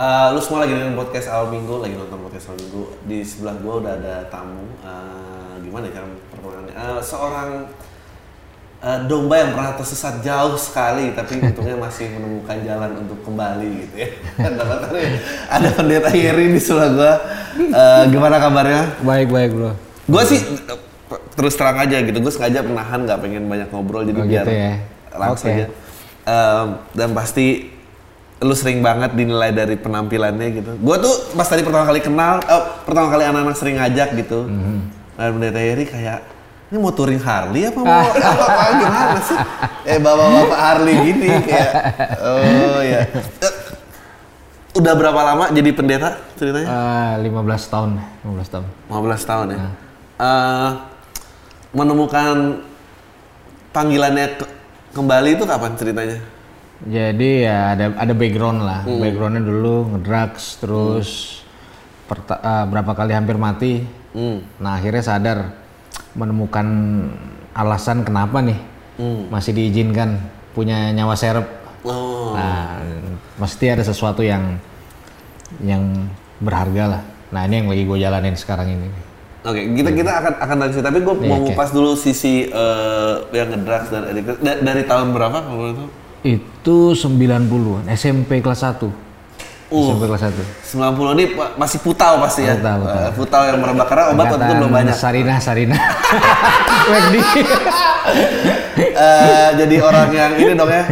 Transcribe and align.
Eh, 0.00 0.26
lu 0.32 0.40
semua 0.40 0.64
lagi 0.64 0.72
nonton 0.72 0.96
podcast 0.96 1.28
awal 1.28 1.52
minggu, 1.52 1.76
lagi 1.76 1.92
nonton 1.92 2.24
podcast 2.24 2.48
awal 2.48 2.58
minggu. 2.64 2.82
Di 3.04 3.18
sebelah 3.20 3.52
gua 3.60 3.84
udah 3.84 3.92
ada 4.00 4.14
tamu. 4.32 4.64
Eh, 4.80 5.54
gimana 5.60 5.92
ya 5.92 6.00
cara 6.00 6.06
perkenalannya? 6.32 6.72
Eh, 6.72 7.00
seorang 7.04 7.48
eh, 8.80 8.98
domba 9.04 9.34
yang 9.36 9.52
pernah 9.52 9.76
tersesat 9.76 10.24
jauh 10.24 10.56
sekali, 10.56 11.12
tapi 11.12 11.36
untungnya 11.44 11.76
masih 11.76 12.16
menemukan 12.16 12.56
jalan 12.64 12.90
untuk 12.96 13.20
kembali 13.28 13.68
gitu 13.84 13.94
ya. 14.00 14.08
Dapat 14.56 14.78
ada, 15.52 15.68
pendeta 15.76 16.10
Yeri 16.16 16.48
di 16.48 16.60
sebelah 16.64 16.90
gua. 16.96 17.12
Eh, 17.60 18.02
gimana 18.08 18.40
kabarnya? 18.40 19.04
Baik 19.04 19.28
baik 19.28 19.50
bro. 19.52 19.76
Gue 20.08 20.22
sih 20.24 20.40
terus 21.36 21.54
terang 21.60 21.76
aja 21.76 22.00
gitu, 22.00 22.16
gue 22.16 22.32
sengaja 22.32 22.64
menahan 22.64 23.04
nggak 23.04 23.20
pengen 23.20 23.44
banyak 23.52 23.68
ngobrol 23.68 24.02
jadi 24.02 24.16
Oh, 24.16 24.26
biar 24.26 24.44
gitu 24.48 24.52
ya. 24.54 24.72
langsung 25.12 25.50
Oke. 25.50 25.56
aja. 25.60 25.66
Em, 26.24 26.66
dan 26.94 27.10
pasti 27.12 27.68
lu 28.40 28.54
sering 28.54 28.80
banget 28.80 29.12
dinilai 29.12 29.50
dari 29.50 29.76
penampilannya 29.76 30.48
gitu. 30.50 30.70
Gue 30.74 30.96
tuh 30.96 31.12
pas 31.34 31.44
tadi 31.44 31.60
pertama 31.60 31.84
kali 31.84 32.00
kenal, 32.00 32.40
eh, 32.40 32.62
pertama 32.82 33.08
kali 33.08 33.22
anak-anak 33.22 33.52
sering 33.54 33.76
ngajak 33.76 34.16
gitu. 34.16 34.44
Mhm. 34.44 34.78
Dan 35.12 35.28
pendeta 35.34 35.60
Yeri 35.60 35.84
kayak 35.84 36.18
ini 36.66 36.78
mau 36.78 36.88
touring 36.88 37.18
Harley 37.18 37.66
apa 37.66 37.76
mau 37.76 37.92
apa, 38.00 38.16
apa 38.16 38.62
gimana 38.74 39.18
sih? 39.20 39.38
Eh 39.84 39.98
bapak-bapak 39.98 40.58
Harley 40.58 40.94
gini 41.02 41.28
kayak 41.42 41.72
oh 42.18 42.80
ya. 42.80 43.00
Eh, 43.04 43.52
Udah 44.70 44.94
berapa 44.94 45.20
lama 45.20 45.50
jadi 45.50 45.70
pendeta 45.70 46.14
ceritanya? 46.34 46.68
Ah, 46.70 47.12
15 47.18 47.26
tahun, 47.66 47.90
15 48.22 48.48
tahun. 48.48 48.64
15 48.86 49.22
tahun 49.26 49.46
ya. 49.50 49.58
Eh, 50.16 50.70
menemukan 51.72 52.62
panggilannya 53.70 54.26
ke- 54.36 54.50
kembali 54.92 55.30
itu 55.34 55.44
kapan 55.44 55.74
ceritanya? 55.74 56.18
Jadi 56.80 57.44
ya 57.44 57.76
ada 57.76 57.92
ada 57.92 58.12
background 58.12 58.60
lah. 58.64 58.80
Backgroundnya 58.84 59.44
dulu 59.44 59.92
ngedrugs, 59.92 60.56
terus 60.56 61.08
perta- 62.08 62.40
ah, 62.40 62.64
berapa 62.64 62.92
kali 62.92 63.12
hampir 63.12 63.36
mati. 63.36 63.84
Hmm. 64.16 64.40
Nah 64.56 64.80
akhirnya 64.80 65.04
sadar 65.04 65.38
menemukan 66.16 66.66
alasan 67.52 68.02
kenapa 68.02 68.40
nih 68.40 68.58
masih 69.28 69.52
diizinkan 69.52 70.18
punya 70.52 70.88
nyawa 70.90 71.14
serep. 71.14 71.46
Oh. 71.84 72.32
Nah 72.32 72.80
mesti 73.36 73.64
ada 73.68 73.80
sesuatu 73.80 74.20
yang 74.20 74.56
yang 75.60 76.08
berharga 76.38 76.84
lah. 76.90 77.02
Nah 77.30 77.44
ini 77.44 77.60
yang 77.60 77.68
lagi 77.68 77.84
gue 77.84 77.98
jalanin 77.98 78.36
sekarang 78.36 78.68
ini. 78.68 78.88
Oke, 79.40 79.72
kita 79.72 79.88
kita 79.94 80.10
akan 80.12 80.32
akan 80.36 80.56
dari 80.58 80.72
situ. 80.74 80.84
Tapi 80.84 80.98
gue 81.00 81.14
Iya, 81.16 81.28
mau 81.28 81.38
oke. 81.40 81.44
ngupas 81.48 81.70
dulu 81.72 81.96
sisi 81.96 82.44
eh, 82.44 83.14
yang 83.32 83.48
ngedrugs 83.48 83.88
dan 83.88 84.02
addicted. 84.04 84.36
Da- 84.40 84.60
dari 84.60 84.82
tahun 84.84 85.12
berapa 85.12 85.38
kalau 85.40 85.72
tahu? 85.72 85.88
Itu 86.20 86.92
90-an, 86.92 87.88
SMP 87.96 88.44
kelas 88.44 88.60
1. 88.60 89.10
SMP 89.70 90.02
kelas 90.10 90.22
1. 90.26 90.34
90 90.74 91.14
ini 91.16 91.24
masih 91.54 91.78
putau 91.78 92.18
pasti 92.20 92.42
ya. 92.42 92.58
Putau, 92.58 92.76
putau. 92.82 92.98
Eh, 92.98 93.10
putau 93.14 93.42
yang 93.46 93.58
merebak 93.62 93.86
karena 93.86 94.04
obat 94.10 94.26
waktu 94.34 94.44
itu 94.44 94.54
belum 94.58 94.72
banyak. 94.74 94.96
Sarina, 94.98 95.34
Sarina. 95.38 95.76
Eh, 98.80 99.50
jadi 99.60 99.76
orang 99.80 100.08
yang 100.12 100.32
ini 100.40 100.52
dong 100.56 100.68
ya. 100.72 100.84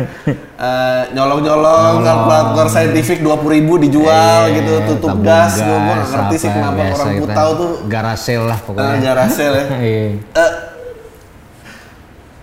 eh, 0.60 1.02
nyolong-nyolong 1.16 2.04
kalkulator 2.04 2.66
saintifik 2.68 3.24
20.000 3.24 3.48
ribu 3.48 3.74
dijual 3.80 4.52
gitu, 4.52 4.72
tutup 4.92 5.16
Tabung 5.16 5.24
gas. 5.24 5.56
Gue 5.56 5.76
nggak 5.76 5.98
ngerti 6.08 6.36
sih 6.36 6.48
apa, 6.52 6.56
kenapa 6.56 6.82
orang 6.84 7.08
kita 7.08 7.20
putau 7.24 7.48
tuh 7.56 7.70
garasel 7.88 8.42
lah 8.44 8.58
eh, 8.60 8.64
pokoknya. 8.64 8.98
jarasel 9.00 9.52
ya. 9.52 9.64
Iya. 9.88 10.06
Eh, 10.20 10.52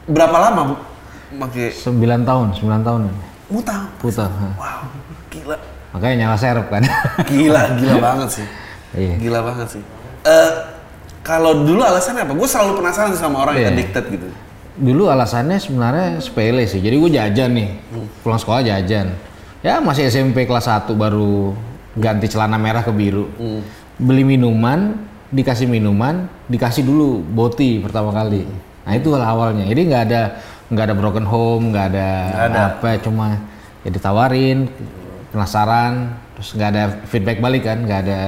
berapa 0.06 0.38
lama 0.38 0.62
pakai 1.32 1.74
9 1.74 1.96
tahun, 2.22 2.48
9 2.54 2.82
tahun. 2.82 3.02
mutau? 3.46 3.82
Putar. 4.02 4.30
Wow, 4.58 4.90
gila, 5.30 5.58
Makanya 5.94 6.16
nyawa 6.26 6.36
serep 6.36 6.66
kan. 6.68 6.82
gila, 7.30 7.62
gila 7.80 7.98
banget 8.02 8.30
sih, 8.42 8.48
Iya. 8.98 9.16
gila 9.22 9.40
banget 9.46 9.68
sih. 9.70 9.84
Eh, 10.26 10.52
kalau 11.22 11.62
dulu 11.62 11.82
alasannya 11.82 12.26
apa? 12.26 12.34
Gue 12.34 12.50
selalu 12.50 12.82
penasaran 12.82 13.14
sama 13.14 13.46
orang 13.46 13.56
yang 13.58 13.70
Iya. 13.70 13.78
addicted 13.78 14.06
gitu. 14.10 14.28
Dulu 14.76 15.08
alasannya 15.08 15.62
sebenarnya 15.62 16.20
sepele 16.20 16.66
sih. 16.66 16.82
Jadi 16.82 16.96
gue 16.98 17.12
jajan 17.14 17.50
nih. 17.54 17.70
Pulang 18.20 18.42
sekolah 18.42 18.60
jajan. 18.60 19.14
Ya 19.62 19.80
masih 19.80 20.10
SMP 20.10 20.44
kelas 20.44 20.68
1 20.68 20.94
baru 20.94 21.56
ganti 21.96 22.28
celana 22.28 22.60
merah 22.60 22.84
ke 22.84 22.92
biru. 22.92 23.30
Beli 23.96 24.28
minuman, 24.28 25.00
dikasih 25.32 25.66
minuman, 25.66 26.28
dikasih 26.46 26.84
dulu 26.84 27.24
boti 27.24 27.80
pertama 27.80 28.12
kali. 28.12 28.44
Nah 28.84 28.94
itu 28.94 29.10
awalnya. 29.16 29.64
Jadi 29.66 29.82
nggak 29.88 30.04
ada 30.12 30.22
nggak 30.70 30.86
ada 30.92 30.96
broken 30.98 31.28
home, 31.30 31.70
nggak 31.74 31.86
ada, 31.94 32.10
ada. 32.50 32.62
apa, 32.78 32.98
cuma 33.02 33.38
ya 33.86 33.90
ditawarin, 33.94 34.66
penasaran, 35.30 36.18
terus 36.38 36.58
nggak 36.58 36.70
ada 36.74 36.84
feedback 37.06 37.38
balik 37.38 37.64
kan, 37.70 37.86
nggak 37.86 38.00
ada 38.08 38.20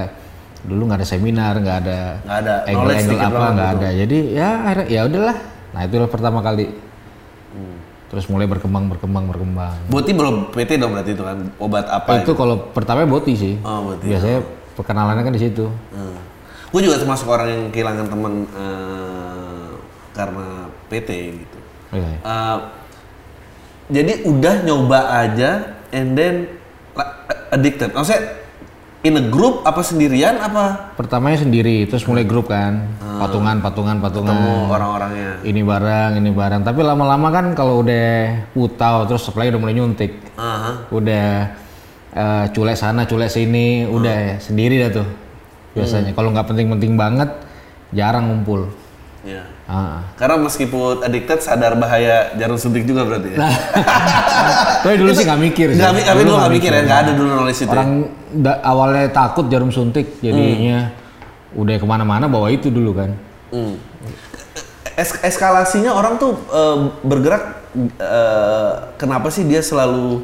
dulu 0.68 0.92
nggak 0.92 1.00
ada 1.02 1.08
seminar, 1.08 1.54
nggak 1.58 1.78
ada 1.86 2.00
Nggak 2.22 2.38
ada, 2.44 2.54
angle-angle 2.68 3.14
dikit 3.14 3.30
apa 3.30 3.46
nggak 3.54 3.72
gitu. 3.72 3.82
ada. 3.82 3.90
Jadi 3.94 4.18
ya 4.36 4.50
akhirnya 4.66 4.88
ya 4.90 5.02
udahlah. 5.08 5.38
Nah 5.74 5.82
itu 5.86 5.96
pertama 6.10 6.40
kali. 6.44 6.66
Terus 8.08 8.24
mulai 8.32 8.48
berkembang 8.48 8.88
berkembang 8.88 9.28
berkembang. 9.28 9.76
Boti 9.92 10.16
belum 10.16 10.56
PT 10.56 10.80
dong 10.80 10.96
berarti 10.96 11.12
itu 11.12 11.24
kan 11.28 11.38
obat 11.60 11.92
apa? 11.92 12.24
itu 12.24 12.32
kalau 12.40 12.56
pertama 12.72 13.04
boti 13.04 13.36
sih. 13.36 13.60
Oh, 13.68 13.92
boti. 13.92 14.08
Biasanya 14.08 14.40
perkenalannya 14.80 15.24
kan 15.28 15.34
di 15.36 15.42
situ. 15.44 15.68
Hmm. 15.92 16.16
Gue 16.72 16.82
juga 16.88 17.04
termasuk 17.04 17.28
orang 17.28 17.48
yang 17.52 17.64
kehilangan 17.68 18.08
teman 18.08 18.34
eh, 18.48 19.70
karena 20.16 20.72
PT 20.88 21.10
gitu. 21.44 21.57
Iya. 21.98 22.18
Eh, 22.22 22.58
jadi 23.88 24.14
udah 24.28 24.56
nyoba 24.68 25.00
aja 25.26 25.80
and 25.96 26.14
then 26.14 26.36
addicted. 27.52 27.96
Maksudnya 27.96 28.46
in 29.06 29.16
a 29.16 29.24
group 29.24 29.64
apa 29.64 29.80
sendirian 29.86 30.36
apa 30.42 30.92
Pertamanya 31.00 31.40
sendiri, 31.46 31.88
terus 31.88 32.04
mulai 32.10 32.28
grup 32.28 32.52
kan, 32.52 32.98
patungan, 33.00 33.64
patungan, 33.64 33.98
patungan. 34.04 34.34
ketemu 34.36 34.54
orang-orangnya? 34.74 35.32
Ini 35.46 35.62
barang, 35.64 36.12
ini 36.20 36.32
barang. 36.34 36.62
Tapi 36.66 36.80
lama-lama 36.84 37.28
kan 37.32 37.46
kalau 37.54 37.86
udah 37.86 38.50
putau, 38.52 39.06
terus 39.08 39.24
supply 39.24 39.54
udah 39.54 39.62
mulai 39.62 39.78
nyuntik, 39.78 40.12
Aha. 40.36 40.90
udah 40.92 41.28
eh, 42.12 42.46
culek 42.52 42.76
sana, 42.76 43.08
culek 43.08 43.32
sini, 43.32 43.88
udah 43.88 44.42
sendiri 44.42 44.82
dah 44.84 44.92
tuh 45.00 45.08
biasanya. 45.78 46.12
Kalau 46.18 46.34
nggak 46.34 46.48
penting-penting 46.50 46.98
banget, 46.98 47.30
jarang 47.94 48.28
ngumpul. 48.28 48.68
Ya. 49.24 49.46
Ah. 49.68 50.00
Karena 50.16 50.40
meskipun 50.40 51.04
addicted 51.04 51.40
sadar 51.40 51.76
bahaya 51.76 52.32
jarum 52.34 52.56
suntik 52.56 52.88
juga 52.88 53.04
berarti 53.04 53.36
ya. 53.36 53.38
Tapi 54.80 54.96
dulu 54.96 55.12
sih 55.12 55.24
nggak 55.24 55.42
mikir 55.44 55.68
sih. 55.70 55.78
Nggak 55.78 55.92
mi- 55.92 56.06
tapi 56.06 56.20
Dulu 56.20 56.30
lu 56.30 56.40
nggak 56.40 56.54
mikir 56.54 56.72
ya, 56.72 56.82
nggak 56.82 57.00
ada 57.02 57.12
dulu 57.12 57.28
knowledge 57.30 57.60
itu. 57.60 57.68
ya? 57.68 57.74
Orang 57.74 57.92
da- 58.34 58.62
awalnya 58.62 59.06
takut 59.10 59.46
jarum 59.48 59.68
suntik, 59.68 60.20
jadinya 60.20 60.96
udah 61.52 61.76
ke 61.76 61.86
mana-mana 61.86 62.26
bawa 62.26 62.48
itu 62.48 62.68
dulu 62.68 62.96
kan. 62.96 63.12
Hmm. 63.50 63.76
Es- 64.94 65.20
eskalasinya 65.22 65.92
orang 65.92 66.16
tuh 66.16 66.32
eh, 66.48 66.78
bergerak 67.02 67.44
eh, 67.98 68.72
kenapa 68.96 69.28
sih 69.28 69.44
dia 69.44 69.60
selalu 69.60 70.24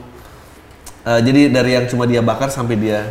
eh, 1.04 1.20
jadi 1.22 1.52
dari 1.52 1.72
yang 1.74 1.86
cuma 1.86 2.04
dia 2.04 2.20
bakar 2.20 2.48
sampai 2.48 2.76
dia 2.76 3.02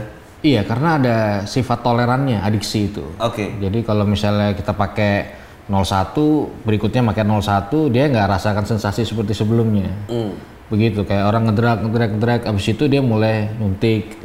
Iya, 0.40 0.66
karena 0.66 0.98
ada 0.98 1.16
sifat 1.44 1.86
tolerannya 1.86 2.40
adiksi 2.40 2.88
itu. 2.88 3.04
oke 3.14 3.62
Jadi 3.62 3.78
kalau 3.82 4.02
misalnya 4.02 4.50
kita 4.52 4.74
pakai 4.74 5.38
01, 5.66 6.18
berikutnya 6.62 7.02
pakai 7.04 7.22
01, 7.22 7.88
dia 7.88 8.06
nggak 8.06 8.26
rasakan 8.28 8.64
sensasi 8.66 9.02
seperti 9.02 9.32
sebelumnya. 9.32 9.90
Hmm. 10.06 10.34
Begitu, 10.66 11.04
kayak 11.04 11.28
orang 11.28 11.46
ngedrak, 11.46 11.78
ngedrak, 11.84 12.10
ngedrak, 12.16 12.40
abis 12.46 12.66
itu 12.68 12.84
dia 12.86 12.98
mulai 12.98 13.52
nyuntik. 13.56 14.16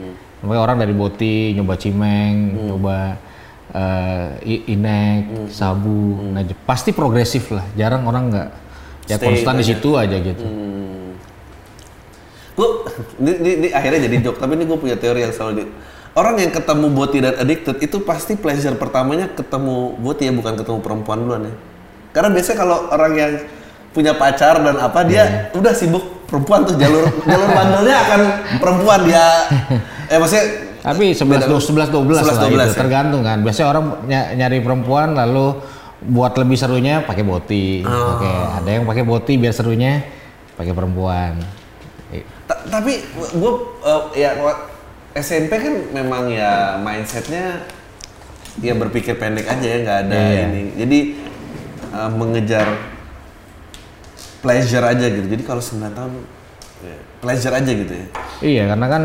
Makanya 0.42 0.62
orang 0.62 0.78
dari 0.80 0.94
boti, 0.94 1.52
nyoba 1.52 1.76
cimeng, 1.76 2.36
nyoba 2.68 3.20
eh, 3.68 4.28
i- 4.48 4.66
inek, 4.72 5.52
sabu. 5.52 6.24
Nah, 6.32 6.42
j- 6.42 6.56
pasti 6.64 6.96
progresif 6.96 7.52
lah. 7.52 7.68
Jarang 7.76 8.08
orang 8.08 8.32
nggak 8.32 8.50
ya 9.08 9.16
Stay 9.20 9.28
konstan 9.28 9.56
di 9.56 9.66
situ 9.66 9.90
aja 9.94 10.16
gitu. 10.20 10.44
gue 12.58 12.70
ini, 13.22 13.32
ini, 13.38 13.52
ini 13.54 13.68
akhirnya 13.70 14.10
jadi 14.10 14.16
joke 14.20 14.42
tapi 14.42 14.58
ini 14.58 14.66
gue 14.66 14.76
punya 14.76 14.98
teori 14.98 15.22
yang 15.22 15.32
selalu 15.32 15.54
di 15.54 15.64
orang 16.18 16.42
yang 16.42 16.50
ketemu 16.50 16.90
boti 16.90 17.18
dan 17.22 17.38
addicted 17.38 17.78
itu 17.78 18.02
pasti 18.02 18.34
pleasure 18.34 18.74
pertamanya 18.74 19.30
ketemu 19.30 19.94
boti 19.96 20.26
ya 20.26 20.34
bukan 20.34 20.58
ketemu 20.58 20.80
perempuan 20.82 21.18
duluan 21.22 21.42
ya 21.46 21.54
karena 22.12 22.34
biasanya 22.34 22.58
kalau 22.58 22.78
orang 22.90 23.14
yang 23.14 23.32
punya 23.94 24.14
pacar 24.14 24.58
dan 24.58 24.78
apa 24.78 25.06
dia 25.06 25.54
udah 25.54 25.74
sibuk 25.74 26.26
perempuan 26.26 26.66
tuh 26.66 26.74
jalur 26.76 27.06
jalur 27.24 27.50
bandelnya 27.50 27.96
akan 28.02 28.20
perempuan 28.58 29.00
dia 29.06 29.26
eh 30.10 30.18
maksudnya 30.18 30.46
Tapi 30.78 31.12
11 31.12 31.52
12 31.52 31.92
11 31.92 31.92
12 31.92 32.16
lah 32.16 32.24
11, 32.48 32.48
12 32.48 32.48
itu 32.48 32.56
ya? 32.56 32.80
tergantung 32.80 33.20
kan. 33.20 33.44
Biasanya 33.44 33.68
orang 33.68 33.86
ny- 34.08 34.30
nyari 34.40 34.64
perempuan 34.64 35.20
lalu 35.20 35.60
buat 36.00 36.32
lebih 36.40 36.56
serunya 36.56 37.04
pakai 37.04 37.28
boti. 37.28 37.84
Oh. 37.84 38.16
Oke, 38.16 38.30
ada 38.30 38.70
yang 38.72 38.88
pakai 38.88 39.04
boti 39.04 39.36
biar 39.36 39.52
serunya 39.52 40.00
pakai 40.56 40.72
perempuan. 40.72 41.44
Ta- 42.48 42.64
tapi 42.72 43.04
gue 43.12 43.52
ya 44.16 44.40
wa- 44.40 44.77
SMP 45.18 45.52
kan 45.52 45.74
memang 45.92 46.30
ya 46.30 46.78
mindsetnya 46.78 47.66
ya 48.58 48.74
berpikir 48.74 49.16
pendek 49.16 49.46
aja 49.46 49.66
ya 49.66 49.78
nggak 49.80 50.00
ada 50.04 50.18
Iya. 50.18 50.42
ini. 50.48 50.62
Jadi 50.76 51.00
eh, 51.90 52.10
mengejar 52.12 52.68
pleasure 54.40 54.86
aja 54.86 55.06
gitu. 55.08 55.28
Jadi 55.28 55.44
kalau 55.44 55.60
9 55.60 55.90
tahun 55.92 56.12
ya, 56.82 56.98
pleasure 57.20 57.54
aja 57.54 57.72
gitu 57.72 57.94
ya. 57.94 58.06
Iya, 58.40 58.64
karena 58.70 58.88
kan 58.88 59.04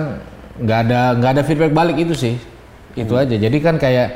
nggak 0.53 0.79
ada 0.87 1.01
nggak 1.17 1.31
ada 1.31 1.43
feedback 1.43 1.73
balik 1.73 1.97
itu 1.99 2.15
sih. 2.15 2.35
Itu 2.93 3.17
aja. 3.17 3.33
Jadi 3.33 3.57
kan 3.59 3.77
kayak 3.77 4.09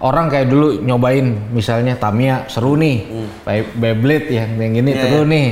orang 0.00 0.30
kayak 0.30 0.46
dulu 0.46 0.78
nyobain 0.80 1.50
misalnya 1.50 1.94
Tamiya 1.94 2.46
seru 2.46 2.78
nih. 2.78 2.96
Bay- 3.42 3.66
Beyblade 3.68 4.30
yang 4.30 4.50
yang 4.56 4.74
ini 4.76 4.90
Iya, 4.90 5.02
seru 5.02 5.22
nih. 5.24 5.46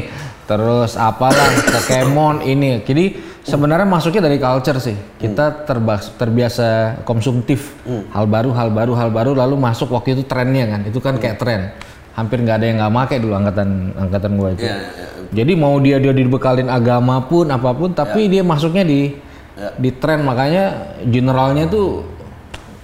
Terus 0.49 0.97
apalah 0.97 1.50
Pokemon 1.69 2.41
ini. 2.43 2.81
Jadi 2.81 3.05
sebenarnya 3.49 3.89
masuknya 3.89 4.23
dari 4.23 4.37
culture 4.37 4.77
sih 4.77 4.93
kita 5.17 5.65
terbas- 5.65 6.12
terbiasa 6.15 7.00
konsumtif 7.03 7.73
hal 8.12 8.29
baru 8.29 8.53
hal 8.53 8.69
baru 8.69 8.93
hal 8.93 9.09
baru 9.09 9.33
lalu 9.33 9.56
masuk 9.56 9.89
waktu 9.89 10.12
itu 10.12 10.23
trennya 10.23 10.69
kan 10.69 10.81
itu 10.85 10.99
kan 10.99 11.17
kayak 11.17 11.37
tren 11.37 11.73
hampir 12.12 12.39
nggak 12.39 12.56
ada 12.56 12.67
yang 12.67 12.77
nggak 12.79 12.93
make 12.93 13.15
dulu 13.17 13.35
angkatan 13.35 13.69
angkatan 13.95 14.31
gua 14.35 14.50
itu 14.53 14.62
Iya, 14.62 14.77
iya. 14.77 15.06
jadi 15.33 15.53
mau 15.55 15.79
dia 15.79 15.97
dia 15.97 16.12
dibekalin 16.12 16.67
agama 16.67 17.23
pun 17.23 17.47
apa 17.47 17.71
pun, 17.73 17.91
tapi 17.91 18.27
dia 18.27 18.43
masuknya 18.43 18.83
di 18.83 19.15
Ya. 19.55 19.75
di 19.75 19.91
tren 19.91 20.23
makanya 20.23 20.95
generalnya 21.03 21.67
tuh 21.67 22.06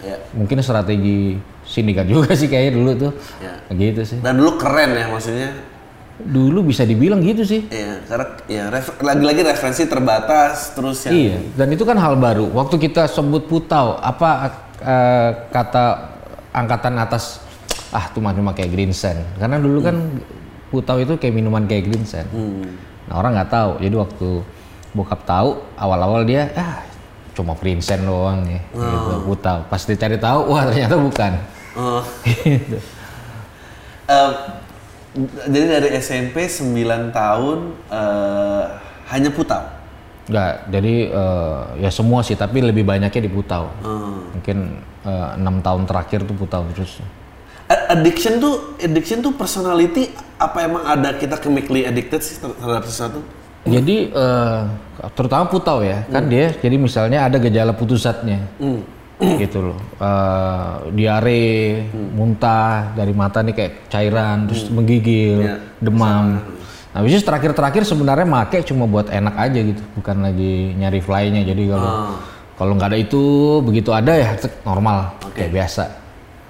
Ya. 0.02 0.19
mungkin 0.32 0.58
strategi 0.58 1.38
sindikat 1.62 2.02
juga 2.12 2.34
sih 2.34 2.46
kayaknya 2.46 2.72
dulu 2.75 2.90
tuh, 2.99 3.12
Ya. 3.38 3.55
gitu 3.70 4.02
sih. 4.05 4.19
Dan 4.19 4.37
dulu 4.37 4.58
keren 4.58 4.90
ya 4.93 5.06
maksudnya. 5.06 5.55
Dulu 6.14 6.62
bisa 6.62 6.87
dibilang 6.87 7.19
gitu 7.26 7.43
sih. 7.43 7.66
Iya, 7.66 7.99
karena 8.06 8.26
ya 8.46 8.64
ref- 8.70 9.02
lagi-lagi 9.02 9.43
referensi 9.43 9.82
terbatas 9.90 10.70
terus 10.70 11.02
yang 11.11 11.14
Iya, 11.14 11.37
dan 11.58 11.69
itu 11.75 11.82
kan 11.82 11.99
hal 11.99 12.14
baru. 12.14 12.46
Waktu 12.55 12.78
kita 12.78 13.11
sebut 13.11 13.50
putau, 13.50 13.99
apa 13.99 14.55
eh, 14.78 15.31
kata 15.50 15.84
angkatan 16.55 16.94
atas 17.02 17.43
ah 17.90 18.06
tuh 18.11 18.22
mah 18.22 18.31
cuma 18.31 18.55
kayak 18.55 18.70
green 18.70 18.94
sand. 18.94 19.19
Karena 19.38 19.58
dulu 19.58 19.82
kan 19.82 19.96
putau 20.70 21.02
itu 21.02 21.19
kayak 21.19 21.34
minuman 21.34 21.66
kayak 21.66 21.90
green 21.90 22.06
sand. 22.06 22.31
Nah 23.11 23.14
orang 23.19 23.34
nggak 23.34 23.50
tahu. 23.50 23.70
Jadi 23.82 23.94
waktu 23.99 24.28
bokap 24.94 25.26
tahu, 25.26 25.58
awal-awal 25.75 26.22
dia 26.22 26.46
ah 26.55 26.78
cuma 27.34 27.58
green 27.58 27.82
sand 27.82 28.06
doang 28.06 28.46
nih, 28.46 28.62
gitu 28.70 29.12
putau. 29.26 29.66
Pas 29.66 29.82
dicari 29.82 30.14
tahu, 30.14 30.55
wah 30.55 30.62
ternyata 30.70 30.94
bukan. 30.94 31.32
Oh. 31.75 31.99
Gitu. 32.46 32.78
Em, 34.06 34.31
jadi 35.46 35.66
dari 35.78 35.88
SMP 36.02 36.50
9 36.50 37.14
tahun 37.14 37.58
eh, 37.87 38.64
hanya 39.14 39.31
putau. 39.31 39.62
Enggak, 40.26 40.55
jadi 40.72 40.94
eh, 41.12 41.61
ya 41.87 41.90
semua 41.94 42.26
sih, 42.26 42.34
tapi 42.34 42.64
lebih 42.64 42.82
banyaknya 42.82 43.22
di 43.22 43.31
putau. 43.31 43.70
Hmm. 43.84 44.34
Mungkin 44.34 44.58
eh, 45.06 45.28
enam 45.38 45.62
tahun 45.62 45.87
terakhir 45.87 46.26
tuh 46.26 46.34
putau 46.34 46.66
terus. 46.75 46.99
Addiction 47.64 48.43
tuh 48.43 48.76
addiction 48.76 49.25
tuh 49.25 49.32
personality 49.32 50.12
apa 50.37 50.69
emang 50.69 50.84
ada 50.84 51.16
kita 51.16 51.40
chemically 51.40 51.88
addicted 51.88 52.20
sih 52.20 52.37
ter- 52.37 52.52
terhadap 52.58 52.84
sesuatu? 52.84 53.22
Jadi 53.64 54.12
eh, 54.12 54.61
terutama 55.16 55.49
putau 55.49 55.81
ya, 55.81 56.05
kan 56.11 56.26
dia 56.28 56.52
jadi 56.52 56.76
misalnya 56.76 57.25
ada 57.25 57.38
gejala 57.38 57.72
putus 57.72 58.05
zatnya. 58.05 58.44
Gitu 59.19 59.70
loh. 59.70 59.78
Eh, 59.99 60.72
diare, 60.93 61.46
muntah 61.93 62.94
dari 62.94 63.14
mata 63.14 63.40
nih 63.40 63.55
kayak 63.55 63.72
cairan, 63.88 64.50
terus 64.50 64.66
menggigil, 64.70 65.38
Iya. 65.43 65.56
demam. 65.78 66.43
Nah, 66.94 67.00
bisnis 67.02 67.26
terakhir-terakhir 67.26 67.82
sebenarnya 67.82 68.22
make 68.22 68.62
cuma 68.62 68.87
buat 68.87 69.11
enak 69.11 69.34
aja 69.34 69.61
gitu, 69.66 69.82
bukan 69.99 70.22
lagi 70.22 70.78
nyari 70.78 71.00
fly-nya. 71.02 71.43
Jadi 71.43 71.62
kalau 71.66 71.90
kalau 72.55 72.72
nggak 72.78 72.90
ada 72.94 72.99
itu, 72.99 73.22
begitu 73.66 73.90
ada 73.90 74.14
ya 74.14 74.31
normal, 74.62 75.11
kayak 75.34 75.50
biasa. 75.50 75.84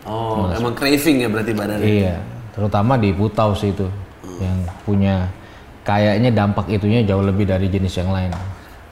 Oh, 0.04 0.52
emang 0.52 0.76
craving 0.76 1.24
ya 1.24 1.28
berarti 1.32 1.52
badannya. 1.56 1.88
Iya, 1.88 2.16
terutama 2.52 3.00
di 3.00 3.08
putau 3.16 3.56
sih 3.56 3.72
itu 3.72 3.88
yang 4.36 4.58
punya 4.84 5.32
kayaknya 5.80 6.28
dampak 6.28 6.68
itunya 6.68 7.00
jauh 7.08 7.24
lebih 7.24 7.48
dari 7.48 7.72
jenis 7.72 8.04
yang 8.04 8.12
lain. 8.12 8.28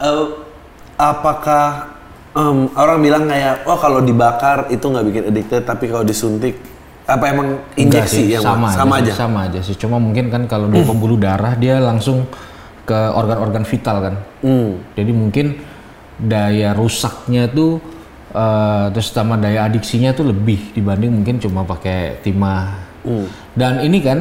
Eh, 0.00 0.24
apakah 0.96 1.91
em, 2.32 2.58
orang 2.76 2.98
bilang 3.00 3.24
kayak, 3.28 3.64
oh 3.68 3.78
kalau 3.78 4.00
dibakar 4.00 4.68
itu 4.72 4.84
nggak 4.84 5.04
bikin 5.08 5.22
addicted, 5.28 5.62
tapi 5.64 5.88
kalau 5.88 6.04
disuntik 6.04 6.56
apa 7.02 7.24
emang 7.34 7.48
injeksi 7.74 8.30
sih, 8.30 8.38
yang 8.38 8.46
sama, 8.46 8.70
sama 8.70 8.94
aja, 9.02 9.12
sama 9.12 9.38
aja 9.50 9.60
sih. 9.60 9.74
Cuma 9.74 9.98
mungkin 9.98 10.30
kan 10.30 10.46
kalau 10.46 10.70
di 10.70 10.80
pembuluh 10.86 11.18
darah 11.18 11.58
dia 11.58 11.82
langsung 11.82 12.24
ke 12.86 12.98
organ-organ 13.14 13.66
vital 13.66 13.96
kan. 14.02 14.14
Hmm. 14.42 14.78
Jadi 14.94 15.12
mungkin 15.14 15.46
daya 16.22 16.70
rusaknya 16.74 17.50
tuh 17.50 17.82
eh, 18.30 18.86
terus 18.94 19.10
sama 19.10 19.34
daya 19.34 19.66
adiksinya 19.66 20.14
tuh 20.14 20.30
lebih 20.30 20.74
dibanding 20.74 21.10
mungkin 21.10 21.42
cuma 21.42 21.66
pakai 21.66 22.22
timah. 22.22 22.78
Hmm. 23.02 23.26
Dan 23.54 23.82
ini 23.82 23.98
kan 23.98 24.18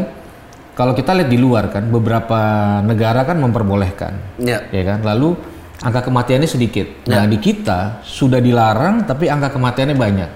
kalau 0.73 0.97
kita 0.97 1.13
lihat 1.13 1.29
di 1.29 1.37
luar 1.37 1.69
kan 1.69 1.85
beberapa 1.93 2.39
negara 2.81 3.21
kan 3.29 3.37
memperbolehkan. 3.37 4.41
Ya. 4.41 4.65
ya 4.73 4.83
kan 4.87 5.05
lalu 5.05 5.37
angka 5.81 6.01
kematiannya 6.05 6.49
sedikit. 6.49 7.09
Nah 7.09 7.25
di 7.25 7.37
kita 7.41 8.05
sudah 8.05 8.37
dilarang 8.37 9.09
tapi 9.09 9.27
angka 9.27 9.53
kematiannya 9.53 9.97
banyak. 9.97 10.29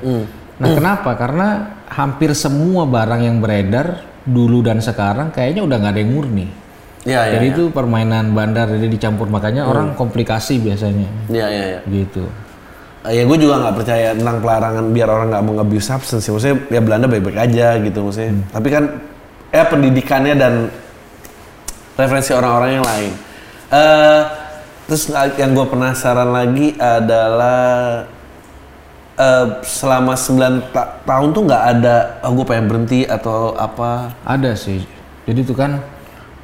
Nah 0.56 0.70
kenapa? 0.74 1.14
Karena 1.14 1.48
hampir 1.90 2.34
semua 2.34 2.90
barang 2.90 3.22
yang 3.22 3.38
beredar 3.38 4.02
dulu 4.26 4.66
dan 4.66 4.82
sekarang 4.82 5.30
kayaknya 5.30 5.62
udah 5.62 5.78
nggak 5.78 5.94
ada 5.94 6.02
yang 6.02 6.14
murni. 6.14 6.48
Ya, 7.06 7.30
ya, 7.30 7.38
jadi 7.38 7.46
ya. 7.46 7.54
itu 7.54 7.64
permainan 7.70 8.34
bandar 8.34 8.66
jadi 8.66 8.90
dicampur. 8.90 9.30
Makanya 9.30 9.70
orang 9.70 9.94
komplikasi 9.94 10.58
biasanya. 10.58 11.06
Ya, 11.30 11.46
ya, 11.54 11.78
ya. 11.78 11.80
gitu. 11.86 12.26
Eh, 13.06 13.22
ya 13.22 13.24
gue 13.30 13.38
juga 13.38 13.62
nggak 13.62 13.76
percaya 13.78 14.18
tentang 14.18 14.42
pelarangan 14.42 14.86
biar 14.90 15.08
orang 15.14 15.28
nggak 15.30 15.44
mau 15.46 15.54
abuse 15.62 15.86
substance. 15.86 16.26
Maksudnya 16.26 16.58
ya 16.74 16.82
Belanda 16.82 17.06
baik-baik 17.06 17.38
aja 17.38 17.78
gitu 17.78 18.10
maksudnya. 18.10 18.42
Tapi 18.50 18.68
kan 18.74 18.84
ya 19.54 19.64
pendidikannya 19.70 20.34
dan 20.34 20.54
referensi 21.94 22.34
orang-orang 22.34 22.82
yang 22.82 22.86
lain. 22.86 23.12
eh 23.66 24.45
terus 24.86 25.10
yang 25.38 25.58
gue 25.58 25.66
penasaran 25.66 26.30
lagi 26.30 26.78
adalah 26.78 28.06
eh 29.16 29.46
selama 29.64 30.14
9 30.14 30.76
ta- 30.76 31.00
tahun 31.08 31.32
tuh 31.32 31.44
nggak 31.48 31.64
ada 31.78 32.20
oh, 32.28 32.32
gue 32.36 32.46
pengen 32.46 32.66
berhenti 32.68 33.08
atau 33.08 33.56
apa. 33.56 34.12
ada 34.28 34.52
sih. 34.60 34.84
Jadi 35.26 35.40
itu 35.42 35.56
kan 35.56 35.80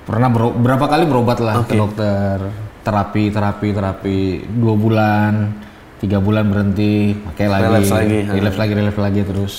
pernah 0.08 0.32
berapa 0.34 0.86
kali 0.88 1.04
berobat 1.06 1.44
lah 1.44 1.62
ke 1.68 1.76
dokter. 1.76 2.40
Terapi 2.82 3.30
terapi 3.30 3.68
terapi. 3.76 4.20
Dua 4.48 4.74
bulan 4.80 5.52
tiga 6.02 6.18
bulan 6.18 6.50
berhenti 6.50 7.14
pakai 7.14 7.46
lagi. 7.46 7.64
Relapse 7.68 7.94
lagi, 7.94 8.18
relapse 8.26 8.60
lagi 8.60 8.74
relapse 8.74 9.02
lagi 9.04 9.22
terus. 9.22 9.54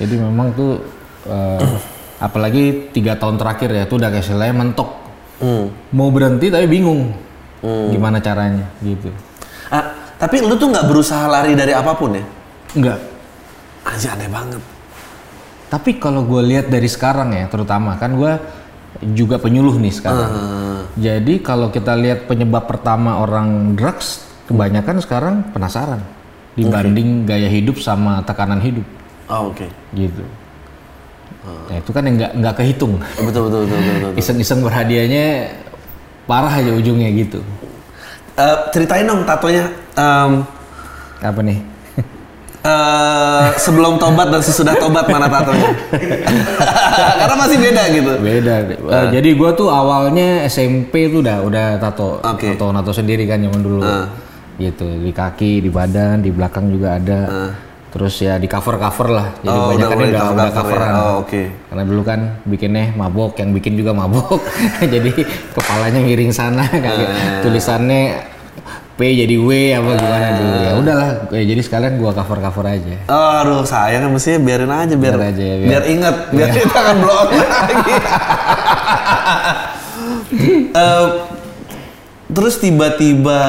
Jadi 0.00 0.14
memang 0.16 0.56
tuh 0.56 0.80
eh, 1.28 1.60
apalagi 2.26 2.90
tiga 2.90 3.20
tahun 3.20 3.36
terakhir 3.36 3.68
ya 3.70 3.84
tuh 3.84 4.00
udah 4.00 4.08
kayak 4.10 4.24
istilahnya 4.24 4.56
mentok. 4.56 4.90
Hmm. 5.40 5.72
mau 5.96 6.12
berhenti 6.12 6.52
tapi 6.52 6.68
bingung 6.68 7.16
gimana 7.62 8.18
caranya 8.18 8.66
gitu 8.80 9.12
Ah, 9.68 9.86
tapi 10.16 10.40
lu 10.40 10.54
tuh 10.54 10.68
nggak 10.68 10.82
berusaha 10.84 11.24
lari 11.24 11.52
dari 11.52 11.70
apa 11.70 11.92
pun 11.92 12.12
ya? 12.12 12.24
enggak 12.72 12.98
Aja 13.82 14.12
aneh 14.12 14.26
banget. 14.26 14.62
tapi 15.68 15.96
kalau 15.96 16.22
gue 16.22 16.42
lihat 16.44 16.66
dari 16.66 16.86
sekarang 16.86 17.30
ya 17.32 17.46
terutama 17.46 17.94
kan 17.94 18.12
gue 18.12 18.32
juga 19.10 19.36
penyuluh 19.36 19.76
nih 19.76 19.92
sekarang 19.92 20.30
Ah. 20.30 20.82
Jadi 20.92 21.38
kalau 21.38 21.68
kita 21.68 21.94
lihat 21.94 22.26
penyebab 22.26 22.66
pertama 22.66 23.18
orang 23.18 23.72
drugs, 23.72 24.18
kebanyakan 24.44 24.98
sekarang 24.98 25.34
penasaran 25.48 26.02
dibanding 26.52 27.22
gaya 27.22 27.46
hidup 27.46 27.78
sama 27.78 28.18
tekanan 28.20 28.58
hidup, 28.58 28.82
Oh, 29.26 29.48
oke. 29.48 29.64
gitu. 29.92 30.24
Nah 31.40 31.76
itu 31.78 31.90
kan 31.90 32.02
yang 32.02 32.18
nggak 32.18 32.32
nggak 32.34 32.54
kehitung. 32.56 32.98
Betul, 33.16 33.46
betul, 33.46 33.60
betul, 33.64 33.78
betul, 33.78 33.94
betul. 34.02 34.12
Iseng-iseng 34.20 34.60
berhadiahnya 34.60 35.26
parah 36.30 36.54
aja 36.54 36.70
ujungnya 36.70 37.10
gitu. 37.10 37.42
Eh, 38.38 38.56
ceritain 38.70 39.02
dong 39.02 39.26
tatonya. 39.26 39.66
Em, 39.98 40.46
Apa 41.18 41.40
nih? 41.42 41.58
eh, 42.62 43.46
sebelum 43.58 43.98
tobat 43.98 44.30
dan 44.30 44.38
sesudah 44.38 44.78
tobat 44.78 45.10
mana 45.10 45.26
tatonya? 45.26 45.74
Karena 47.20 47.34
masih 47.34 47.58
beda 47.58 47.82
gitu. 47.90 48.12
Beda. 48.22 48.54
deh. 48.70 48.78
Eh, 48.78 49.06
jadi 49.18 49.28
gua 49.34 49.50
tuh 49.58 49.66
awalnya 49.66 50.46
SMP 50.46 51.10
tuh 51.10 51.18
udah 51.26 51.42
udah 51.42 51.66
tato, 51.82 52.22
Oke. 52.22 52.54
tato 52.54 52.70
nato 52.70 52.94
sendiri 52.94 53.26
kan 53.26 53.42
zaman 53.42 53.60
dulu. 53.60 53.82
Ah. 53.82 54.06
Gitu 54.54 54.86
di 55.02 55.10
kaki, 55.10 55.66
di 55.66 55.70
badan, 55.72 56.22
di 56.22 56.30
belakang 56.30 56.70
juga 56.70 56.94
ada. 56.96 57.20
Terus 57.90 58.14
ya 58.16 58.36
di 58.36 58.46
cover 58.46 58.76
cover 58.76 59.08
lah. 59.10 59.26
Jadi 59.36 59.50
Oh, 59.50 59.66
banyak 59.68 59.78
udah 59.80 59.88
kan 59.88 59.98
udah, 59.98 60.06
udah 60.06 60.22
cover-cover 60.22 60.46
ya. 60.46 60.54
coveran. 60.54 60.92
Oh, 60.96 61.14
oke. 61.20 61.42
Karena 61.66 61.82
dulu 61.82 62.02
kan 62.02 62.20
bikinnya 62.44 62.84
mabok, 62.92 63.32
yang 63.36 63.50
bikin 63.50 63.72
juga 63.74 63.90
mabok. 63.90 64.38
jadi 64.94 65.10
kepalanya 65.50 65.98
miring 65.98 66.30
sana, 66.30 66.62
kaki, 66.70 67.02
Ah. 67.02 67.42
tulisannya 67.42 68.02
P 68.94 69.16
jadi 69.16 69.32
W 69.34 69.48
apa 69.72 69.90
gimana 69.96 70.26
dulu. 70.34 70.54
Ya 70.60 70.72
udahlah, 70.76 71.08
ya, 71.30 71.42
jadi 71.42 71.60
sekalian 71.60 71.96
gua 71.96 72.12
cover 72.12 72.38
cover 72.38 72.64
aja. 72.68 72.94
Oh, 73.06 73.30
aduh 73.40 73.64
sayang 73.64 74.04
kan 74.04 74.10
mestinya 74.12 74.38
biarin 74.40 74.68
aja 74.68 74.94
biar 74.94 75.14
Biar 75.16 75.26
aja 75.26 75.40
ya, 75.42 75.56
biar, 75.56 75.68
biar- 75.72 75.86
inget 75.88 76.16
biar 76.30 76.48
kita 76.52 76.78
kan 76.78 76.96
blow 76.96 77.16
lagi. 77.32 77.94
Eh, 80.70 81.06
terus 82.30 82.54
tiba-tiba 82.56 83.40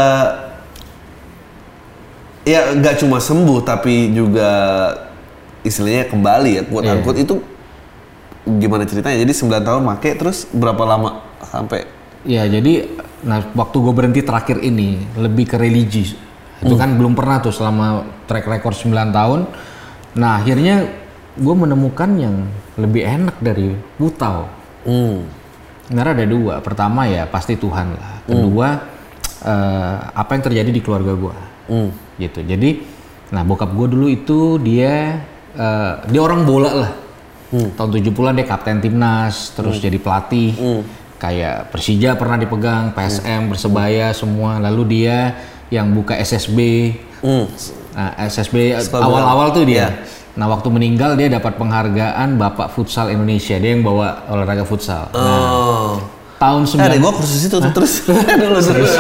ya 2.48 2.74
nggak 2.74 3.06
cuma 3.06 3.22
sembuh 3.22 3.62
tapi 3.62 4.14
juga 4.14 4.50
istilahnya 5.62 6.10
kembali 6.10 6.52
ya 6.58 6.64
quote 6.66 6.86
Iya. 6.90 6.94
unquote 6.98 7.20
itu 7.22 7.36
gimana 8.46 8.84
ceritanya? 8.90 9.22
Jadi 9.22 9.34
9 9.38 9.62
tahun 9.62 9.82
make 9.86 10.18
terus 10.18 10.50
berapa 10.50 10.82
lama 10.82 11.22
sampai 11.46 11.86
Ya 12.22 12.46
jadi, 12.46 12.86
nah 13.26 13.42
waktu 13.58 13.82
gue 13.82 13.94
berhenti 13.98 14.22
terakhir 14.22 14.62
ini 14.62 15.02
lebih 15.18 15.50
ke 15.50 15.58
religi 15.58 16.14
Itu 16.62 16.78
kan 16.78 16.94
belum 16.94 17.18
pernah 17.18 17.42
tuh 17.42 17.50
selama 17.50 18.06
track 18.30 18.46
record 18.46 18.78
9 18.78 19.10
tahun. 19.10 19.50
Nah, 20.14 20.38
akhirnya 20.38 20.86
gue 21.34 21.56
menemukan 21.58 22.06
yang 22.22 22.46
lebih 22.78 23.02
enak 23.02 23.42
dari 23.42 23.74
Butau. 23.98 24.46
Hmm. 24.86 25.26
Sebenarnya 25.90 26.14
ada 26.22 26.28
dua. 26.30 26.54
Pertama 26.62 27.10
ya 27.10 27.26
pasti 27.26 27.58
Tuhan 27.58 27.98
lah. 27.98 28.22
Kedua 28.30 28.68
eh, 29.50 29.98
apa 30.14 30.32
yang 30.38 30.44
terjadi 30.46 30.70
di 30.70 30.82
keluarga 30.86 31.18
gue. 31.18 31.36
Hmm. 31.74 31.90
Gitu. 32.22 32.46
Jadi, 32.46 32.86
nah 33.34 33.42
bokap 33.42 33.74
gue 33.74 33.88
dulu 33.90 34.06
itu 34.06 34.62
dia 34.62 35.26
eh, 35.58 35.94
dia 36.06 36.22
orang 36.22 36.46
bola 36.46 36.72
lah. 36.72 36.92
Tahun 37.52 37.90
70-an 37.92 38.38
dia 38.38 38.48
kapten 38.48 38.80
timnas, 38.80 39.52
terus 39.58 39.82
jadi 39.82 39.98
pelatih. 40.00 40.56
Kayak 41.20 41.70
Persija 41.70 42.16
pernah 42.16 42.40
dipegang, 42.40 42.96
PSM, 42.96 43.52
Persebaya 43.52 44.16
semua. 44.16 44.58
Lalu 44.62 44.82
dia 44.88 45.36
yang 45.68 45.92
buka 45.92 46.16
SSB. 46.16 46.58
Hmm. 47.20 47.46
Nah, 47.92 48.16
SSB 48.24 48.80
awal-awal 48.96 49.52
tuh 49.52 49.68
dia. 49.68 49.76
Iya. 49.76 49.88
Nah, 50.32 50.48
waktu 50.48 50.72
meninggal 50.72 51.20
dia 51.20 51.28
dapat 51.28 51.60
penghargaan 51.60 52.40
Bapak 52.40 52.72
Futsal 52.72 53.12
Indonesia. 53.12 53.60
Dia 53.60 53.76
yang 53.76 53.84
bawa 53.84 54.32
olahraga 54.32 54.64
futsal. 54.64 55.12
Oh. 55.12 56.00
Tahun 56.40 56.64
Eh, 56.66 56.82
ada 56.82 56.98
9 56.98 57.04
gua 57.04 57.14
kursus 57.14 57.46
itu 57.46 57.54
tuh 57.60 57.72
terus. 57.76 58.02
Dulu 58.08 58.60
terus. 58.72 58.92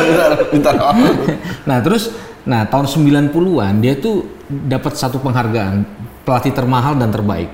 Nah, 1.65 1.79
terus 1.81 2.11
nah 2.41 2.65
tahun 2.65 2.89
90-an 2.89 3.73
dia 3.81 3.93
tuh 3.97 4.25
dapat 4.49 4.97
satu 4.97 5.21
penghargaan 5.21 5.85
pelatih 6.25 6.53
termahal 6.53 6.97
dan 6.97 7.09
terbaik. 7.13 7.49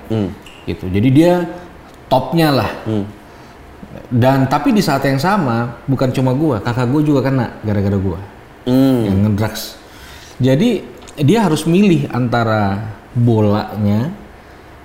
Gitu. 0.67 0.86
Jadi 0.91 1.10
dia 1.12 1.48
topnya 2.08 2.51
lah. 2.51 2.70
Dan 4.08 4.48
tapi 4.48 4.72
di 4.72 4.79
saat 4.79 5.03
yang 5.03 5.20
sama 5.20 5.84
bukan 5.84 6.12
cuma 6.15 6.32
gua, 6.32 6.63
kakak 6.63 6.88
gua 6.88 7.01
juga 7.03 7.20
kena 7.27 7.60
gara-gara 7.63 8.00
gua 8.00 8.20
Hmm. 8.67 9.08
yang 9.08 9.17
ngedrugs. 9.24 9.79
Jadi 10.44 10.84
dia 11.24 11.48
harus 11.48 11.63
milih 11.63 12.12
antara 12.12 12.94
bolanya, 13.15 14.12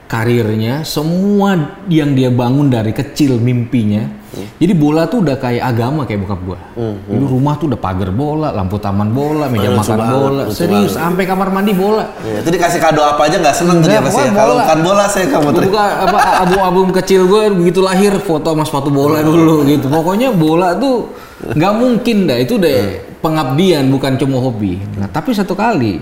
karirnya, 0.07 0.87
semua 0.87 1.83
yang 1.91 2.15
dia 2.15 2.31
bangun 2.31 2.71
dari 2.71 2.95
kecil 2.95 3.43
mimpinya. 3.43 4.22
Jadi 4.33 4.73
bola 4.73 5.05
tuh 5.05 5.21
udah 5.21 5.37
kayak 5.37 5.61
agama 5.61 6.09
kayak 6.09 6.25
bokap 6.25 6.41
gua. 6.41 6.59
Jadi 6.81 7.25
rumah 7.29 7.55
tuh 7.61 7.69
udah 7.69 7.77
pagar 7.77 8.09
bola, 8.09 8.49
lampu 8.49 8.81
taman 8.81 9.13
bola, 9.13 9.45
meja 9.53 9.69
Lucu 9.69 9.79
makan 9.85 9.97
banget, 10.01 10.17
bola. 10.17 10.43
Serius, 10.49 10.93
sampai 10.97 11.25
kamar 11.29 11.53
mandi 11.53 11.73
bola. 11.77 12.05
Ya, 12.25 12.41
itu 12.41 12.49
dikasih 12.49 12.81
kado 12.81 13.05
apa 13.05 13.29
aja 13.29 13.37
nggak 13.37 13.57
seneng 13.57 13.85
tuh 13.85 13.89
dia 13.93 14.01
pasti. 14.01 14.25
ya. 14.25 14.33
Kalau 14.33 14.55
bukan 14.57 14.79
bola 14.81 15.05
saya 15.05 15.27
kamu 15.29 15.45
Gua 15.45 15.53
terima. 15.53 15.69
buka 15.69 15.85
apa 16.09 16.19
album-album 16.43 16.89
kecil 16.97 17.21
gue 17.29 17.43
begitu 17.53 17.81
lahir 17.85 18.13
foto 18.25 18.49
sama 18.57 18.65
sepatu 18.65 18.89
bola 18.89 19.21
dulu 19.21 19.69
gitu. 19.69 19.87
Pokoknya 19.93 20.33
bola 20.33 20.73
tuh 20.81 21.13
nggak 21.43 21.73
mungkin 21.77 22.17
dah 22.25 22.39
itu 22.41 22.55
deh 22.57 23.03
pengabdian 23.21 23.85
bukan 23.93 24.17
cuma 24.17 24.41
hobi. 24.41 24.81
Nah 24.97 25.13
tapi 25.13 25.37
satu 25.37 25.53
kali 25.53 26.01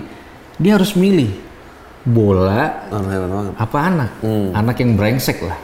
dia 0.55 0.79
harus 0.79 0.95
milih 0.95 1.33
bola 2.01 2.89
Oh, 2.89 3.53
apa 3.57 3.77
anak, 3.77 4.11
anak 4.53 4.75
yang 4.81 4.97
brengsek 4.97 5.41
lah. 5.43 5.57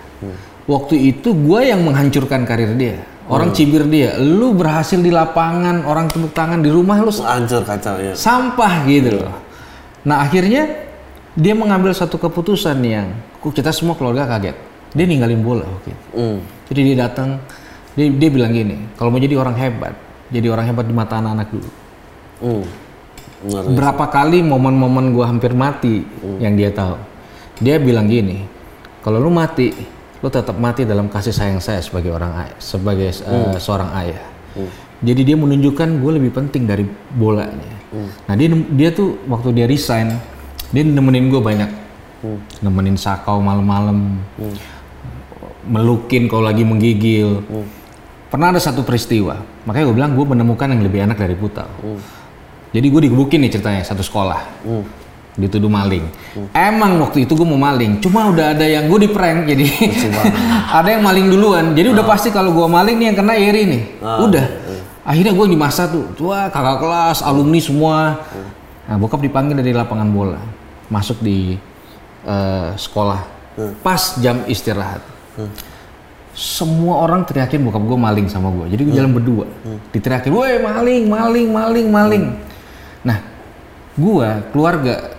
Waktu 0.67 1.15
itu 1.15 1.31
gue 1.31 1.59
yang 1.71 1.81
menghancurkan 1.87 2.43
karir 2.43 2.75
dia. 2.75 2.99
Orang 3.27 3.51
cibir 3.51 3.83
dia, 3.91 4.15
lu 4.23 4.55
berhasil 4.55 4.95
di 5.03 5.11
lapangan, 5.11 5.83
orang 5.83 6.07
tepuk 6.07 6.31
tangan 6.31 6.63
di 6.63 6.71
rumah 6.71 6.95
lu 7.03 7.11
Hancur 7.11 7.59
kacau 7.67 7.99
ya. 7.99 8.15
sampah 8.15 8.87
gitu 8.87 9.19
loh. 9.19 9.35
Nah 10.07 10.23
akhirnya 10.23 10.87
dia 11.35 11.51
mengambil 11.51 11.91
satu 11.91 12.15
keputusan 12.15 12.79
yang 12.87 13.11
kita 13.43 13.75
semua 13.75 13.99
keluarga 13.99 14.31
kaget. 14.31 14.55
Dia 14.95 15.03
ninggalin 15.03 15.43
bola 15.43 15.67
oke. 15.67 15.91
Hmm. 16.15 16.39
Jadi 16.71 16.79
dia 16.87 16.95
datang, 17.03 17.43
dia, 17.99 18.07
dia 18.07 18.29
bilang 18.31 18.55
gini, 18.55 18.95
kalau 18.95 19.11
mau 19.11 19.19
jadi 19.19 19.35
orang 19.35 19.59
hebat, 19.59 19.91
jadi 20.31 20.47
orang 20.47 20.65
hebat 20.71 20.85
di 20.87 20.95
mata 20.95 21.19
anak-anak 21.19 21.47
dulu. 21.51 21.69
Hmm. 22.39 22.63
Benar. 23.37 23.63
Berapa 23.75 24.05
kali 24.07 24.39
momen-momen 24.39 25.11
gua 25.11 25.27
hampir 25.27 25.51
mati 25.51 26.07
yang 26.39 26.55
dia 26.55 26.71
tahu. 26.71 26.95
Dia 27.59 27.75
bilang 27.75 28.07
gini, 28.07 28.47
kalau 29.03 29.19
lu 29.19 29.27
mati, 29.27 29.75
lu 30.17 30.27
tetap 30.33 30.57
mati 30.57 30.81
dalam 30.81 31.07
kasih 31.07 31.29
sayang 31.29 31.61
saya 31.61 31.77
sebagai 31.77 32.09
orang 32.09 32.33
sebagai 32.57 33.13
eh, 33.13 33.57
seorang 33.61 33.89
ayah. 34.01 34.23
Jadi 34.97 35.21
dia 35.21 35.37
menunjukkan 35.37 36.01
gue 36.01 36.11
lebih 36.17 36.33
penting 36.33 36.65
dari 36.65 36.81
bolanya. 37.13 37.77
Nah 38.25 38.33
dia 38.33 38.49
dia 38.73 38.89
tuh 38.89 39.21
waktu 39.29 39.53
dia 39.53 39.69
resign, 39.69 40.17
dia 40.73 40.81
nemenin 40.81 41.29
gue 41.29 41.37
banyak, 41.37 41.69
nemenin 42.65 42.97
sakau 42.97 43.37
malam-malam, 43.37 44.17
melukin 45.69 46.25
kalau 46.25 46.49
lagi 46.49 46.65
menggigil. 46.65 47.45
Pernah 48.27 48.51
ada 48.51 48.59
satu 48.59 48.83
peristiwa, 48.83 49.39
makanya 49.63 49.85
gue 49.87 49.95
bilang 49.95 50.11
gue 50.17 50.25
menemukan 50.25 50.67
yang 50.67 50.81
lebih 50.83 50.99
enak 51.05 51.15
dari 51.15 51.37
Putau. 51.37 51.69
Jadi 52.73 52.87
gue 52.89 53.01
digebukin 53.07 53.39
nih 53.45 53.51
ceritanya 53.53 53.85
satu 53.85 54.03
sekolah, 54.03 54.65
dituduh 55.37 55.69
maling. 55.69 56.09
Emang 56.49 56.97
waktu 56.97 57.29
itu 57.29 57.37
gue 57.37 57.45
mau 57.45 57.61
maling, 57.61 58.01
cuma 58.01 58.25
udah 58.33 58.57
ada 58.57 58.65
yang 58.65 58.89
gue 58.89 59.05
di 59.05 59.09
prank 59.13 59.45
jadi 59.45 59.65
ada 60.81 60.89
yang 60.97 61.05
maling 61.05 61.29
duluan. 61.29 61.77
Jadi 61.77 61.93
udah 61.93 62.05
pasti 62.09 62.33
kalau 62.33 62.51
gue 62.51 62.65
maling 62.65 62.97
nih 62.97 63.05
yang 63.13 63.17
kena 63.21 63.33
Eri 63.37 63.63
nih. 63.69 63.81
Udah. 64.01 64.45
Akhirnya 65.07 65.31
gue 65.31 65.45
di 65.47 65.55
masa 65.55 65.87
tuh, 65.87 66.09
wah 66.25 66.49
kakak 66.49 66.83
kelas, 66.83 67.17
alumni 67.23 67.61
semua. 67.61 68.27
Nah 68.89 68.95
bokap 68.97 69.21
dipanggil 69.21 69.55
dari 69.55 69.71
lapangan 69.71 70.09
bola, 70.09 70.41
masuk 70.89 71.21
di 71.21 71.55
eh, 72.25 72.69
sekolah, 72.75 73.21
pas 73.85 74.17
jam 74.19 74.41
istirahat. 74.49 75.05
Semua 76.33 77.01
orang 77.01 77.25
teriakin 77.29 77.61
bokap 77.61 77.81
gue 77.85 77.97
maling 77.97 78.27
sama 78.27 78.49
gue. 78.49 78.73
Jadi 78.73 78.81
gue 78.89 78.93
jalan 78.97 79.13
berdua. 79.13 79.45
Diteriakin, 79.93 80.33
woi 80.33 80.59
maling, 80.65 81.03
maling, 81.05 81.47
maling, 81.53 81.87
maling. 81.87 82.25
Nah, 83.05 83.21
gue 83.95 84.29
keluarga 84.51 85.16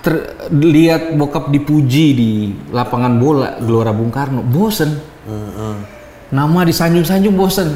ter- 0.00 0.50
lihat 0.52 1.14
bokap 1.16 1.52
dipuji 1.52 2.06
di 2.16 2.30
lapangan 2.72 3.16
bola 3.20 3.56
Gelora 3.60 3.92
Bung 3.92 4.12
Karno, 4.12 4.40
bosen. 4.44 4.96
Nama 6.30 6.60
disanjung-sanjung 6.62 7.34
bosen. 7.36 7.68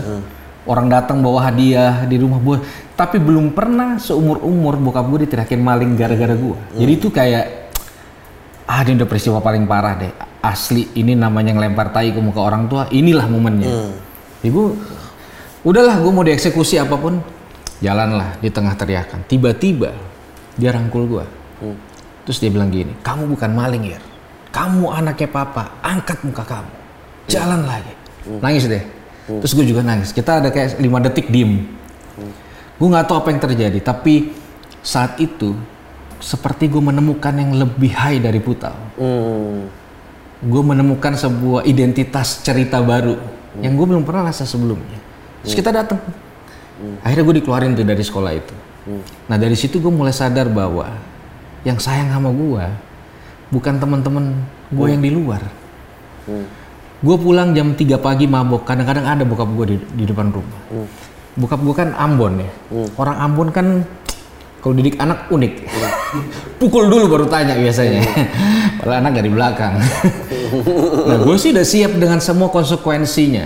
Orang 0.65 0.89
datang 0.89 1.21
bawa 1.21 1.53
hadiah 1.53 2.09
di 2.09 2.17
rumah 2.17 2.41
gue, 2.41 2.57
tapi 2.97 3.21
belum 3.21 3.53
pernah 3.53 4.01
seumur 4.01 4.41
umur 4.41 4.81
bokap 4.81 5.05
gue 5.13 5.29
diteriakin 5.29 5.61
maling 5.61 5.93
gara-gara 5.93 6.33
gue. 6.33 6.57
Jadi 6.81 6.93
itu 6.97 7.13
kayak 7.13 7.69
ah 8.65 8.81
ini 8.81 8.97
udah 8.97 9.05
peristiwa 9.05 9.45
paling 9.45 9.69
parah 9.69 9.93
deh. 10.01 10.13
Asli 10.41 10.89
ini 10.97 11.13
namanya 11.13 11.53
ngelempar 11.53 11.93
tai 11.93 12.17
ke 12.17 12.21
muka 12.21 12.41
orang 12.41 12.65
tua 12.65 12.89
inilah 12.89 13.29
momennya. 13.29 13.93
Ibu 14.41 14.63
udahlah 15.69 16.01
gue 16.01 16.13
mau 16.13 16.25
dieksekusi 16.25 16.81
apa 16.81 16.97
pun 16.97 17.21
jalanlah 17.85 18.41
di 18.41 18.49
tengah 18.49 18.73
teriakan. 18.73 19.21
Tiba-tiba 19.29 19.93
dia 20.57 20.73
rangkul 20.73 21.05
gue 21.05 21.25
terus 22.25 22.41
dia 22.41 22.49
bilang 22.49 22.73
gini 22.73 22.93
kamu 23.05 23.29
bukan 23.31 23.53
maling 23.53 23.85
ya 23.95 24.01
kamu 24.55 24.87
anaknya 24.87 25.27
papa 25.27 25.83
angkat 25.83 26.23
muka 26.23 26.47
kamu. 26.47 26.73
Jalan 27.27 27.67
lagi. 27.67 27.91
Nangis 28.39 28.71
deh 28.71 28.85
terus 29.25 29.57
gue 29.57 29.65
juga 29.67 29.81
nangis. 29.81 30.13
Kita 30.13 30.39
ada 30.39 30.53
kayak 30.53 30.79
lima 30.79 31.01
detik 31.01 31.33
diem. 31.33 31.65
Gue 32.79 32.89
nggak 32.91 33.11
tahu 33.11 33.17
apa 33.19 33.29
yang 33.35 33.41
terjadi 33.43 33.79
tapi 33.83 34.31
saat 34.85 35.19
itu 35.19 35.57
seperti 36.23 36.71
gue 36.71 36.81
menemukan 36.81 37.35
yang 37.35 37.57
lebih 37.59 37.91
high 37.93 38.23
dari 38.23 38.39
Putau. 38.39 38.77
Hmm. 39.01 39.67
Gue 40.45 40.63
menemukan 40.63 41.17
sebuah 41.17 41.65
identitas 41.67 42.45
cerita 42.45 42.79
baru 42.85 43.17
yang 43.59 43.75
gue 43.75 43.87
belum 43.91 44.07
pernah 44.07 44.31
rasa 44.31 44.47
sebelumnya. 44.47 45.01
Terus 45.43 45.55
kita 45.57 45.75
datang. 45.75 45.99
Akhirnya 47.03 47.25
gue 47.27 47.35
dikeluarin 47.43 47.75
tuh 47.75 47.87
dari 47.87 48.05
sekolah 48.05 48.33
itu. 48.37 48.55
Nah 49.27 49.37
dari 49.41 49.57
situ 49.57 49.81
gue 49.81 49.91
mulai 49.91 50.13
sadar 50.13 50.47
bahwa 50.53 51.14
yang 51.65 51.81
sayang 51.81 52.13
sama 52.13 52.31
gue 52.31 52.65
bukan 53.53 53.75
teman-teman 53.81 54.25
gue 54.73 54.87
yang 54.89 55.03
di 55.03 55.11
luar. 55.13 55.43
Gue 57.05 57.17
pulang 57.21 57.53
jam 57.53 57.77
3 57.77 58.01
pagi 58.01 58.25
mabok. 58.25 58.65
Kadang-kadang 58.65 59.05
ada 59.05 59.23
bokap 59.29 59.49
gue 59.53 59.67
di, 59.75 59.77
di 59.93 60.05
depan 60.09 60.33
rumah. 60.33 60.61
Bokap 61.37 61.61
gue 61.61 61.75
kan 61.75 61.93
Ambon 61.95 62.41
ya. 62.41 62.51
Orang 62.97 63.17
Ambon 63.21 63.49
kan 63.53 63.85
kalau 64.65 64.75
didik 64.75 64.97
anak 64.97 65.29
unik. 65.29 65.55
Pukul 66.63 66.89
dulu 66.89 67.11
baru 67.11 67.27
tanya 67.29 67.59
biasanya. 67.59 68.01
Padahal 68.81 69.05
anak 69.05 69.13
dari 69.21 69.29
belakang. 69.29 69.75
nah 71.09 71.17
gue 71.21 71.37
sih 71.37 71.53
udah 71.53 71.67
siap 71.67 71.93
dengan 72.01 72.19
semua 72.25 72.49
konsekuensinya. 72.49 73.45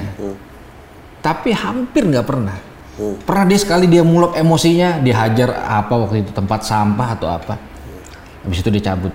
Tapi 1.18 1.50
hampir 1.50 2.06
nggak 2.06 2.26
pernah. 2.26 2.56
Pernah 2.98 3.44
dia 3.46 3.58
sekali 3.58 3.87
dia 3.87 4.02
mulap 4.02 4.34
emosinya, 4.34 4.98
dihajar 4.98 5.54
apa 5.66 5.94
waktu 5.94 6.26
itu 6.26 6.30
tempat 6.34 6.66
sampah 6.66 7.08
atau 7.14 7.30
apa. 7.30 7.54
Habis 8.49 8.59
itu 8.59 8.71
dia 8.71 8.83
cabut. 8.87 9.12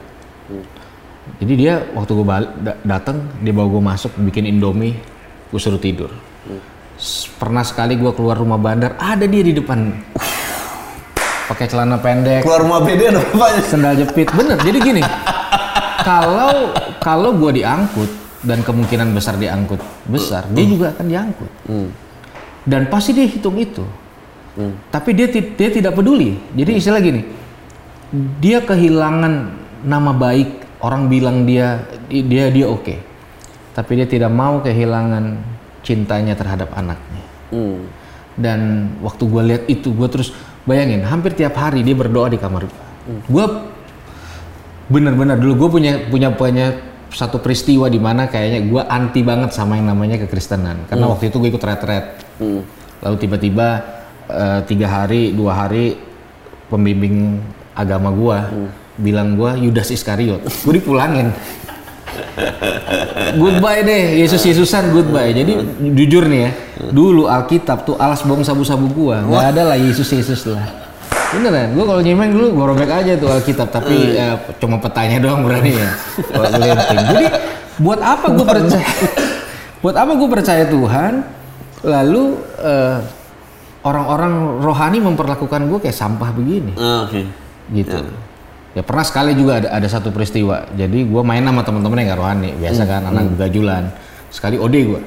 Jadi 1.35 1.53
dia 1.55 1.81
waktu 1.89 2.11
gue 2.11 2.21
balik 2.23 2.51
da- 2.59 2.77
datang 2.85 3.25
dia 3.39 3.49
bawa 3.49 3.65
gue 3.67 3.81
masuk 3.83 4.11
bikin 4.21 4.45
indomie, 4.45 4.93
gue 5.49 5.57
suruh 5.57 5.79
tidur. 5.79 6.13
S- 6.93 7.25
Pernah 7.33 7.65
sekali 7.65 7.95
gue 7.95 8.11
keluar 8.11 8.37
rumah 8.37 8.55
bandar, 8.55 8.93
ada 8.95 9.25
dia 9.25 9.41
di 9.41 9.51
depan. 9.51 9.89
Pakai 11.43 11.65
celana 11.65 11.97
pendek, 11.97 12.45
Keluar 12.45 12.61
rumah 12.61 12.79
beda 12.79 13.09
ada 13.09 13.19
bapaknya. 13.21 13.61
sendal 13.61 13.93
jepit 13.95 14.31
bener 14.31 14.55
jadi 14.57 14.79
gini 14.79 15.03
kalau 15.99 16.71
kalau 16.97 17.35
gue 17.35 17.59
diangkut 17.59 18.07
dan 18.41 18.59
kemungkinan 18.59 19.11
besar 19.11 19.35
diangkut 19.35 19.77
besar 20.05 20.47
dia 20.49 20.63
juga 20.63 20.91
akan 20.91 21.05
diangkut 21.05 21.51
dan 22.63 22.87
pasti 22.87 23.11
dia 23.11 23.27
hitung 23.27 23.55
itu 23.55 23.83
Tapi 24.87 25.09
dia 25.11 25.27
dia 25.27 25.67
tidak 25.67 25.93
peduli. 25.93 26.37
Jadi 26.53 26.71
istilah 26.77 27.01
gini, 27.01 27.25
dia 28.37 28.61
kehilangan 28.61 29.33
nama 29.83 30.11
baik. 30.13 30.61
Orang 30.83 31.07
bilang 31.07 31.47
dia 31.47 31.79
dia 32.11 32.51
dia 32.51 32.67
oke, 32.67 32.99
tapi 33.71 33.91
dia 33.95 34.03
tidak 34.03 34.35
mau 34.35 34.59
kehilangan 34.59 35.39
cintanya 35.79 36.35
terhadap 36.35 36.75
anaknya. 36.75 37.23
Hmm. 37.55 37.87
Dan 38.35 38.91
waktu 38.99 39.23
gue 39.23 39.41
lihat 39.47 39.63
itu, 39.71 39.95
gue 39.95 40.07
terus 40.11 40.35
bayangin 40.67 41.07
hampir 41.07 41.39
tiap 41.39 41.55
hari 41.55 41.87
dia 41.87 41.95
berdoa 41.95 42.27
di 42.27 42.35
kamar 42.35 42.67
gue. 42.67 42.83
Gue 43.31 43.45
bener-bener 44.91 45.39
dulu 45.39 45.53
gue 45.55 45.69
punya 45.79 45.93
punya 46.11 46.29
punya 46.35 46.67
satu 47.13 47.39
peristiwa 47.39 47.87
di 47.87 48.01
mana 48.03 48.27
kayaknya 48.27 48.67
gue 48.67 48.81
anti 48.83 49.23
banget 49.23 49.55
sama 49.55 49.79
yang 49.79 49.87
namanya 49.87 50.19
kekristenan. 50.19 50.83
Karena 50.91 51.07
waktu 51.07 51.31
itu 51.31 51.39
gue 51.39 51.47
ikut 51.47 51.63
retret. 51.63 52.19
Lalu 53.03 53.15
tiba-tiba 53.23 53.67
eh, 54.27 54.59
tiga 54.67 54.87
hari 54.91 55.31
dua 55.31 55.63
hari 55.63 55.95
pembimbing 56.67 57.39
agama 57.73 58.13
gue 58.13 58.37
bilang 58.97 59.37
gue 59.37 59.69
Yudas 59.69 59.89
Iskariot. 59.89 60.41
Gue 60.63 60.73
dipulangin. 60.77 61.33
Goodbye 63.41 63.81
deh 63.85 64.03
Yesus 64.21 64.41
Yesusan 64.45 64.93
goodbye. 64.93 65.33
Jadi 65.33 65.53
jujur 65.93 66.29
nih 66.29 66.49
ya 66.49 66.51
dulu 66.93 67.25
Alkitab 67.29 67.85
tuh 67.87 67.95
alas 67.97 68.21
bong 68.25 68.45
sabu-sabu 68.45 68.89
gua. 68.91 69.21
Nggak 69.23 69.45
ada 69.55 69.61
lah 69.73 69.77
Yesus 69.77 70.09
Yesus 70.09 70.45
lah. 70.49 70.61
Beneran 71.33 71.73
gua 71.73 71.85
kalau 71.95 72.01
nyemeng 72.05 72.33
dulu 72.33 72.61
gua 72.61 72.65
robek 72.73 72.89
aja 72.89 73.17
tuh 73.17 73.29
Alkitab. 73.29 73.69
Tapi 73.73 74.17
ya, 74.17 74.37
cuma 74.61 74.77
petanya 74.81 75.17
doang 75.21 75.45
berani 75.45 75.77
ya. 75.77 75.89
Jadi 77.13 77.25
buat 77.81 77.99
apa 78.01 78.25
gua 78.33 78.45
percaya? 78.45 78.87
Buat 79.83 79.99
apa 79.99 80.11
gua 80.15 80.29
percaya 80.31 80.63
Tuhan? 80.63 81.27
Lalu 81.83 82.23
eh, 82.63 82.97
orang-orang 83.83 84.63
rohani 84.63 85.03
memperlakukan 85.03 85.67
gua 85.67 85.79
kayak 85.83 85.97
sampah 85.97 86.31
begini. 86.31 86.71
Ah, 86.79 87.03
Oke. 87.03 87.42
Gitu. 87.71 88.03
Ya 88.73 88.81
pernah 88.81 89.05
sekali 89.05 89.37
juga 89.37 89.61
ada, 89.61 89.69
ada 89.69 89.87
satu 89.87 90.09
peristiwa. 90.09 90.65
Jadi 90.73 91.05
gue 91.05 91.21
main 91.21 91.45
sama 91.45 91.61
teman-teman 91.61 91.97
yang 92.01 92.17
gak 92.17 92.21
rohani, 92.25 92.49
biasa 92.57 92.81
kan 92.89 93.01
anak 93.05 93.23
begajulan. 93.37 93.83
Sekali 94.33 94.57
ode 94.57 94.79
gue. 94.81 95.01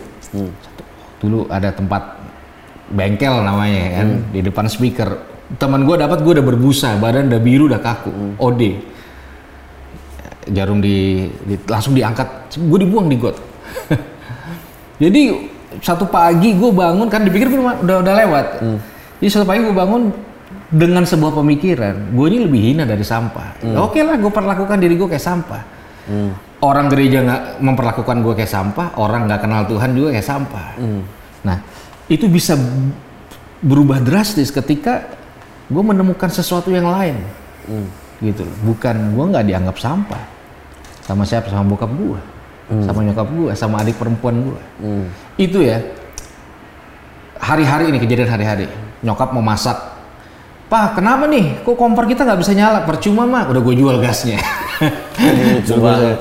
Dulu 1.19 1.51
ada 1.51 1.75
tempat 1.75 2.23
bengkel 2.87 3.43
namanya 3.43 4.01
kan 4.01 4.09
di 4.31 4.41
depan 4.41 4.71
speaker. 4.71 5.19
Teman 5.59 5.83
gue 5.83 5.99
dapat 5.99 6.23
gue 6.23 6.33
udah 6.39 6.47
berbusa, 6.47 6.95
badan 7.03 7.27
udah 7.27 7.41
biru 7.43 7.67
udah 7.67 7.83
kaku. 7.83 8.39
Ode. 8.39 8.71
Jarum 10.47 10.79
di, 10.79 11.27
di- 11.43 11.59
langsung 11.67 11.91
diangkat, 11.91 12.55
gue 12.55 12.79
dibuang 12.87 13.11
di 13.11 13.19
got. 13.19 13.35
Jadi 15.03 15.51
satu 15.83 16.07
pagi 16.07 16.55
gue 16.55 16.71
bangun 16.71 17.11
kan 17.11 17.27
dipikir 17.27 17.51
udah 17.51 17.99
udah 17.99 18.15
lewat. 18.15 18.47
Jadi 19.19 19.27
satu 19.27 19.43
pagi 19.43 19.67
gue 19.67 19.75
bangun 19.75 20.15
dengan 20.67 21.07
sebuah 21.07 21.31
pemikiran, 21.39 22.11
gue 22.11 22.27
ini 22.27 22.39
lebih 22.43 22.61
hina 22.73 22.83
dari 22.83 23.07
sampah. 23.07 23.63
Oke 23.79 24.03
lah, 24.03 24.19
gue 24.19 24.33
perlakukan 24.35 24.77
diri 24.83 24.99
gue 24.99 25.07
kayak 25.07 25.23
sampah. 25.23 25.63
Orang 26.57 26.89
gereja 26.89 27.21
nggak 27.23 27.43
memperlakukan 27.61 28.17
gue 28.25 28.35
kayak 28.35 28.51
sampah, 28.51 28.97
orang 28.99 29.29
nggak 29.31 29.41
kenal 29.45 29.63
Tuhan 29.69 29.95
juga 29.95 30.17
kayak 30.17 30.27
sampah. 30.27 30.69
Nah, 31.47 31.59
itu 32.11 32.27
bisa 32.27 32.59
berubah 33.63 34.03
drastis 34.03 34.51
ketika 34.51 35.07
gue 35.67 35.83
menemukan 35.83 36.31
sesuatu 36.31 36.71
yang 36.71 36.91
lain, 36.91 37.19
gitu. 38.23 38.43
loh. 38.47 38.57
Bukan 38.75 39.15
gue 39.15 39.25
nggak 39.35 39.45
dianggap 39.47 39.77
sampah 39.79 40.23
sama 41.03 41.23
siapa, 41.23 41.51
sama 41.51 41.67
bokap 41.67 41.91
gue, 41.95 42.21
sama 42.83 43.07
nyokap 43.07 43.29
gue, 43.31 43.53
sama 43.55 43.83
adik 43.83 43.99
perempuan 43.99 44.43
gue. 44.43 44.61
Itu 45.39 45.63
ya 45.63 45.79
hari-hari 47.39 47.95
ini 47.95 47.99
kejadian 48.03 48.31
hari-hari. 48.31 48.67
Nyokap 49.05 49.31
mau 49.31 49.45
masak, 49.45 49.77
Pak, 50.67 50.99
kenapa 50.99 51.31
nih? 51.31 51.63
Kok 51.63 51.79
kompor 51.79 52.11
kita 52.11 52.27
nggak 52.27 52.43
bisa 52.43 52.51
nyala? 52.51 52.83
Percuma 52.83 53.23
mah, 53.23 53.47
udah 53.47 53.63
gue 53.63 53.75
jual 53.79 53.97
gasnya. 54.03 54.43
Lucu 55.63 55.75
banget. 55.79 56.19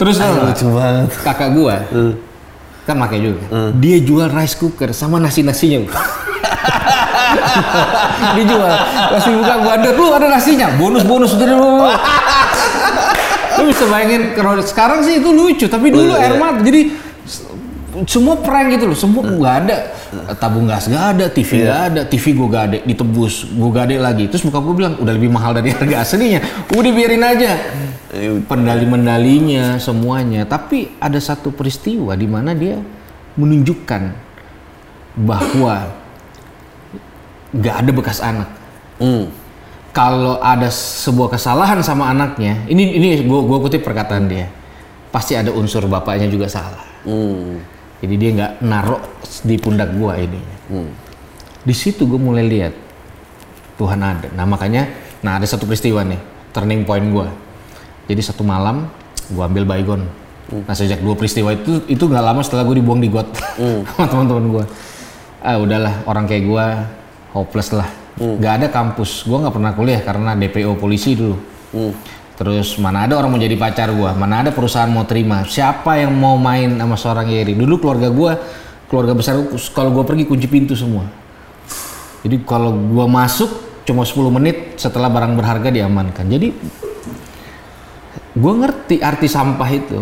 Terus 0.00 0.14
nggak? 0.16 0.44
Lucu 0.48 0.66
banget. 0.72 1.08
kakak 1.20 1.50
gua 1.52 1.76
kan 2.88 2.96
pakai 3.04 3.20
juga. 3.20 3.44
Dia 3.76 4.00
jual 4.00 4.32
rice 4.32 4.56
cooker 4.56 4.96
sama 4.96 5.20
nasi 5.20 5.44
nasinya. 5.44 5.84
Dijual. 8.40 8.72
Pas 9.12 9.22
dibuka 9.28 9.54
gua 9.60 9.72
ada, 9.76 9.90
lu 9.92 10.04
ada 10.16 10.26
nasinya. 10.32 10.72
Bonus 10.80 11.04
bonus 11.04 11.36
udah 11.36 11.48
lu. 11.52 11.84
Lu 13.58 13.66
bisa 13.74 13.90
bayangin 13.90 14.38
kalau 14.38 14.54
sekarang 14.62 15.02
sih 15.02 15.18
itu 15.18 15.34
lucu, 15.34 15.66
tapi 15.66 15.90
dulu 15.90 16.14
Iya, 16.14 16.30
air 16.30 16.34
mata. 16.38 16.62
Jadi 16.62 16.94
semua 18.04 18.36
prank 18.36 18.76
gitu 18.76 18.84
loh, 18.84 18.98
semua 18.98 19.24
nggak 19.24 19.56
ada. 19.64 19.78
Tabung 20.36 20.68
gas 20.68 20.88
nggak 20.88 21.06
ada, 21.16 21.24
TV 21.32 21.64
nggak 21.64 21.80
ada, 21.88 22.00
TV 22.04 22.24
gua 22.36 22.48
gak 22.52 22.64
ada, 22.68 22.78
ditebus, 22.84 23.34
gua 23.56 23.68
gak 23.72 23.84
ada 23.88 23.96
lagi. 24.12 24.24
Terus 24.28 24.44
muka 24.44 24.60
gua 24.60 24.74
bilang 24.76 24.94
udah 25.00 25.12
lebih 25.16 25.30
mahal 25.32 25.56
dari 25.56 25.72
harga 25.72 26.04
aslinya, 26.04 26.40
udah 26.68 26.92
biarin 26.92 27.24
aja. 27.24 27.52
Eh, 28.12 28.40
pendali-mendalinya 28.44 29.80
semuanya. 29.80 30.44
Tapi 30.44 31.00
ada 31.00 31.16
satu 31.20 31.52
peristiwa 31.52 32.12
di 32.16 32.28
mana 32.28 32.52
dia 32.52 32.80
menunjukkan 33.36 34.02
bahwa 35.16 35.92
nggak 37.56 37.74
ada 37.84 37.90
bekas 37.92 38.20
anak. 38.20 38.50
Hmm. 38.98 39.30
kalau 39.94 40.42
ada 40.42 40.74
sebuah 40.74 41.38
kesalahan 41.38 41.78
sama 41.86 42.10
anaknya 42.10 42.66
ini 42.66 42.98
ini 42.98 43.08
gue 43.22 43.40
gua 43.46 43.58
kutip 43.62 43.86
perkataan 43.86 44.26
dia. 44.28 44.50
Pasti 45.08 45.32
ada 45.32 45.48
unsur 45.54 45.88
bapaknya 45.88 46.28
juga 46.28 46.50
salah. 46.50 46.84
Hmm. 47.06 47.77
Jadi 47.98 48.14
dia 48.14 48.30
nggak 48.34 48.52
naruh 48.62 49.02
di 49.42 49.56
pundak 49.58 49.90
gua 49.94 50.18
ini 50.18 50.40
Hmm. 50.68 50.92
di 51.64 51.72
situ 51.72 52.04
gue 52.04 52.20
mulai 52.20 52.44
lihat 52.44 52.76
Tuhan 53.78 54.02
ada. 54.02 54.28
Nah 54.34 54.44
makanya, 54.44 54.90
nah 55.22 55.38
ada 55.38 55.46
satu 55.46 55.64
peristiwa 55.64 56.02
nih, 56.02 56.18
turning 56.50 56.82
point 56.82 57.06
gue. 57.08 57.28
Jadi 58.10 58.20
satu 58.20 58.42
malam 58.42 58.90
gue 59.30 59.40
ambil 59.40 59.64
baygon. 59.64 60.02
Nah 60.50 60.74
sejak 60.74 60.98
dua 60.98 61.14
peristiwa 61.14 61.54
itu 61.54 61.86
itu 61.86 62.04
nggak 62.04 62.24
lama 62.24 62.42
setelah 62.42 62.66
gue 62.66 62.82
dibuang 62.82 62.98
di 62.98 63.06
got 63.06 63.30
sama 63.94 64.06
teman-teman 64.10 64.44
gue. 64.50 64.64
Ah 65.38 65.56
udahlah 65.56 66.02
orang 66.04 66.26
kayak 66.26 66.42
gue 66.44 66.64
hopeless 67.32 67.70
lah. 67.70 67.86
Gak 68.42 68.52
ada 68.60 68.66
kampus. 68.66 69.22
Gue 69.22 69.38
nggak 69.38 69.54
pernah 69.54 69.72
kuliah 69.72 70.00
karena 70.02 70.34
DPO 70.34 70.74
polisi 70.74 71.14
dulu. 71.14 71.38
Terus 72.38 72.78
mana 72.78 73.10
ada 73.10 73.18
orang 73.18 73.34
mau 73.34 73.40
jadi 73.42 73.58
pacar 73.58 73.90
gue, 73.90 74.10
mana 74.14 74.46
ada 74.46 74.54
perusahaan 74.54 74.86
mau 74.86 75.02
terima. 75.02 75.42
Siapa 75.42 75.98
yang 75.98 76.14
mau 76.14 76.38
main 76.38 76.70
sama 76.78 76.94
seorang 76.94 77.26
Yeri? 77.26 77.58
Dulu 77.58 77.82
keluarga 77.82 78.06
gue, 78.14 78.32
keluarga 78.86 79.12
besar 79.18 79.42
gua, 79.42 79.58
kalau 79.74 79.90
gue 79.90 80.04
pergi 80.06 80.24
kunci 80.24 80.46
pintu 80.46 80.78
semua. 80.78 81.02
Jadi 82.22 82.42
kalau 82.42 82.74
gua 82.74 83.06
masuk 83.06 83.46
cuma 83.86 84.02
10 84.02 84.28
menit 84.34 84.56
setelah 84.76 85.06
barang 85.06 85.38
berharga 85.38 85.70
diamankan. 85.70 86.26
Jadi 86.26 86.50
gua 88.38 88.52
ngerti 88.66 89.02
arti 89.02 89.26
sampah 89.30 89.70
itu 89.70 89.98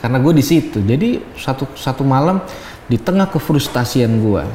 karena 0.00 0.18
gue 0.20 0.32
di 0.32 0.44
situ. 0.44 0.80
Jadi 0.80 1.20
satu 1.36 1.76
satu 1.76 2.02
malam 2.04 2.40
di 2.88 2.96
tengah 2.96 3.28
kefrustasian 3.28 4.20
gua, 4.20 4.48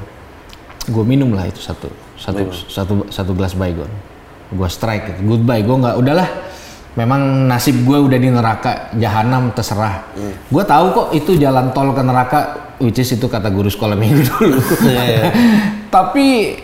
gua 0.89 1.05
minum 1.05 1.33
lah 1.37 1.45
itu 1.49 1.61
satu 1.61 1.89
satu 2.17 2.49
satu 2.65 2.93
satu 3.13 3.31
gelas 3.37 3.53
baygon. 3.53 3.89
Gua 4.53 4.71
strike, 4.71 5.21
goodbye. 5.21 5.61
Gua 5.61 5.77
nggak 5.77 5.97
udahlah. 6.01 6.29
Memang 6.97 7.45
nasib 7.45 7.85
gue 7.85 7.93
udah 7.93 8.17
di 8.17 8.29
neraka, 8.33 8.89
jahanam 8.97 9.53
terserah. 9.53 10.01
Gua 10.49 10.65
tahu 10.65 10.85
kok 10.97 11.07
itu 11.13 11.37
jalan 11.37 11.69
tol 11.69 11.93
ke 11.93 12.01
neraka, 12.01 12.39
which 12.81 12.97
is 12.97 13.13
itu 13.13 13.29
kata 13.29 13.53
guru 13.53 13.69
sekolah 13.69 13.93
minggu 13.93 14.25
dulu. 14.33 14.57
Iya, 14.81 15.03
iya. 15.05 15.23
Tapi 15.93 16.57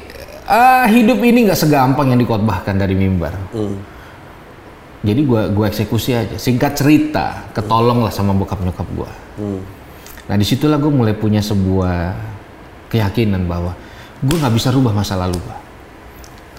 ah, 0.50 0.90
hidup 0.90 1.22
ini 1.22 1.46
nggak 1.46 1.60
segampang 1.62 2.10
yang 2.10 2.18
dikotbahkan 2.18 2.74
dari 2.82 2.98
mimbar. 2.98 3.38
Hmm. 3.54 3.78
Jadi 5.06 5.22
gua 5.22 5.54
gua 5.54 5.70
eksekusi 5.70 6.18
aja. 6.18 6.34
Singkat 6.42 6.82
cerita, 6.82 7.54
ketolong 7.54 8.02
lah 8.02 8.10
sama 8.10 8.34
bokap 8.34 8.58
nyokap 8.66 8.90
gua. 8.98 9.14
Hmm. 9.38 9.62
Nah 10.24 10.36
di 10.40 10.46
situlah 10.50 10.82
gue 10.82 10.90
mulai 10.90 11.14
punya 11.14 11.46
sebuah 11.46 12.16
keyakinan 12.90 13.46
bahwa 13.46 13.78
gue 14.24 14.38
nggak 14.40 14.56
bisa 14.56 14.72
rubah 14.72 14.96
masa 14.96 15.20
lalu 15.20 15.36
gua, 15.36 15.58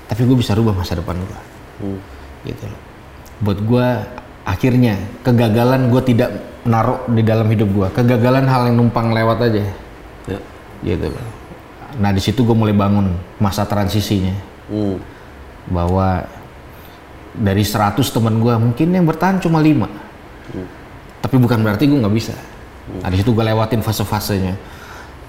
tapi 0.04 0.28
gue 0.28 0.37
bisa 0.37 0.52
rubah 0.54 0.76
masa 0.76 0.94
depan 0.94 1.18
gua. 1.18 1.40
Hmm. 1.82 1.98
Gitu 2.46 2.70
loh. 2.70 2.93
Buat 3.42 3.58
gue 3.64 3.88
akhirnya 4.44 5.00
kegagalan 5.24 5.88
gue 5.88 6.02
tidak 6.04 6.30
naruh 6.64 7.04
di 7.08 7.22
dalam 7.24 7.46
hidup 7.48 7.68
gua. 7.72 7.88
Kegagalan 7.92 8.48
hal 8.48 8.72
yang 8.72 8.76
numpang 8.80 9.12
lewat 9.12 9.38
aja. 9.52 9.64
Ya. 10.24 10.40
gitu. 10.84 11.12
Nah 12.00 12.10
di 12.10 12.20
situ 12.20 12.42
gue 12.42 12.56
mulai 12.56 12.74
bangun 12.74 13.12
masa 13.38 13.64
transisinya. 13.68 14.52
Hmm. 14.64 14.96
bahwa 15.64 16.24
dari 17.36 17.64
100 17.64 18.00
teman 18.00 18.36
gue 18.40 18.52
mungkin 18.56 18.88
yang 18.92 19.04
bertahan 19.04 19.40
cuma 19.40 19.60
lima. 19.60 19.88
Tapi 21.20 21.36
bukan 21.40 21.60
berarti 21.64 21.88
gue 21.88 22.00
nggak 22.00 22.16
bisa. 22.16 22.36
Nah 23.00 23.08
di 23.08 23.16
situ 23.20 23.32
gue 23.32 23.44
lewatin 23.44 23.80
fase-fasenya. 23.80 24.56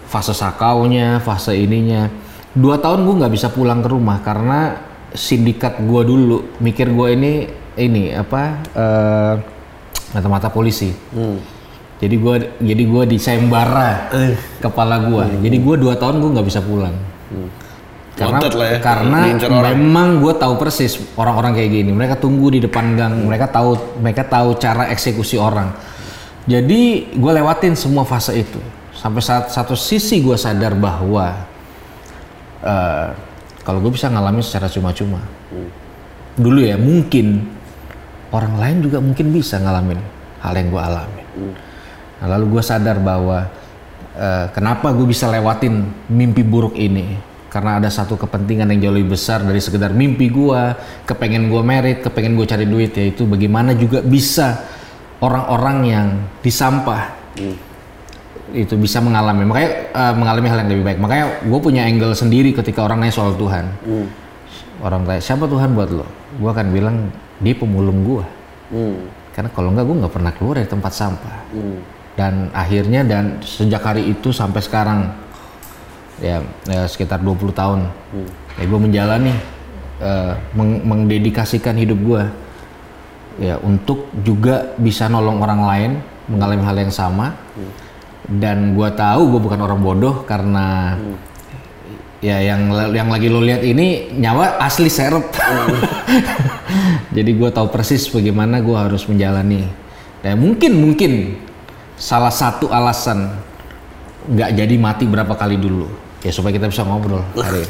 Fase 0.07 0.35
sakaunya 0.35 1.19
fase 1.23 1.55
ininya. 1.55 2.07
Dua 2.55 2.79
tahun 2.79 3.07
gue 3.07 3.15
nggak 3.23 3.33
bisa 3.35 3.47
pulang 3.51 3.83
ke 3.83 3.91
rumah 3.91 4.19
karena 4.23 4.79
sindikat 5.15 5.79
gue 5.83 6.01
dulu. 6.03 6.59
Mikir 6.59 6.91
gue 6.91 7.07
ini 7.15 7.33
ini 7.75 8.15
apa 8.15 8.41
eh, 8.73 9.33
mata-mata 10.15 10.47
polisi. 10.47 10.91
Hmm. 11.11 11.39
jadi 11.95 12.15
gue 12.19 12.35
jadi 12.59 12.83
gue 12.83 13.03
di 13.07 13.17
sayembara 13.19 14.11
Eh. 14.11 14.35
kepala 14.59 14.99
gue 15.07 15.47
jadi 15.47 15.57
gue 15.63 15.75
dua 15.79 15.95
tahun 15.95 16.19
gue 16.19 16.29
nggak 16.35 16.47
bisa 16.47 16.59
pulang. 16.59 16.95
Karena 18.15 18.39
Wanted 18.39 18.55
lah 18.55 18.67
ya, 18.71 18.79
karena 18.79 19.19
memang 19.75 20.23
gue 20.23 20.33
tahu 20.39 20.55
persis 20.55 20.95
orang-orang 21.19 21.51
kayak 21.51 21.67
gini. 21.67 21.91
Mereka 21.91 22.15
tunggu 22.15 22.47
di 22.47 22.63
depan 22.63 22.95
gang 22.95 23.27
mereka 23.27 23.51
tahu 23.51 23.99
mereka 23.99 24.23
tahu 24.23 24.55
cara 24.55 24.87
eksekusi 24.87 25.35
orang. 25.35 25.75
Jadi 26.47 27.11
gue 27.11 27.31
lewatin 27.35 27.75
semua 27.75 28.07
fase 28.07 28.39
itu. 28.39 28.55
Sampai 28.95 29.19
saat 29.19 29.51
satu 29.51 29.75
sisi 29.75 30.23
gue 30.23 30.39
sadar 30.39 30.79
bahwa 30.79 31.35
eh, 32.63 33.07
kalau 33.67 33.83
gue 33.83 33.91
bisa 33.91 34.07
ngalamin 34.07 34.39
secara 34.39 34.71
cuma-cuma. 34.71 35.19
Dulu 36.39 36.63
ya 36.63 36.79
mungkin 36.79 37.51
orang 38.35 38.59
lain 38.59 38.77
juga 38.83 38.99
mungkin 38.99 39.31
bisa 39.31 39.55
ngalamin 39.63 39.99
hal 40.43 40.53
yang 40.59 40.67
gue 40.67 40.81
alami. 40.83 41.23
Nah, 42.19 42.27
lalu 42.35 42.59
gue 42.59 42.63
sadar 42.63 42.99
bahwa 42.99 43.47
eh, 44.15 44.45
kenapa 44.51 44.91
gue 44.91 45.07
bisa 45.07 45.31
lewatin 45.31 45.87
mimpi 46.11 46.43
buruk 46.43 46.75
ini? 46.75 47.15
Karena 47.47 47.79
ada 47.79 47.87
satu 47.87 48.19
kepentingan 48.19 48.67
yang 48.75 48.91
jauh 48.91 48.95
lebih 48.99 49.15
besar 49.15 49.39
dari 49.39 49.63
sekedar 49.63 49.95
mimpi 49.95 50.27
gue 50.27 50.61
kepengen 51.07 51.47
gue 51.47 51.61
merit 51.63 52.03
kepengen 52.03 52.35
gue 52.35 52.43
cari 52.43 52.67
duit 52.67 52.91
yaitu 52.91 53.23
bagaimana 53.23 53.71
juga 53.71 54.03
bisa 54.03 54.59
orang-orang 55.23 55.77
yang 55.87 56.07
di 56.43 56.51
sampah 56.51 57.15
itu 58.51 58.75
bisa 58.75 58.99
mengalami. 58.99 59.47
Makanya 59.47 59.69
eh, 59.95 60.13
mengalami 60.19 60.47
hal 60.51 60.57
yang 60.67 60.69
lebih 60.75 60.85
baik. 60.91 60.99
Makanya 60.99 61.25
gue 61.47 61.59
punya 61.63 61.87
angle 61.87 62.11
sendiri 62.11 62.51
ketika 62.51 62.83
orang 62.83 62.99
nanya 62.99 63.15
soal 63.15 63.39
Tuhan 63.39 63.65
orang 64.79 65.03
tanya 65.03 65.21
siapa 65.21 65.45
Tuhan 65.45 65.73
buat 65.73 65.89
lo? 65.89 66.05
Gue 66.37 66.49
akan 66.49 66.67
bilang 66.69 66.95
dia 67.39 67.53
pemulung 67.53 68.01
gue 68.03 68.23
Hmm. 68.65 68.97
karena 69.29 69.49
kalau 69.53 69.69
enggak 69.69 69.85
gue 69.85 69.97
nggak 70.01 70.13
pernah 70.13 70.31
keluar 70.33 70.57
dari 70.57 70.65
tempat 70.65 70.91
sampah. 70.91 71.37
Hmm. 71.53 71.79
dan 72.15 72.47
akhirnya 72.49 73.03
dan 73.03 73.43
sejak 73.43 73.83
hari 73.83 74.07
itu 74.07 74.31
sampai 74.31 74.63
sekarang 74.63 75.11
ya, 76.17 76.39
ya 76.63 76.87
sekitar 76.87 77.19
20 77.19 77.51
tahun 77.51 77.91
ya 78.55 78.63
gue 78.63 78.79
menjalani 78.79 79.35
eh, 79.99 80.33
meng- 80.55 80.79
mengdedikasikan 80.81 81.75
hidup 81.75 81.99
gue 81.99 82.23
ya 83.43 83.59
untuk 83.59 84.07
juga 84.23 84.71
bisa 84.79 85.11
nolong 85.11 85.43
orang 85.43 85.61
lain 85.67 85.91
mengalami 86.25 86.63
hal 86.63 86.77
yang 86.79 86.89
sama. 86.89 87.35
Dan 88.25 88.73
gue 88.73 88.89
tahu 88.89 89.29
gue 89.29 89.41
bukan 89.43 89.59
orang 89.61 89.77
bodoh 89.77 90.25
karena 90.25 90.97
ya 92.23 92.39
yang 92.39 92.71
yang 92.95 93.07
lagi 93.11 93.27
lo 93.27 93.43
lihat 93.43 93.61
ini 93.61 94.15
nyawa 94.15 94.59
asli 94.63 94.87
seret 94.87 95.27
jadi 97.15 97.31
gue 97.31 97.49
tahu 97.51 97.67
persis 97.71 98.07
bagaimana 98.11 98.59
gue 98.59 98.75
harus 98.75 99.07
menjalani. 99.07 99.67
Dan 100.19 100.41
mungkin 100.41 100.71
mungkin 100.73 101.37
salah 101.95 102.33
satu 102.33 102.67
alasan 102.67 103.29
nggak 104.25 104.51
jadi 104.57 104.75
mati 104.75 105.05
berapa 105.05 105.31
kali 105.37 105.55
dulu. 105.55 105.87
Ya 106.25 106.33
supaya 106.33 106.57
kita 106.57 106.67
bisa 106.67 106.81
ngobrol 106.81 107.21
hari 107.37 107.61
ini. 107.61 107.69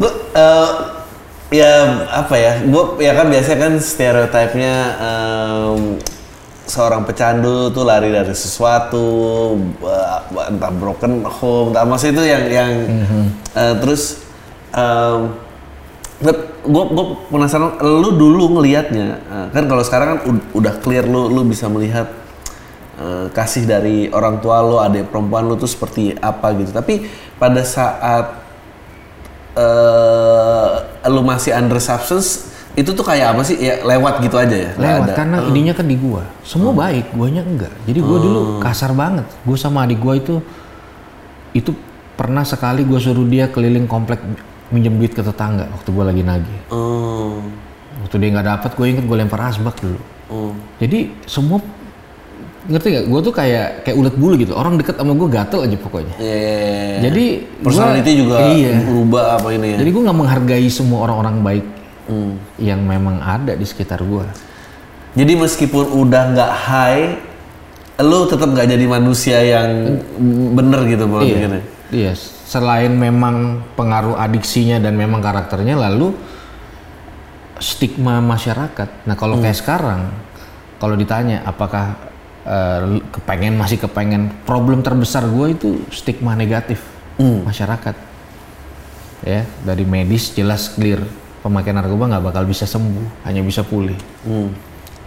Gue 0.00 0.12
eh, 0.32 0.70
ya 1.52 1.72
apa 2.10 2.34
ya? 2.34 2.52
Gue 2.64 3.04
ya 3.04 3.12
kan 3.12 3.26
biasanya 3.28 3.58
kan 3.60 3.74
stereotipnya 3.76 4.74
em, 4.98 5.80
seorang 6.64 7.04
pecandu 7.04 7.68
tuh 7.68 7.84
lari 7.84 8.08
dari 8.08 8.32
sesuatu, 8.32 9.04
eh, 9.84 10.48
entah 10.48 10.72
broken 10.72 11.24
home, 11.28 11.76
entah 11.76 11.84
maksudnya 11.84 12.12
itu 12.16 12.24
yang 12.24 12.44
yang 12.48 12.70
eh, 13.52 13.74
terus 13.80 14.24
gue 16.64 16.84
gue 16.96 17.06
penasaran 17.28 17.76
lu 17.84 18.16
dulu 18.16 18.56
ngelihatnya 18.56 19.08
eh, 19.28 19.46
kan 19.52 19.68
kalau 19.68 19.84
sekarang 19.84 20.06
kan 20.16 20.18
ud- 20.24 20.48
udah 20.56 20.74
clear 20.80 21.04
lu 21.04 21.28
lu 21.28 21.44
bisa 21.44 21.68
melihat 21.68 22.08
eh, 22.96 23.28
kasih 23.28 23.68
dari 23.68 24.08
orang 24.08 24.40
tua 24.40 24.64
lu 24.64 24.80
adik 24.80 25.12
perempuan 25.12 25.44
lu 25.44 25.60
tuh 25.60 25.68
seperti 25.68 26.16
apa 26.16 26.56
gitu. 26.56 26.72
Tapi 26.72 27.04
pada 27.36 27.60
saat 27.60 28.40
eh 29.54 30.72
lu 31.12 31.22
masih 31.22 31.54
under 31.54 31.78
substance 31.78 32.53
itu 32.74 32.90
tuh 32.90 33.06
kayak 33.06 33.38
apa 33.38 33.42
sih? 33.46 33.56
Ya 33.58 33.82
lewat 33.86 34.18
gitu 34.22 34.34
aja 34.34 34.54
ya? 34.54 34.70
Lewat 34.74 35.10
ada. 35.10 35.14
karena 35.14 35.36
ininya 35.46 35.74
kan 35.74 35.86
di 35.86 35.96
gua. 35.98 36.26
Semua 36.42 36.74
baik 36.74 37.14
guanya 37.14 37.42
enggak. 37.46 37.74
Jadi 37.86 37.98
gua 38.02 38.18
dulu 38.18 38.40
kasar 38.58 38.90
banget. 38.92 39.26
Gua 39.46 39.56
sama 39.58 39.86
adik 39.86 40.02
gua 40.02 40.18
itu 40.18 40.42
itu 41.54 41.70
pernah 42.18 42.42
sekali 42.42 42.82
gua 42.82 42.98
suruh 42.98 43.26
dia 43.26 43.46
keliling 43.46 43.86
komplek 43.86 44.18
minjem 44.74 44.98
duit 44.98 45.14
ke 45.14 45.22
tetangga 45.22 45.70
waktu 45.70 45.88
gua 45.94 46.10
lagi 46.10 46.22
nagih. 46.26 46.60
Oh 46.74 47.42
waktu 48.04 48.16
dia 48.20 48.28
nggak 48.34 48.46
dapat 48.46 48.70
gue 48.74 48.86
inget 48.90 49.04
gue 49.06 49.16
lempar 49.16 49.40
asbak 49.48 49.76
dulu. 49.78 50.00
Oh 50.32 50.52
jadi 50.82 51.12
semua 51.24 51.62
ngerti 52.64 52.96
gak 52.96 53.04
gue 53.12 53.20
tuh 53.20 53.34
kayak 53.36 53.84
kayak 53.84 53.96
ulet 53.96 54.14
bulu 54.16 54.34
gitu. 54.40 54.52
Orang 54.56 54.80
deket 54.80 54.96
sama 54.96 55.12
gue 55.12 55.28
gatel 55.28 55.60
aja 55.68 55.76
pokoknya. 55.76 56.14
Iya, 56.16 56.36
iya, 56.36 56.56
iya. 56.56 56.96
jadi 57.08 57.24
personality 57.60 58.10
gua- 58.10 58.20
juga 58.20 58.36
iya. 58.56 58.72
berubah 58.80 59.24
apa 59.36 59.48
ini 59.52 59.66
ya? 59.72 59.76
Jadi 59.84 59.90
gue 59.92 60.02
nggak 60.08 60.18
menghargai 60.18 60.68
semua 60.72 60.98
orang-orang 61.04 61.36
baik 61.44 61.64
Hmm. 62.04 62.36
yang 62.60 62.84
memang 62.84 63.20
ada 63.24 63.56
di 63.56 63.64
sekitar 63.64 64.04
gue 64.04 64.26
jadi 65.16 65.32
meskipun 65.40 66.04
udah 66.04 66.22
nggak 66.36 66.52
high 66.68 67.04
lu 68.02 68.26
tetap 68.26 68.50
nggak 68.50 68.68
jadi 68.74 68.84
manusia 68.90 69.38
yang 69.40 70.02
bener 70.52 70.84
gitu 70.90 71.06
pola 71.06 71.22
iya. 71.22 71.62
iya 71.94 72.12
selain 72.44 72.92
memang 72.92 73.66
pengaruh 73.74 74.20
adiksinya 74.20 74.76
dan 74.78 74.94
memang 74.94 75.24
karakternya 75.24 75.74
lalu 75.74 76.12
stigma 77.58 78.20
masyarakat. 78.20 79.08
Nah 79.08 79.16
kalau 79.16 79.40
kayak 79.40 79.58
sekarang 79.58 80.12
kalau 80.76 80.94
ditanya 80.94 81.40
apakah 81.48 81.96
eh, 82.44 83.00
kepengen 83.08 83.56
masih 83.56 83.80
kepengen 83.80 84.28
problem 84.44 84.84
terbesar 84.84 85.24
gue 85.24 85.56
itu 85.56 85.70
stigma 85.88 86.36
negatif 86.36 86.84
masyarakat. 87.18 87.96
Ya 89.24 89.48
dari 89.64 89.88
medis 89.88 90.30
jelas 90.36 90.68
clear 90.68 91.00
pemakaian 91.44 91.76
narkoba 91.76 92.08
nggak 92.08 92.24
bakal 92.24 92.42
bisa 92.42 92.64
sembuh 92.64 93.22
hanya 93.22 93.44
bisa 93.44 93.60
pulih 93.60 93.94
Hmm. 94.24 94.48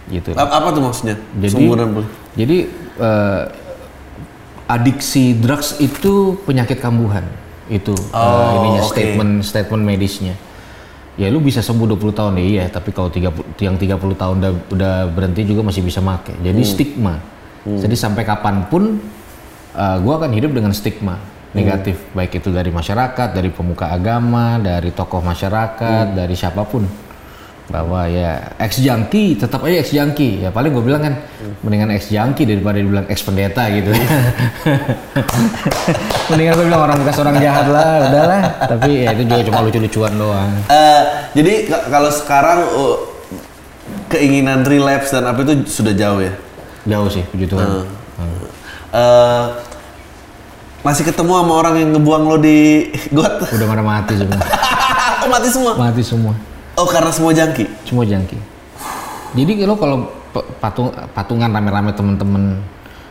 gitu 0.06 0.32
Ap- 0.32 0.54
apa 0.54 0.68
tuh 0.70 0.80
maksudnya 0.80 1.18
Jadi- 1.34 1.66
pulih. 1.66 2.06
jadi 2.32 2.56
eh, 2.96 3.42
adiksi 4.68 5.34
drugs 5.34 5.76
itu 5.78 6.36
penyakit 6.44 6.78
kambuhan 6.78 7.24
itu 7.66 7.92
eh, 7.92 8.16
Oh, 8.16 8.62
ininya 8.62 8.82
oke. 8.82 8.90
statement 8.90 9.32
statement 9.42 9.82
medisnya. 9.82 10.34
Ya 11.18 11.26
lu 11.28 11.42
bisa 11.42 11.58
sembuh 11.58 11.90
20 11.90 12.14
tahun 12.14 12.38
ya 12.38 12.44
iya, 12.46 12.64
tapi 12.70 12.94
kalau 12.94 13.10
30 13.10 13.42
yang 13.58 13.74
30 13.74 13.98
tahun 14.14 14.38
udah, 14.38 14.52
udah 14.70 14.94
berhenti 15.10 15.42
juga 15.42 15.66
masih 15.66 15.82
bisa 15.82 15.98
make. 15.98 16.30
Jadi 16.38 16.62
stigma. 16.62 17.18
Jadi 17.66 17.92
sampai 17.92 18.22
kapan 18.22 18.64
pun 18.64 19.02
eh, 19.74 19.96
gua 19.98 20.14
akan 20.16 20.30
hidup 20.30 20.54
dengan 20.54 20.70
stigma 20.70 21.18
negatif 21.56 22.12
baik 22.12 22.44
itu 22.44 22.52
dari 22.52 22.68
masyarakat, 22.68 23.32
dari 23.32 23.48
pemuka 23.48 23.88
agama, 23.88 24.60
dari 24.60 24.92
tokoh 24.92 25.24
masyarakat, 25.24 26.12
dari 26.12 26.34
siapa 26.36 26.64
pun. 26.68 26.84
Bahwa 27.68 28.08
ya 28.08 28.56
ex 28.56 28.80
junkie 28.80 29.36
tetap 29.36 29.60
aja 29.64 29.76
ex 29.84 29.92
junkie. 29.92 30.40
Ya 30.40 30.48
paling 30.48 30.72
gue 30.72 30.80
bilang 30.80 31.04
kan 31.04 31.14
mendingan 31.60 31.92
ex 31.92 32.08
junkie 32.08 32.48
daripada 32.48 32.80
dibilang 32.80 33.04
ex 33.12 33.20
pendeta 33.20 33.68
gitu. 33.68 33.92
Mendingan 36.32 36.52
gue 36.56 36.66
bilang 36.68 36.82
orang 36.88 36.96
bekas 37.04 37.20
orang 37.20 37.36
jahat 37.36 37.68
lah 37.68 38.08
udahlah. 38.08 38.40
Tapi 38.72 39.04
ya 39.04 39.12
itu 39.12 39.22
juga 39.28 39.42
cuma 39.52 39.60
lucu-lucuan 39.68 40.12
doang. 40.16 40.52
Eh, 40.72 41.02
jadi 41.36 41.52
kalau 41.92 42.08
sekarang 42.08 42.58
uh, 42.72 42.96
keinginan 44.08 44.64
relapse 44.64 45.12
dan 45.12 45.28
apa 45.28 45.44
itu 45.44 45.68
sudah 45.68 45.92
jauh 45.92 46.24
ya? 46.24 46.32
Jauh 46.88 47.08
sih 47.12 47.24
puji 47.28 47.52
Tuhan. 47.52 47.84
Eh, 48.96 49.44
masih 50.86 51.02
ketemu 51.02 51.32
sama 51.42 51.52
orang 51.58 51.74
yang 51.78 51.90
ngebuang 51.96 52.22
lo 52.26 52.36
di 52.38 52.88
got 53.10 53.42
udah 53.44 53.66
pada 53.66 53.82
mati 53.82 54.14
semua 54.14 54.38
oh 55.22 55.28
mati 55.28 55.48
semua 55.50 55.72
mati 55.74 56.02
semua 56.02 56.34
oh 56.78 56.86
karena 56.86 57.10
semua 57.10 57.32
jangki 57.34 57.64
semua 57.82 58.04
junkie 58.06 58.40
jadi 59.34 59.66
lo 59.66 59.74
kalau 59.76 60.08
patung 60.60 60.94
patungan 61.12 61.50
rame-rame 61.50 61.92
temen-temen 61.92 62.62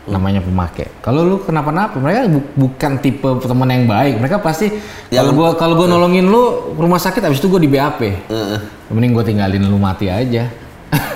namanya 0.08 0.40
pemakai. 0.40 0.88
Kalau 1.04 1.20
lu 1.28 1.36
kenapa-napa, 1.44 2.00
mereka 2.00 2.32
bu- 2.32 2.48
bukan 2.56 2.96
tipe 3.04 3.28
teman 3.44 3.68
yang 3.68 3.84
baik. 3.86 4.24
Mereka 4.24 4.40
pasti 4.40 4.72
kalau 5.12 5.36
gua 5.36 5.60
kalau 5.60 5.76
gua 5.76 5.88
nolongin 5.92 6.24
lu 6.24 6.74
rumah 6.80 6.96
sakit 6.96 7.20
habis 7.20 7.44
itu 7.44 7.52
gua 7.52 7.60
di 7.60 7.68
BAP. 7.68 8.00
Heeh. 8.32 8.60
Mending 8.88 9.12
gua 9.12 9.24
tinggalin 9.28 9.68
lu 9.68 9.76
mati 9.76 10.08
aja. 10.08 10.48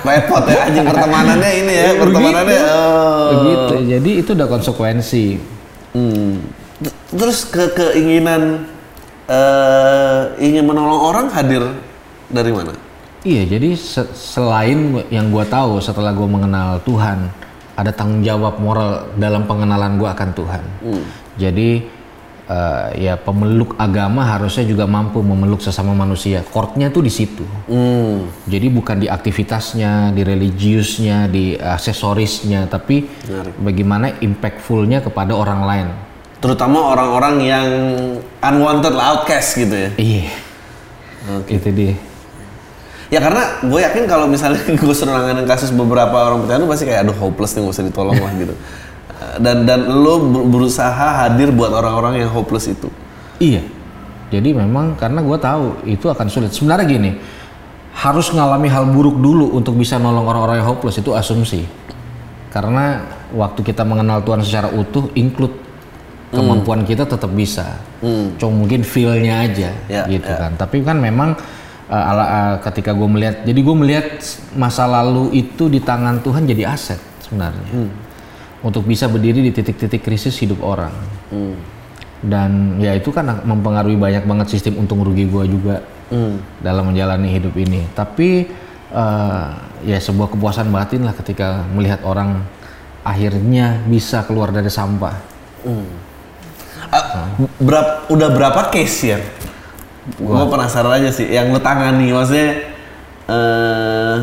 repot 0.04 0.44
ya 0.44 0.68
anjing 0.68 0.84
pertemanannya 0.84 1.52
ini 1.64 1.74
ya 1.74 1.90
pertemanannya 2.04 2.60
oh. 2.68 3.30
Begitu. 3.32 3.76
Jadi 3.96 4.12
itu 4.20 4.30
udah 4.36 4.48
konsekuensi. 4.52 5.26
Hmm. 5.92 6.40
Terus 7.12 7.46
ke 7.46 7.72
keinginan 7.76 8.66
eh 9.28 10.22
ingin 10.42 10.66
menolong 10.66 11.02
orang 11.14 11.28
hadir 11.32 11.64
dari 12.32 12.52
mana? 12.52 12.74
Iya, 13.22 13.46
jadi 13.46 13.78
se- 13.78 14.12
selain 14.18 14.98
yang 15.14 15.30
gua 15.30 15.46
tahu 15.46 15.78
setelah 15.78 16.10
gua 16.10 16.26
mengenal 16.26 16.82
Tuhan, 16.82 17.30
ada 17.78 17.92
tanggung 17.94 18.26
jawab 18.26 18.58
moral 18.58 19.14
dalam 19.16 19.46
pengenalan 19.46 20.02
gua 20.02 20.18
akan 20.18 20.30
Tuhan. 20.34 20.64
Jadi 21.38 21.86
eh, 22.52 23.08
ya 23.08 23.16
pemeluk 23.16 23.80
agama 23.80 24.28
harusnya 24.28 24.68
juga 24.68 24.84
mampu 24.84 25.24
memeluk 25.24 25.64
sesama 25.64 25.96
manusia. 25.96 26.44
Courtnya 26.44 26.92
tuh 26.92 27.08
di 27.08 27.12
situ. 27.12 27.48
Hmm. 27.72 28.28
Jadi 28.44 28.68
bukan 28.68 29.00
di 29.00 29.08
aktivitasnya, 29.08 30.12
di 30.12 30.22
religiusnya, 30.28 31.32
di 31.32 31.56
aksesorisnya, 31.56 32.68
tapi 32.68 33.08
Menarik. 33.08 33.54
bagaimana 33.64 34.08
impactfulnya 34.20 35.00
kepada 35.00 35.32
orang 35.32 35.62
lain. 35.64 35.88
Terutama 36.42 36.92
orang-orang 36.92 37.36
yang 37.46 37.68
unwanted 38.42 38.98
lah, 38.98 39.16
outcast 39.16 39.56
gitu 39.56 39.76
ya. 39.78 39.90
Iya. 39.96 40.28
Itu 41.48 41.70
dia. 41.72 41.94
Ya 43.12 43.20
karena 43.20 43.60
gue 43.60 43.80
yakin 43.84 44.08
kalau 44.08 44.24
misalnya 44.24 44.64
gue 44.82 44.96
nanganin 45.04 45.44
kasus 45.44 45.76
beberapa 45.76 46.16
orang 46.16 46.48
pecandu 46.48 46.66
pasti 46.72 46.88
kayak 46.88 47.04
aduh 47.04 47.18
hopeless 47.20 47.60
nih 47.60 47.68
gak 47.68 47.76
usah 47.76 47.86
ditolong 47.86 48.16
lah 48.16 48.32
gitu. 48.40 48.56
Dan 49.38 49.64
dan 49.70 49.86
lo 49.88 50.20
ber- 50.22 50.48
berusaha 50.50 51.26
hadir 51.26 51.52
buat 51.54 51.72
orang-orang 51.72 52.26
yang 52.26 52.32
hopeless 52.32 52.68
itu. 52.68 52.88
Iya. 53.38 53.62
Jadi 54.32 54.56
memang 54.56 54.96
karena 54.96 55.20
gue 55.20 55.38
tahu 55.38 55.84
itu 55.86 56.08
akan 56.08 56.28
sulit. 56.32 56.56
Sebenarnya 56.56 56.88
gini, 56.88 57.12
harus 57.92 58.32
ngalami 58.32 58.72
hal 58.72 58.88
buruk 58.88 59.20
dulu 59.20 59.52
untuk 59.54 59.76
bisa 59.76 60.00
nolong 60.00 60.24
orang-orang 60.24 60.64
yang 60.64 60.72
hopeless 60.72 60.98
itu 61.04 61.12
asumsi. 61.12 61.68
Karena 62.52 63.04
waktu 63.36 63.60
kita 63.64 63.84
mengenal 63.84 64.24
Tuhan 64.24 64.44
secara 64.44 64.72
utuh, 64.72 65.12
include 65.16 65.56
kemampuan 66.32 66.88
kita 66.88 67.04
tetap 67.04 67.32
bisa. 67.32 67.80
Cuma 68.40 68.64
mungkin 68.64 68.88
feel-nya 68.88 69.44
aja, 69.44 69.72
Ya, 69.92 70.08
gitu 70.08 70.28
ya. 70.32 70.48
kan. 70.48 70.52
Tapi 70.56 70.80
kan 70.84 70.96
memang 71.00 71.36
uh, 71.92 72.10
ala, 72.12 72.24
uh, 72.24 72.56
ketika 72.72 72.96
gue 72.96 73.08
melihat, 73.08 73.44
jadi 73.44 73.60
gue 73.60 73.76
melihat 73.76 74.08
masa 74.56 74.88
lalu 74.88 75.32
itu 75.36 75.68
di 75.68 75.84
tangan 75.84 76.24
Tuhan 76.24 76.48
jadi 76.48 76.72
aset 76.72 77.00
sebenarnya. 77.28 77.68
Untuk 78.62 78.84
bisa 78.84 79.06
berdiri 79.06 79.42
di 79.42 79.50
titik-titik 79.50 80.02
krisis 80.02 80.38
hidup 80.38 80.62
orang 80.62 80.94
dan 82.22 82.52
ya 82.78 82.94
itu 82.94 83.10
kan 83.10 83.26
mempengaruhi 83.42 83.98
banyak 83.98 84.22
banget 84.24 84.48
sistem 84.48 84.78
untung 84.78 85.02
rugi 85.02 85.26
gua 85.26 85.42
juga 85.44 85.82
dalam 86.60 86.86
menjalani 86.86 87.32
hidup 87.32 87.56
ini 87.56 87.82
tapi 87.92 88.46
eh, 88.88 89.48
ya 89.82 89.98
sebuah 89.98 90.30
kepuasan 90.30 90.70
batin 90.70 91.02
lah 91.02 91.16
ketika 91.16 91.66
melihat 91.68 92.04
orang 92.04 92.46
akhirnya 93.02 93.82
bisa 93.84 94.22
keluar 94.22 94.50
dari 94.50 94.70
sampah 94.70 95.18
Ah, 96.88 97.26
berap- 97.58 98.06
udah 98.08 98.30
berapa 98.30 98.70
case 98.70 99.00
ya? 99.08 99.18
Gue 100.14 100.44
penasaran 100.46 100.92
aja 100.94 101.10
sih. 101.10 101.26
Yang 101.26 101.46
lo 101.52 101.60
tangani 101.60 102.10
maksudnya 102.10 102.50
eh 103.26 104.18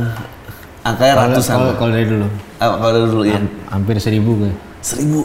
angkanya 0.82 1.14
ratusan. 1.32 1.54
kalau 1.74 1.90
dari 1.90 2.06
dulu 2.06 2.26
Ah, 2.58 2.74
kalau 2.74 3.06
dulu 3.06 3.22
ya. 3.22 3.38
hampir 3.70 3.96
seribu 4.02 4.46
gue. 4.46 4.52
Seribu. 4.82 5.22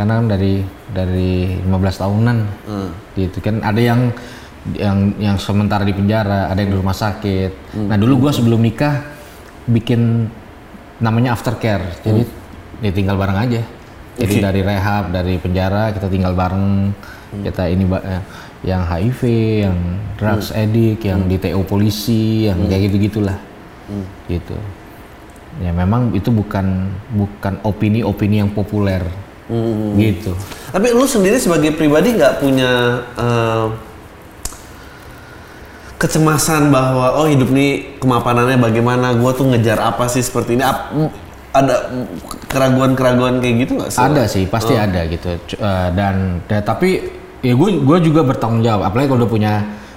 karena 0.00 0.16
kan 0.16 0.32
dari 0.32 0.64
dari 0.96 1.60
15 1.60 2.00
tahunan. 2.00 2.38
Hmm. 2.64 2.90
gitu 3.12 3.36
kan 3.44 3.60
ada 3.60 3.76
yang 3.76 4.08
yang 4.72 5.12
yang 5.20 5.36
sementara 5.36 5.84
di 5.84 5.92
penjara 5.92 6.48
ada 6.48 6.56
yang 6.56 6.72
di 6.72 6.78
rumah 6.80 6.96
sakit. 6.96 7.76
Hmm. 7.76 7.92
nah 7.92 8.00
dulu 8.00 8.24
gua 8.24 8.32
sebelum 8.32 8.64
nikah 8.64 9.04
bikin 9.68 10.24
namanya 11.04 11.36
aftercare 11.36 12.00
jadi 12.00 12.24
ya 12.80 12.90
tinggal 12.96 13.20
bareng 13.20 13.38
aja. 13.44 13.60
Jadi 14.16 14.34
dari 14.40 14.60
rehab 14.64 15.12
dari 15.12 15.36
penjara 15.36 15.92
kita 15.92 16.08
tinggal 16.08 16.32
bareng. 16.32 16.96
Kita 17.30 17.68
ini 17.68 17.84
eh, 17.86 18.22
yang 18.64 18.84
HIV 18.84 19.20
yang 19.64 19.78
drugs 20.20 20.52
addict 20.52 21.00
yang 21.04 21.24
di 21.24 21.36
TO 21.40 21.60
polisi 21.64 22.48
yang 22.48 22.68
kayak 22.68 22.92
gitu 22.92 22.96
gitulah 23.08 23.38
gitu 24.28 24.56
ya 25.60 25.70
memang 25.70 26.10
itu 26.10 26.28
bukan 26.28 26.88
bukan 27.10 27.60
opini-opini 27.62 28.40
yang 28.40 28.50
populer 28.50 29.04
gitu 29.94 30.32
Tapi 30.70 30.88
lu 30.90 31.04
sendiri 31.04 31.36
sebagai 31.36 31.70
pribadi 31.70 32.14
nggak 32.14 32.38
punya 32.38 32.70
eh, 33.14 33.66
kecemasan 35.96 36.70
bahwa 36.70 37.12
oh 37.14 37.26
hidup 37.26 37.50
nih 37.50 37.98
kemapanannya 37.98 38.56
bagaimana? 38.56 39.12
Gua 39.12 39.30
tuh 39.30 39.50
ngejar 39.50 39.76
apa 39.76 40.06
sih 40.06 40.22
seperti 40.22 40.56
ini? 40.56 40.64
Ap- 40.64 40.88
ada 41.50 41.90
keraguan-keraguan 42.46 43.42
kayak 43.42 43.54
gitu 43.60 43.72
nggak? 43.74 43.90
ada 43.92 44.22
sih 44.24 44.46
pasti 44.46 44.78
ada 44.78 45.02
gitu 45.04 45.34
eh, 45.34 45.88
dan, 45.90 46.38
dan 46.46 46.62
tapi 46.62 47.10
ya 47.42 47.52
gue 47.52 47.70
gue 47.74 47.98
juga 48.00 48.22
bertanggung 48.22 48.62
jawab 48.62 48.86
apalagi 48.86 49.10
kalau 49.10 49.18
udah 49.18 49.30
punya 49.30 49.52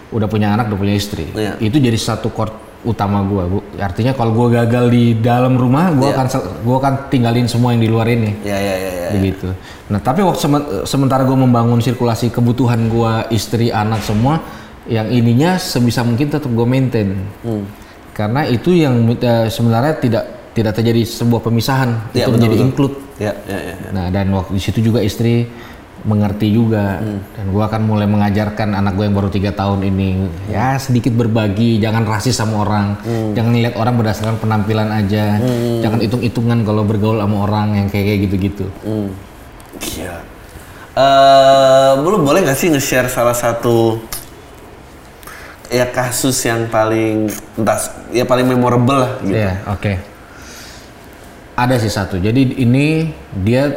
udah 0.10 0.26
punya 0.26 0.50
anak 0.50 0.74
udah 0.74 0.80
punya 0.82 0.98
istri 0.98 1.30
Iya. 1.30 1.54
itu 1.62 1.78
jadi 1.78 1.94
satu 1.94 2.34
core 2.34 2.50
utama 2.84 3.24
gue 3.24 3.44
artinya 3.78 4.12
kalau 4.12 4.32
gue 4.34 4.54
gagal 4.54 4.86
di 4.88 5.16
dalam 5.16 5.56
rumah 5.56 5.90
gue 5.90 6.06
Iya. 6.06 6.16
akan 6.16 6.28
gue 6.62 6.76
akan 6.76 6.94
tinggalin 7.08 7.46
semua 7.46 7.72
yang 7.72 7.80
di 7.80 7.88
luar 7.88 8.08
ini 8.08 8.36
Ya 8.42 8.54
ya 8.54 8.76
ya 8.76 8.92
ya. 8.94 9.10
begitu 9.12 9.48
nah 9.88 9.98
tapi 9.98 10.20
waktu 10.20 10.40
semen- 10.40 10.68
sementara 10.84 11.24
gue 11.24 11.34
membangun 11.34 11.80
sirkulasi 11.80 12.28
kebutuhan 12.30 12.88
gue 12.88 13.12
istri 13.30 13.68
anak 13.70 14.00
semua 14.00 14.44
yang 14.84 15.08
ininya 15.08 15.56
sebisa 15.56 16.02
mungkin 16.02 16.28
tetap 16.28 16.48
gue 16.48 16.66
maintain 16.66 17.16
Hmm. 17.40 17.64
karena 18.12 18.44
itu 18.46 18.72
yang 18.72 18.94
eh, 19.14 19.48
sebenarnya 19.48 19.94
tidak 19.98 20.24
tidak 20.52 20.74
terjadi 20.74 21.02
sebuah 21.04 21.42
pemisahan 21.42 21.90
Ya, 22.12 22.28
itu 22.28 22.30
betul, 22.30 22.34
menjadi 22.36 22.54
betul. 22.54 22.68
include 22.68 22.96
Ya 23.16 23.34
ya 23.44 23.58
ya. 23.58 23.74
ya. 23.74 23.90
Nah 23.92 24.06
dan 24.10 24.28
waktu 24.30 24.52
di 24.52 24.62
situ 24.62 24.80
juga 24.82 25.00
istri 25.00 25.48
mengerti 26.04 26.52
juga. 26.52 27.00
Dan 27.36 27.52
gua 27.56 27.72
akan 27.72 27.82
mulai 27.88 28.08
mengajarkan 28.08 28.76
anak 28.76 29.00
gue 29.00 29.08
yang 29.08 29.16
baru 29.16 29.32
tiga 29.32 29.56
tahun 29.56 29.88
ini 29.88 30.10
ya 30.52 30.76
sedikit 30.76 31.16
berbagi 31.16 31.80
jangan 31.80 32.04
rasis 32.04 32.36
sama 32.36 32.64
orang. 32.64 33.00
Jangan 33.36 33.52
lihat 33.56 33.76
orang 33.80 33.96
berdasarkan 33.96 34.38
penampilan 34.40 34.92
aja. 34.92 35.40
Jangan 35.80 36.00
hitung-hitungan 36.04 36.68
kalau 36.68 36.84
bergaul 36.84 37.24
sama 37.24 37.48
orang 37.48 37.68
yang 37.80 37.88
kayak 37.88 38.06
kayak 38.12 38.20
gitu-gitu. 38.28 38.66
Hmm. 38.84 39.10
Iya. 39.80 40.16
Eh, 40.94 41.92
lu 42.06 42.22
boleh 42.22 42.46
nggak 42.46 42.54
sih 42.54 42.70
nge-share 42.70 43.10
salah 43.10 43.34
satu 43.34 43.98
ya 45.74 45.90
kasus 45.90 46.38
yang 46.46 46.70
paling 46.70 47.34
entah 47.58 47.82
ya 48.14 48.30
paling 48.30 48.46
memorable 48.46 49.02
lah 49.02 49.12
gitu. 49.26 49.34
Iya 49.34 49.66
oke. 49.74 49.94
Ada 51.58 51.82
sih 51.82 51.90
satu. 51.90 52.22
Jadi 52.22 52.62
ini 52.62 53.10
dia 53.34 53.74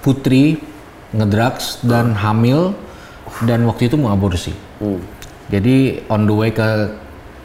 putri 0.00 0.56
ngedrugs 1.10 1.82
dan 1.82 2.14
hamil 2.14 2.74
dan 3.46 3.66
waktu 3.66 3.90
itu 3.90 3.96
mau 3.98 4.10
aborsi 4.14 4.54
Hmm. 4.80 4.96
Jadi 5.52 6.08
on 6.08 6.24
the 6.24 6.32
way 6.32 6.48
ke 6.56 6.64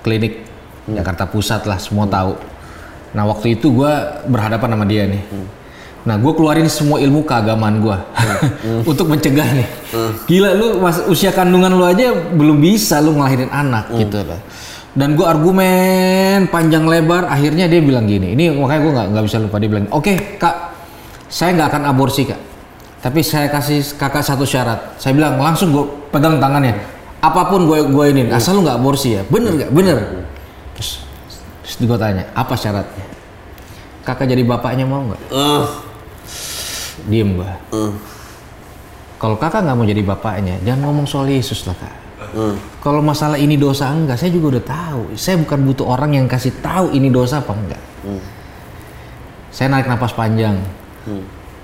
klinik 0.06 0.48
Jakarta 0.88 1.28
Pusat 1.28 1.68
lah, 1.68 1.76
semua 1.82 2.08
tahu. 2.08 2.38
Nah 3.12 3.28
waktu 3.28 3.60
itu 3.60 3.74
gue 3.76 3.94
berhadapan 4.32 4.72
sama 4.78 4.86
dia 4.88 5.04
nih. 5.10 5.20
Nah 6.06 6.16
gue 6.16 6.32
keluarin 6.38 6.70
semua 6.70 7.02
ilmu 7.02 7.26
keagamaan 7.26 7.84
gue 7.84 7.98
untuk 8.92 9.10
mencegah 9.12 9.50
nih. 9.58 9.68
Gila 10.30 10.54
lu 10.56 10.80
mas, 10.80 11.02
usia 11.10 11.34
kandungan 11.34 11.74
lu 11.74 11.84
aja 11.84 12.14
belum 12.14 12.62
bisa 12.62 13.02
lu 13.02 13.18
ngelahirin 13.18 13.52
anak 13.52 13.92
gitu 13.98 14.22
loh. 14.24 14.40
Dan 14.96 15.20
gue 15.20 15.28
argumen 15.28 16.48
panjang 16.48 16.88
lebar, 16.88 17.28
akhirnya 17.28 17.68
dia 17.68 17.84
bilang 17.84 18.08
gini. 18.08 18.32
Ini 18.32 18.56
makanya 18.56 18.80
gue 18.80 18.94
nggak 19.12 19.26
bisa 19.28 19.44
lupa 19.44 19.60
dia 19.60 19.68
bilang, 19.68 19.92
oke 19.92 20.40
kak, 20.40 20.56
saya 21.28 21.52
nggak 21.52 21.68
akan 21.68 21.84
aborsi 21.92 22.24
kak. 22.30 22.55
Tapi 23.06 23.22
saya 23.22 23.46
kasih 23.46 23.86
kakak 24.02 24.26
satu 24.26 24.42
syarat. 24.42 24.98
Saya 24.98 25.14
bilang 25.14 25.38
langsung 25.38 25.70
gue 25.70 25.86
pegang 26.10 26.42
tangannya. 26.42 26.74
Apa 27.22 27.54
pun 27.54 27.70
gue 27.70 27.86
gue 27.86 28.06
ini, 28.10 28.34
asal 28.34 28.58
lu 28.58 28.66
nggak 28.66 28.82
aborsi 28.82 29.14
ya. 29.14 29.22
Bener 29.30 29.54
nggak? 29.54 29.70
Bener. 29.70 30.26
Terus, 30.74 31.06
terus 31.62 31.76
gue 31.86 31.98
tanya, 31.98 32.26
apa 32.34 32.58
syaratnya? 32.58 33.06
Kakak 34.02 34.26
jadi 34.26 34.42
bapaknya 34.42 34.90
mau 34.90 35.06
nggak? 35.06 35.22
Eh, 35.30 35.66
Diem 37.06 37.38
gue. 37.38 37.46
eh, 37.46 37.94
Kalau 39.16 39.38
kakak 39.38 39.62
nggak 39.62 39.78
mau 39.78 39.86
jadi 39.86 40.02
bapaknya, 40.02 40.58
jangan 40.66 40.90
ngomong 40.90 41.06
soal 41.06 41.30
Yesus 41.30 41.62
lah 41.66 41.78
kak. 41.78 41.94
eh. 42.34 42.58
Kalau 42.82 43.02
masalah 43.02 43.38
ini 43.38 43.54
dosa 43.54 43.90
enggak, 43.90 44.18
saya 44.18 44.34
juga 44.34 44.58
udah 44.58 44.66
tahu. 44.66 45.02
Saya 45.14 45.38
bukan 45.38 45.62
butuh 45.62 45.86
orang 45.86 46.14
yang 46.14 46.26
kasih 46.26 46.58
tahu 46.58 46.90
ini 46.90 47.10
dosa 47.10 47.42
apa 47.42 47.54
enggak. 47.54 47.82
Saya 49.50 49.70
narik 49.70 49.86
napas 49.86 50.14
panjang. 50.14 50.58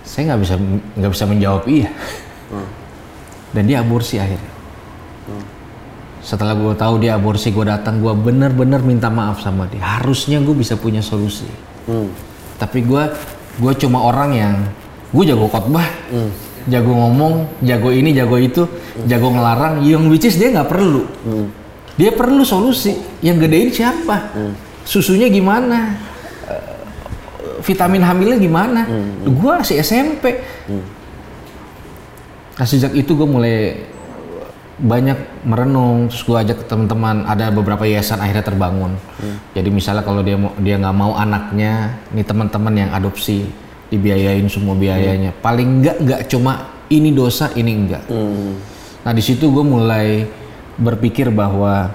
Saya 0.03 0.33
nggak 0.33 0.41
bisa 0.41 0.55
nggak 0.97 1.11
bisa 1.11 1.25
menjawab 1.29 1.63
iya. 1.69 1.89
Dan 3.51 3.63
dia 3.67 3.83
aborsi 3.83 4.15
akhirnya. 4.19 4.51
Setelah 6.21 6.53
gue 6.53 6.77
tahu 6.77 7.01
dia 7.01 7.17
aborsi, 7.17 7.49
gue 7.49 7.65
datang, 7.65 7.97
gue 7.97 8.13
bener-bener 8.13 8.77
minta 8.85 9.09
maaf 9.09 9.41
sama 9.41 9.65
dia. 9.65 9.81
Harusnya 9.81 10.37
gue 10.37 10.53
bisa 10.53 10.77
punya 10.77 11.01
solusi. 11.01 11.49
Hmm. 11.89 12.13
Tapi 12.61 12.85
gue 12.85 13.03
gue 13.57 13.73
cuma 13.81 14.05
orang 14.05 14.29
yang 14.37 14.55
gue 15.09 15.23
jago 15.25 15.49
khotbah, 15.49 15.89
jago 16.69 16.93
ngomong, 16.93 17.49
jago 17.65 17.89
ini, 17.89 18.13
jago 18.13 18.37
itu, 18.37 18.69
jago 19.09 19.33
ngelarang. 19.33 19.81
Yang 19.81 20.03
which 20.13 20.25
is 20.29 20.37
dia 20.37 20.53
nggak 20.53 20.69
perlu. 20.69 21.09
Dia 21.97 22.13
perlu 22.13 22.45
solusi. 22.45 22.95
Yang 23.25 23.49
gedein 23.49 23.69
siapa? 23.73 24.31
Susunya 24.85 25.25
gimana? 25.25 25.97
Vitamin 27.61 28.03
hamilnya 28.03 28.37
gimana? 28.41 28.81
Gue 29.25 29.55
si 29.63 29.77
SMP. 29.77 30.41
Nah 32.57 32.65
sejak 32.67 32.93
itu 32.93 33.13
gue 33.15 33.27
mulai 33.29 33.57
banyak 34.81 35.45
merenung 35.45 36.09
terus 36.09 36.25
gue 36.25 36.37
ajak 36.41 36.57
ke 36.61 36.65
teman-teman 36.65 37.21
ada 37.29 37.53
beberapa 37.53 37.85
yayasan 37.85 38.19
akhirnya 38.21 38.45
terbangun. 38.45 38.97
Jadi 39.53 39.69
misalnya 39.69 40.01
kalau 40.01 40.25
dia 40.25 40.37
mau 40.37 40.51
dia 40.57 40.75
nggak 40.81 40.97
mau 40.97 41.13
anaknya 41.15 42.01
nih 42.11 42.25
teman-teman 42.25 42.73
yang 42.75 42.91
adopsi 42.91 43.45
dibiayain 43.93 44.49
semua 44.49 44.73
biayanya. 44.73 45.31
Paling 45.39 45.85
nggak 45.85 45.97
nggak 46.01 46.21
cuma 46.29 46.81
ini 46.91 47.09
dosa 47.15 47.47
ini 47.55 47.71
enggak 47.71 48.03
nah 49.01 49.15
di 49.15 49.23
situ 49.23 49.49
gue 49.49 49.65
mulai 49.65 50.27
berpikir 50.77 51.31
bahwa 51.33 51.89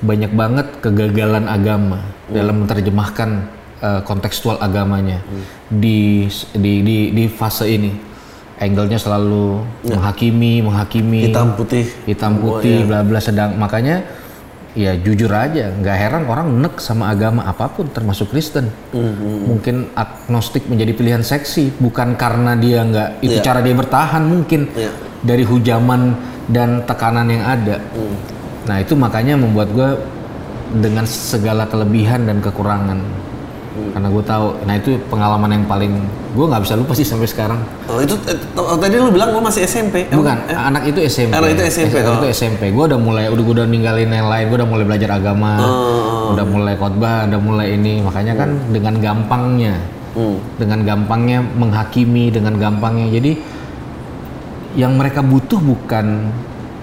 banyak 0.00 0.32
banget 0.32 0.66
kegagalan 0.80 1.50
agama 1.50 2.00
dalam 2.30 2.64
menerjemahkan 2.64 3.44
eh, 3.78 4.00
kontekstual 4.02 4.56
agamanya. 4.58 5.20
Di, 5.66 6.26
di 6.54 6.72
di 6.80 6.96
di 7.10 7.24
fase 7.26 7.66
ini 7.66 7.90
angle-nya 8.56 8.96
selalu 8.96 9.60
menghakimi, 9.84 10.64
menghakimi, 10.64 11.28
Hitam 11.28 11.52
putih. 11.52 11.84
hitam 12.08 12.32
putih, 12.40 12.88
bla 12.88 13.04
bla 13.04 13.20
sedang. 13.20 13.52
Makanya 13.56 14.00
ya 14.76 14.92
jujur 14.92 15.32
aja 15.32 15.72
nggak 15.72 15.96
heran 15.96 16.24
orang 16.28 16.52
nek 16.60 16.76
sama 16.84 17.08
agama 17.08 17.44
apa 17.44 17.68
pun 17.68 17.88
termasuk 17.88 18.28
Kristen. 18.28 18.68
Mungkin 19.48 19.92
agnostik 19.92 20.68
menjadi 20.68 20.92
pilihan 20.92 21.24
seksi 21.24 21.72
bukan 21.80 22.12
karena 22.16 22.52
dia 22.56 22.84
nggak 22.84 23.08
itu 23.24 23.40
Iya. 23.40 23.44
cara 23.44 23.60
dia 23.64 23.72
bertahan 23.72 24.24
mungkin 24.24 24.68
Iya. 24.72 24.92
dari 25.20 25.44
hujaman 25.44 26.16
dan 26.48 26.84
tekanan 26.84 27.28
yang 27.28 27.44
ada. 27.44 27.76
Nah 28.68 28.76
itu 28.80 28.92
makanya 28.94 29.36
membuat 29.36 29.68
gue 29.72 29.90
dengan 30.76 31.04
segala 31.06 31.64
kelebihan 31.64 32.26
dan 32.26 32.42
kekurangan 32.42 32.98
karena 33.90 34.08
gue 34.08 34.24
tahu 34.24 34.46
nah 34.62 34.74
itu 34.74 34.90
pengalaman 35.06 35.50
yang 35.52 35.64
paling 35.64 35.92
gue 36.32 36.44
nggak 36.44 36.62
bisa 36.62 36.74
lupa 36.74 36.92
sih 36.92 37.02
sampai 37.02 37.24
sekarang 37.24 37.60
Oh 37.86 37.98
itu 37.98 38.12
eh, 38.26 38.36
oh, 38.54 38.76
tadi 38.76 38.96
lu 38.96 39.08
bilang 39.08 39.30
lu 39.30 39.38
masih 39.38 39.62
SMP. 39.62 40.04
Emang- 40.06 40.20
Bukan, 40.20 40.36
anak 40.50 40.82
itu 40.84 40.98
SMP. 41.02 41.32
Anak 41.32 41.54
itu 41.54 41.62
SMP, 41.64 41.94
Anak 41.96 42.10
oh. 42.10 42.18
itu 42.18 42.28
SMP. 42.28 42.62
Gue 42.74 42.84
udah 42.84 42.98
mulai, 42.98 43.24
udah 43.30 43.40
gue 43.40 43.54
udah 43.56 43.66
ninggalin 43.66 44.10
yang 44.10 44.26
lain. 44.26 44.44
Gue 44.50 44.58
udah 44.58 44.68
mulai 44.68 44.84
belajar 44.84 45.10
agama, 45.14 45.52
Oh. 45.56 46.34
udah 46.34 46.44
mulai 46.44 46.74
khotbah, 46.74 47.24
udah 47.24 47.40
mulai 47.40 47.66
ini. 47.72 48.02
Makanya 48.02 48.34
kan 48.34 48.50
dengan 48.68 48.98
gampangnya, 48.98 49.74
Hmm. 50.12 50.36
dengan 50.58 50.82
gampangnya 50.82 51.38
menghakimi, 51.40 52.28
dengan 52.28 52.58
gampangnya. 52.58 53.06
Jadi 53.08 53.32
yang 54.76 54.92
mereka 54.92 55.24
butuh 55.24 55.56
bukan, 55.56 56.28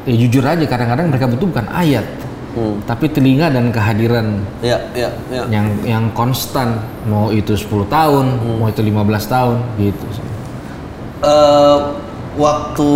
ya 0.08 0.16
jujur 0.18 0.42
aja 0.42 0.66
kadang-kadang 0.66 1.12
mereka 1.12 1.30
butuh 1.30 1.46
bukan 1.46 1.68
ayat, 1.70 2.06
Hmm. 2.54 2.78
tapi 2.86 3.10
telinga 3.10 3.50
dan 3.50 3.74
kehadiran 3.74 4.46
Ya, 4.62 4.78
ya, 4.94 5.10
ya. 5.34 5.44
yang 5.50 5.68
yang 5.82 6.04
konstan. 6.14 6.78
Mau 7.04 7.34
itu 7.34 7.58
10 7.58 7.90
tahun, 7.90 8.26
Hmm. 8.38 8.62
mau 8.62 8.70
itu 8.70 8.80
15 8.80 9.26
tahun, 9.26 9.58
gitu. 9.76 10.06
Eh, 11.24 11.78
waktu 12.34 12.92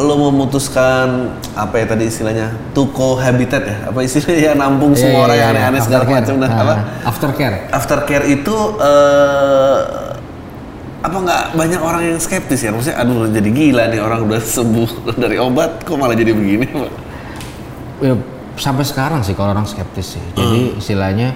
lo 0.00 0.14
memutuskan 0.30 1.34
apa 1.52 1.74
ya 1.76 1.86
tadi 1.86 2.06
istilahnya 2.06 2.54
tuko 2.70 3.18
habitat 3.18 3.66
ya 3.66 3.76
apa 3.90 3.98
istilahnya 4.00 4.38
ya 4.38 4.52
nampung 4.54 4.94
Iya, 4.94 5.00
semua 5.02 5.10
iya, 5.10 5.24
orang 5.26 5.36
yang 5.36 5.42
iya. 5.50 5.54
aneh-aneh 5.58 5.80
segala 5.82 6.04
macam 6.06 6.34
nah, 6.38 6.46
Ah, 6.48 6.62
apa 6.62 6.74
Aftercare. 7.02 7.56
aftercare 7.74 8.26
itu 8.30 8.56
eh 8.78 9.78
apa 11.00 11.16
nggak 11.16 11.42
banyak 11.56 11.80
orang 11.80 12.02
yang 12.14 12.18
skeptis 12.20 12.60
ya 12.62 12.70
maksudnya 12.70 13.00
aduh 13.00 13.26
jadi 13.26 13.48
gila 13.50 13.84
nih 13.90 14.00
orang 14.00 14.20
udah 14.22 14.38
sembuh 14.38 14.90
dari 15.22 15.36
obat 15.40 15.82
kok 15.82 15.96
malah 15.96 16.14
jadi 16.14 16.30
begini 16.30 16.68
Pak? 16.70 16.90
Ya, 18.00 18.14
sampai 18.54 18.82
sekarang 18.82 19.20
sih 19.20 19.32
kalau 19.32 19.52
orang 19.52 19.64
skeptis 19.64 20.14
sih. 20.14 20.24
Jadi 20.34 20.60
istilahnya 20.76 21.34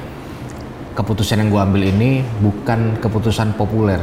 keputusan 0.93 1.37
yang 1.37 1.49
gue 1.49 1.61
ambil 1.61 1.83
ini 1.85 2.11
bukan 2.39 2.99
keputusan 2.99 3.53
populer 3.53 3.99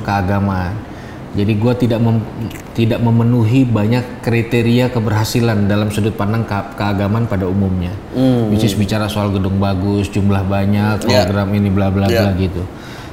keagamaan. 0.00 0.72
Jadi 1.30 1.52
gue 1.54 1.72
tidak 1.78 2.00
mem- 2.00 2.26
tidak 2.72 2.98
memenuhi 2.98 3.62
banyak 3.62 4.02
kriteria 4.20 4.90
keberhasilan 4.90 5.64
dalam 5.64 5.86
sudut 5.88 6.10
pandang 6.12 6.42
ke- 6.42 6.74
keagamaan 6.74 7.24
pada 7.24 7.46
umumnya. 7.46 7.94
Which 8.50 8.64
is 8.64 8.74
bicara 8.74 9.06
soal 9.06 9.30
gedung 9.30 9.56
bagus, 9.56 10.08
jumlah 10.08 10.42
banyak, 10.42 11.06
Ya. 11.06 11.22
program 11.22 11.54
ini 11.54 11.70
bla 11.70 11.86
bla 11.86 12.08
bla 12.08 12.34
gitu. 12.34 12.66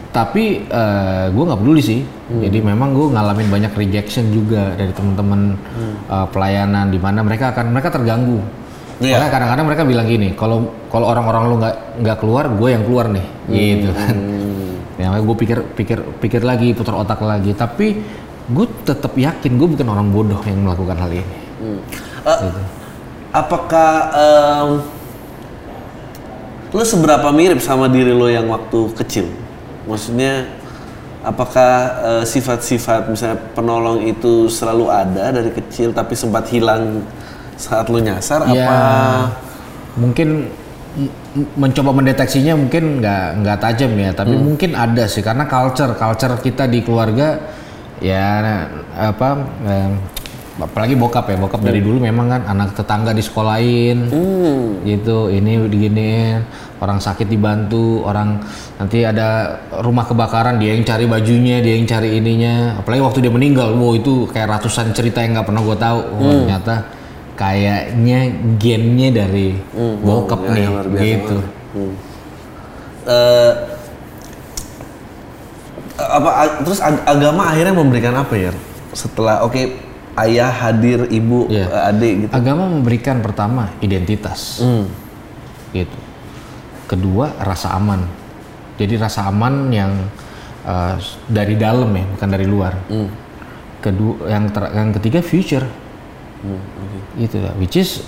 Tapi 0.08 0.66
gue 1.30 1.44
nggak 1.46 1.60
peduli 1.60 1.78
sih. 1.80 2.02
Jadi 2.42 2.58
memang 2.60 2.90
gue 2.92 3.06
ngalamin 3.08 3.48
banyak 3.48 3.72
rejection 3.76 4.32
juga 4.32 4.74
dari 4.74 4.90
teman-teman 4.90 5.54
eh, 6.08 6.28
pelayanan 6.28 6.90
di 6.90 6.98
mana 6.98 7.22
mereka 7.22 7.52
akan 7.52 7.70
mereka 7.70 7.92
terganggu. 7.92 8.42
Iya. 8.98 9.22
Makanya 9.22 9.32
kadang-kadang 9.32 9.66
mereka 9.70 9.84
bilang 9.86 10.08
gini, 10.10 10.34
kalau 10.34 10.74
kalau 10.90 11.06
orang-orang 11.14 11.42
lu 11.46 11.56
nggak 11.62 11.76
nggak 12.02 12.18
keluar, 12.18 12.50
gue 12.50 12.70
yang 12.74 12.84
keluar 12.84 13.06
nih, 13.14 13.26
gitu 13.50 13.90
kan. 13.94 14.16
Ya 14.98 15.14
gue 15.14 15.36
pikir 15.38 15.58
pikir 15.78 16.00
pikir 16.18 16.42
lagi, 16.42 16.74
putar 16.74 16.98
otak 16.98 17.22
lagi. 17.22 17.54
Tapi 17.54 18.02
gue 18.50 18.66
tetap 18.82 19.14
yakin 19.14 19.52
gue 19.60 19.68
bukan 19.78 19.88
orang 19.94 20.10
bodoh 20.10 20.42
yang 20.50 20.66
melakukan 20.66 20.98
hal 20.98 21.12
ini. 21.14 21.38
Eh, 22.26 22.40
apakah 23.30 23.92
em, 24.18 24.70
lo 26.74 26.84
seberapa 26.84 27.30
mirip 27.30 27.62
sama 27.62 27.86
diri 27.86 28.10
lo 28.10 28.26
yang 28.26 28.50
waktu 28.50 28.90
kecil? 28.98 29.30
Maksudnya 29.86 30.50
apakah 31.22 31.72
eh, 32.02 32.24
sifat-sifat 32.26 33.14
misalnya 33.14 33.38
penolong 33.54 34.10
itu 34.10 34.50
selalu 34.50 34.90
ada 34.90 35.30
dari 35.30 35.54
kecil 35.54 35.94
tapi 35.94 36.18
sempat 36.18 36.50
hilang 36.50 37.06
saat 37.58 37.90
lo 37.90 37.98
nyasar 37.98 38.46
Ya, 38.50 38.64
apa? 38.64 38.78
mungkin 39.98 40.48
mencoba 41.54 41.94
mendeteksinya 41.94 42.58
mungkin 42.58 42.98
nggak 42.98 43.26
nggak 43.42 43.58
tajam 43.60 43.92
ya, 43.94 44.10
tapi 44.14 44.34
mungkin 44.34 44.74
ada 44.74 45.06
sih 45.06 45.22
karena 45.22 45.46
culture 45.46 45.94
culture 45.94 46.34
kita 46.40 46.66
di 46.66 46.82
keluarga 46.82 47.38
ya 47.98 48.42
apa 48.94 49.30
em, 49.62 49.94
apalagi 50.58 50.98
bokap 50.98 51.30
ya 51.30 51.38
bokap 51.38 51.62
dari 51.62 51.82
dulu 51.82 52.02
memang 52.02 52.26
kan 52.28 52.42
anak 52.48 52.74
tetangga 52.74 53.14
disekolahin 53.14 54.10
Hmm. 54.10 54.82
gitu 54.82 55.30
ini 55.30 55.70
diginiin 55.70 56.42
orang 56.82 56.98
sakit 56.98 57.30
dibantu 57.30 58.02
orang 58.02 58.42
nanti 58.78 59.06
ada 59.06 59.58
rumah 59.82 60.06
kebakaran 60.06 60.58
dia 60.58 60.74
yang 60.74 60.82
cari 60.82 61.06
bajunya 61.06 61.62
dia 61.62 61.78
yang 61.78 61.86
cari 61.86 62.18
ininya 62.18 62.82
apalagi 62.82 63.02
waktu 63.02 63.20
dia 63.22 63.34
meninggal 63.34 63.70
wow 63.74 63.94
itu 63.94 64.26
kayak 64.30 64.50
ratusan 64.58 64.94
cerita 64.94 65.22
yang 65.22 65.38
nggak 65.38 65.46
pernah 65.46 65.62
gue 65.62 65.78
tahu 65.78 66.00
Wah, 66.18 66.34
ternyata 66.42 66.76
kayaknya 67.38 68.20
gennya 68.58 69.10
dari 69.16 69.54
bokap 70.02 70.42
ya, 70.44 70.52
nih 70.52 70.66
ya, 70.66 70.82
gitu 70.98 71.38
Hmm. 71.68 71.94
Eh, 73.06 73.54
apa 75.98 76.30
terus 76.62 76.80
ag- 76.80 77.06
agama 77.06 77.46
akhirnya 77.46 77.74
memberikan 77.74 78.14
apa 78.14 78.34
ya? 78.34 78.52
Setelah 78.92 79.42
oke 79.42 79.78
ayah 80.18 80.50
hadir, 80.50 81.06
ibu, 81.08 81.46
Iya. 81.48 81.66
eh, 81.68 81.90
adik 81.90 82.14
gitu. 82.26 82.32
agama 82.34 82.66
memberikan 82.66 83.22
pertama 83.22 83.70
identitas 83.80 84.62
Hmm. 84.62 84.90
gitu. 85.72 85.98
Kedua 86.88 87.36
rasa 87.38 87.76
aman. 87.76 88.06
Jadi 88.78 88.94
rasa 88.96 89.26
aman 89.26 89.70
yang 89.70 89.92
uh, 90.64 90.96
dari 91.28 91.58
dalam 91.58 91.90
ya, 91.90 92.06
bukan 92.08 92.30
dari 92.30 92.46
luar. 92.46 92.74
Hmm. 92.88 93.10
Kedua 93.78 94.26
yang 94.28 94.50
ter- 94.50 94.72
yang 94.72 94.90
ketiga 94.94 95.20
future. 95.20 95.66
Hmm, 96.44 96.62
Gitu 97.18 97.38
lah. 97.42 97.54
Which 97.58 97.78
is 97.78 98.06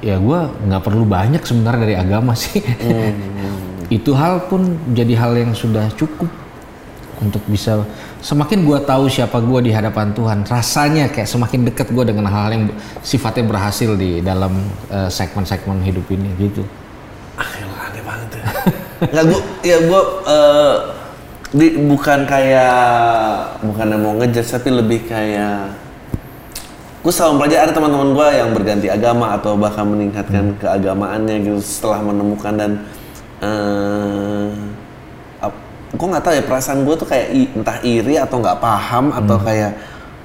ya 0.00 0.18
gua 0.18 0.50
nggak 0.66 0.82
perlu 0.82 1.04
banyak 1.04 1.42
sebenarnya 1.44 1.80
dari 1.84 1.94
agama 1.96 2.32
sih. 2.32 2.58
Hmm, 2.60 3.86
Itu 4.02 4.16
hal 4.16 4.48
pun 4.48 4.78
jadi 4.96 5.12
hal 5.20 5.36
yang 5.36 5.52
sudah 5.52 5.92
cukup 5.94 6.30
untuk 7.20 7.44
bisa 7.46 7.86
semakin 8.18 8.66
gua 8.66 8.82
tahu 8.82 9.06
siapa 9.06 9.38
gua 9.38 9.62
di 9.62 9.70
hadapan 9.70 10.10
Tuhan 10.10 10.42
rasanya 10.42 11.06
kayak 11.06 11.28
semakin 11.30 11.70
dekat 11.70 11.94
gua 11.94 12.02
dengan 12.02 12.26
hal-hal 12.26 12.50
yang 12.50 12.64
sifatnya 12.98 13.46
berhasil 13.46 13.94
di 13.94 14.18
dalam 14.18 14.58
uh, 14.90 15.06
segmen-segmen 15.06 15.86
hidup 15.86 16.02
ini 16.10 16.30
gitu 16.40 16.66
Ah, 17.32 17.46
elah, 17.62 17.80
aneh 17.88 18.02
banget 18.02 18.28
ya. 18.34 18.42
Nggak, 19.12 19.24
gua, 19.30 19.40
ya 19.62 19.76
gua 19.86 20.00
eh, 20.26 20.74
di, 21.52 21.66
bukan 21.84 22.20
kayak 22.26 22.76
bukan 23.60 23.86
yang 23.86 24.02
mau 24.02 24.14
ngejudge 24.18 24.50
tapi 24.50 24.68
lebih 24.72 25.00
kayak 25.06 25.72
gue 27.02 27.12
selalu 27.12 27.34
belajar 27.42 27.58
ada 27.66 27.72
teman-teman 27.74 28.14
gue 28.14 28.28
yang 28.38 28.50
berganti 28.54 28.86
agama 28.86 29.34
atau 29.34 29.58
bahkan 29.58 29.82
meningkatkan 29.82 30.54
keagamaannya 30.62 31.36
gitu 31.42 31.58
setelah 31.58 31.98
menemukan 31.98 32.54
dan 32.54 32.70
eh 33.42 34.50
gue 35.92 36.06
nggak 36.08 36.24
tahu 36.24 36.34
ya 36.34 36.44
perasaan 36.46 36.88
gue 36.88 36.94
tuh 36.96 37.04
kayak 37.04 37.26
entah 37.52 37.78
iri 37.84 38.16
atau 38.16 38.40
nggak 38.40 38.58
paham 38.64 39.12
atau 39.12 39.36
kayak 39.36 39.76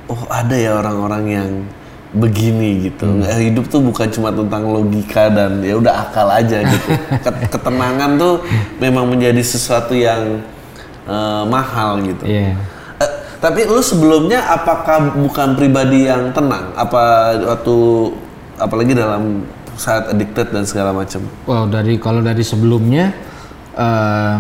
oh 0.08 0.22
ada 0.32 0.56
ya 0.56 0.80
orang-orang 0.80 1.24
yang 1.28 1.52
begini 2.16 2.88
gitu. 2.88 3.04
Nggak, 3.04 3.36
hidup 3.36 3.66
tuh 3.68 3.84
bukan 3.84 4.08
cuma 4.08 4.32
tentang 4.32 4.64
logika 4.64 5.28
dan 5.28 5.60
ya 5.60 5.76
udah 5.76 6.08
akal 6.08 6.32
aja 6.32 6.64
gitu. 6.64 6.90
Ket- 7.26 7.52
ketenangan 7.52 8.16
tuh 8.16 8.34
memang 8.80 9.12
menjadi 9.12 9.44
sesuatu 9.44 9.92
yang 9.92 10.40
eh, 11.04 11.44
mahal 11.52 12.00
gitu. 12.00 12.24
Iya. 12.24 12.56
Tapi 13.38 13.70
lu 13.70 13.82
sebelumnya 13.86 14.50
apakah 14.50 15.14
bukan 15.14 15.54
pribadi 15.54 16.10
yang 16.10 16.34
tenang? 16.34 16.74
Apa 16.74 17.34
waktu 17.38 17.76
apalagi 18.58 18.98
dalam 18.98 19.46
saat 19.78 20.10
addicted 20.10 20.50
dan 20.50 20.66
segala 20.66 20.90
macam? 20.90 21.22
Wow, 21.46 21.70
dari 21.70 22.02
kalau 22.02 22.26
dari 22.26 22.42
sebelumnya 22.42 23.14
eh, 23.78 24.38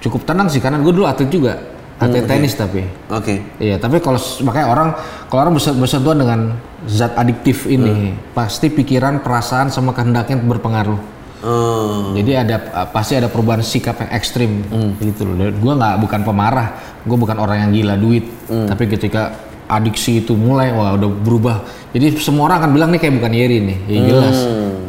cukup 0.00 0.24
tenang 0.24 0.48
sih 0.48 0.64
karena 0.64 0.80
gue 0.80 0.92
dulu 0.96 1.04
atlet 1.04 1.28
juga, 1.28 1.60
atlet 2.00 2.24
tenis 2.24 2.56
tapi. 2.56 2.88
Oke. 3.12 3.44
Iya, 3.60 3.76
tapi 3.76 4.00
kalau 4.00 4.16
makanya 4.42 4.66
orang 4.72 4.88
kalau 5.28 5.40
orang 5.46 5.54
berse- 5.60 5.76
bersentuhan 5.76 6.16
dengan 6.16 6.40
zat 6.88 7.12
adiktif 7.14 7.68
ini, 7.68 8.16
pasti 8.32 8.72
pikiran, 8.72 9.20
perasaan 9.20 9.68
sama 9.68 9.92
kehendaknya 9.92 10.40
berpengaruh. 10.40 10.98
Oh, 11.42 12.14
Jadi 12.14 12.38
ada 12.38 12.56
uh, 12.70 12.88
pasti 12.94 13.18
ada 13.18 13.26
perubahan 13.26 13.66
sikap 13.66 13.98
yang 13.98 14.10
ekstrim 14.14 14.62
gitu 15.02 15.26
loh. 15.26 15.50
Gua 15.58 15.74
nggak 15.74 15.94
bukan 15.98 16.20
pemarah, 16.22 16.68
gue 17.02 17.18
bukan 17.18 17.34
orang 17.42 17.66
yang 17.66 17.70
gila 17.74 17.94
duit. 17.98 18.24
Tapi 18.46 18.84
ketika 18.86 19.34
adiksi 19.66 20.22
itu 20.22 20.38
mulai, 20.38 20.70
wah 20.70 20.94
udah 20.94 21.10
berubah. 21.10 21.56
Jadi 21.90 22.14
semua 22.22 22.46
orang 22.46 22.62
akan 22.62 22.70
bilang 22.72 22.90
nih 22.94 23.00
kayak 23.02 23.14
bukan 23.18 23.32
Yeri 23.34 23.58
nih, 23.58 23.78
ya 23.90 23.98
jelas. 24.06 24.38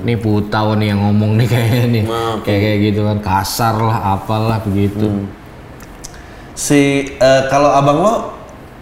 Nih 0.04 0.18
putau 0.20 0.78
nih 0.78 0.94
yang 0.94 1.00
ngomong 1.02 1.42
nih 1.42 1.48
kayaknya 1.54 1.84
nih, 1.90 2.04
kayak 2.44 2.60
kayak 2.62 2.78
gitu 2.92 3.02
kan 3.08 3.18
kasar 3.24 3.76
lah, 3.80 3.98
apalah 4.20 4.60
begitu. 4.62 5.08
si 6.54 7.10
eh, 7.18 7.42
kalau 7.50 7.74
abang 7.74 7.98
lo 7.98 8.14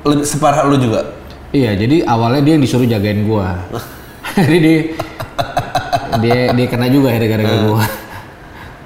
Lebih 0.01 0.25
separah 0.25 0.65
lu 0.65 0.81
juga. 0.81 1.13
Iya, 1.53 1.77
jadi 1.77 2.01
awalnya 2.09 2.41
dia 2.41 2.53
yang 2.57 2.63
disuruh 2.65 2.89
jagain 2.89 3.21
gua. 3.21 3.53
jadi 4.49 4.57
dia 4.57 4.77
dia 6.19 6.51
dia 6.51 6.67
kena 6.67 6.91
juga 6.91 7.13
akhirnya 7.13 7.29
gara-gara 7.31 7.57
gua. 7.63 7.85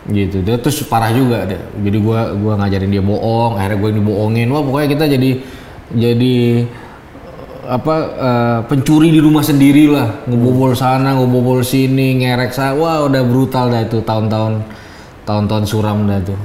gitu. 0.05 0.37
Dia 0.45 0.55
terus 0.61 0.85
parah 0.85 1.09
juga 1.09 1.49
dia. 1.49 1.57
Jadi 1.81 1.97
gua 1.97 2.29
gua 2.37 2.53
ngajarin 2.61 2.91
dia 2.91 3.01
bohong, 3.01 3.57
akhirnya 3.57 3.77
gua 3.81 3.87
yang 3.89 3.99
dibohongin. 4.03 4.47
Wah, 4.53 4.61
pokoknya 4.61 4.87
kita 4.93 5.05
jadi 5.09 5.29
jadi 5.95 6.35
apa 7.65 7.95
eh, 8.13 8.59
pencuri 8.69 9.09
di 9.09 9.17
rumah 9.17 9.41
sendiri 9.41 9.89
lah 9.89 10.21
ngebobol 10.29 10.77
sana 10.77 11.17
ngebobol 11.17 11.65
sini 11.65 12.21
ngerek 12.21 12.53
sana 12.53 12.77
wah 12.77 13.09
udah 13.09 13.25
brutal 13.25 13.73
dah 13.73 13.81
itu 13.81 14.05
tahun-tahun 14.05 14.61
tahun-tahun 15.25 15.63
suram 15.65 16.05
dah 16.05 16.21
tuh 16.21 16.37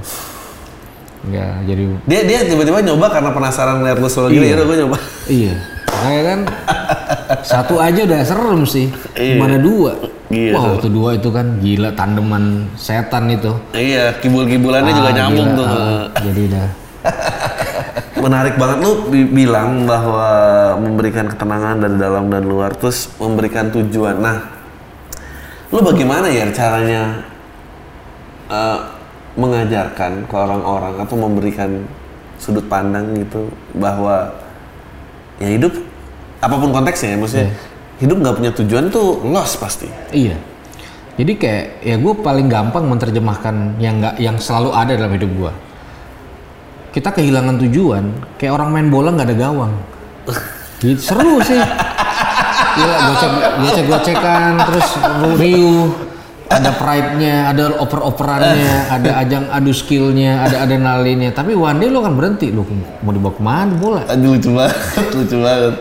ya 1.29 1.61
jadi 1.69 1.85
Dia 2.09 2.21
dia 2.25 2.39
tiba-tiba 2.49 2.81
nyoba 2.81 3.13
karena 3.13 3.37
penasaran 3.37 3.85
ngeliat 3.85 4.01
lu 4.01 4.09
solo 4.09 4.33
gini, 4.33 4.49
Iya. 4.49 4.57
ya 4.57 4.65
gue 4.65 4.77
nyoba. 4.81 4.97
Iya, 5.29 5.55
makanya 5.93 6.23
kan 6.25 6.41
satu 7.43 7.77
aja 7.77 8.01
udah 8.03 8.21
serem 8.21 8.61
sih. 8.63 8.87
Iya. 9.13 9.37
Mana 9.37 9.57
dua? 9.57 9.93
Iya, 10.31 10.55
Wow, 10.55 10.79
itu 10.79 10.89
dua 10.89 11.11
itu 11.15 11.29
kan 11.29 11.59
gila 11.59 11.91
tandeman 11.91 12.45
setan 12.75 13.27
itu. 13.29 13.51
Iya, 13.73 14.15
kibul-kibulannya 14.19 14.93
juga 14.93 15.11
Ah, 15.11 15.17
nyambung 15.17 15.49
gila. 15.49 15.59
tuh. 15.59 15.67
Ah, 15.67 16.03
jadi 16.23 16.41
udah. 16.47 16.67
Menarik 18.23 18.55
banget 18.55 18.79
lu 18.81 18.93
bi- 19.09 19.31
bilang 19.35 19.85
bahwa 19.85 20.29
memberikan 20.77 21.27
ketenangan 21.27 21.81
dari 21.81 21.97
dalam 21.97 22.29
dan 22.29 22.45
luar 22.45 22.71
terus 22.73 23.11
memberikan 23.17 23.73
tujuan. 23.73 24.21
Nah, 24.21 24.39
lu 25.69 25.81
bagaimana 25.81 26.29
ya 26.29 26.47
caranya 26.51 27.27
eh, 28.47 28.79
mengajarkan 29.35 30.27
ke 30.27 30.35
orang-orang 30.35 30.95
atau 31.01 31.17
memberikan 31.17 31.71
sudut 32.37 32.67
pandang 32.67 33.15
gitu 33.17 33.49
bahwa 33.73 34.31
ya 35.39 35.49
hidup 35.51 35.73
apa 36.41 36.55
pun 36.57 36.73
konteksnya 36.73 37.15
ya 37.15 37.17
maksudnya 37.21 37.49
hidup 38.01 38.17
nggak 38.17 38.35
punya 38.41 38.51
tujuan 38.57 38.85
tuh 38.89 39.21
lost 39.29 39.61
pasti. 39.61 39.87
Iya. 40.11 40.41
Jadi 41.21 41.33
kayak 41.37 41.65
ya 41.85 41.97
gue 42.01 42.15
paling 42.17 42.49
gampang 42.49 42.89
menerjemahkan 42.89 43.77
yang 43.77 44.01
nggak 44.01 44.17
yang 44.17 44.41
selalu 44.41 44.73
ada 44.73 44.97
dalam 44.97 45.13
hidup 45.13 45.31
gue. 45.37 45.53
Kita 46.97 47.13
kehilangan 47.13 47.61
tujuan, 47.69 48.05
kayak 48.41 48.57
orang 48.57 48.69
main 48.73 48.89
bola 48.89 49.13
nggak 49.13 49.29
ada 49.29 49.37
gawang. 49.37 49.73
Gitu, 50.81 50.97
seru 50.97 51.39
sih. 51.45 51.61
Gila, 52.71 52.97
gocek, 53.05 53.33
gocek 53.61 53.85
gocekan, 53.85 54.53
terus 54.65 54.89
riuh, 55.37 55.93
ada 56.51 56.71
pride-nya, 56.75 57.55
ada 57.55 57.79
oper-operannya, 57.79 58.91
ada 58.91 59.11
ajang 59.23 59.45
adu 59.55 59.71
skillnya, 59.71 60.43
ada 60.43 60.67
adrenalinnya. 60.67 61.31
Tapi 61.31 61.55
one 61.55 61.79
day 61.79 61.87
lo 61.87 62.03
kan 62.03 62.19
berhenti, 62.19 62.51
lo 62.51 62.67
mau 63.07 63.15
dibawa 63.15 63.33
ke 63.39 63.43
mana 63.43 63.73
bola? 63.79 64.03
Aduh 64.11 64.35
lucu 64.35 64.51
banget, 64.51 64.77
lucu 65.15 65.37
banget. 65.39 65.75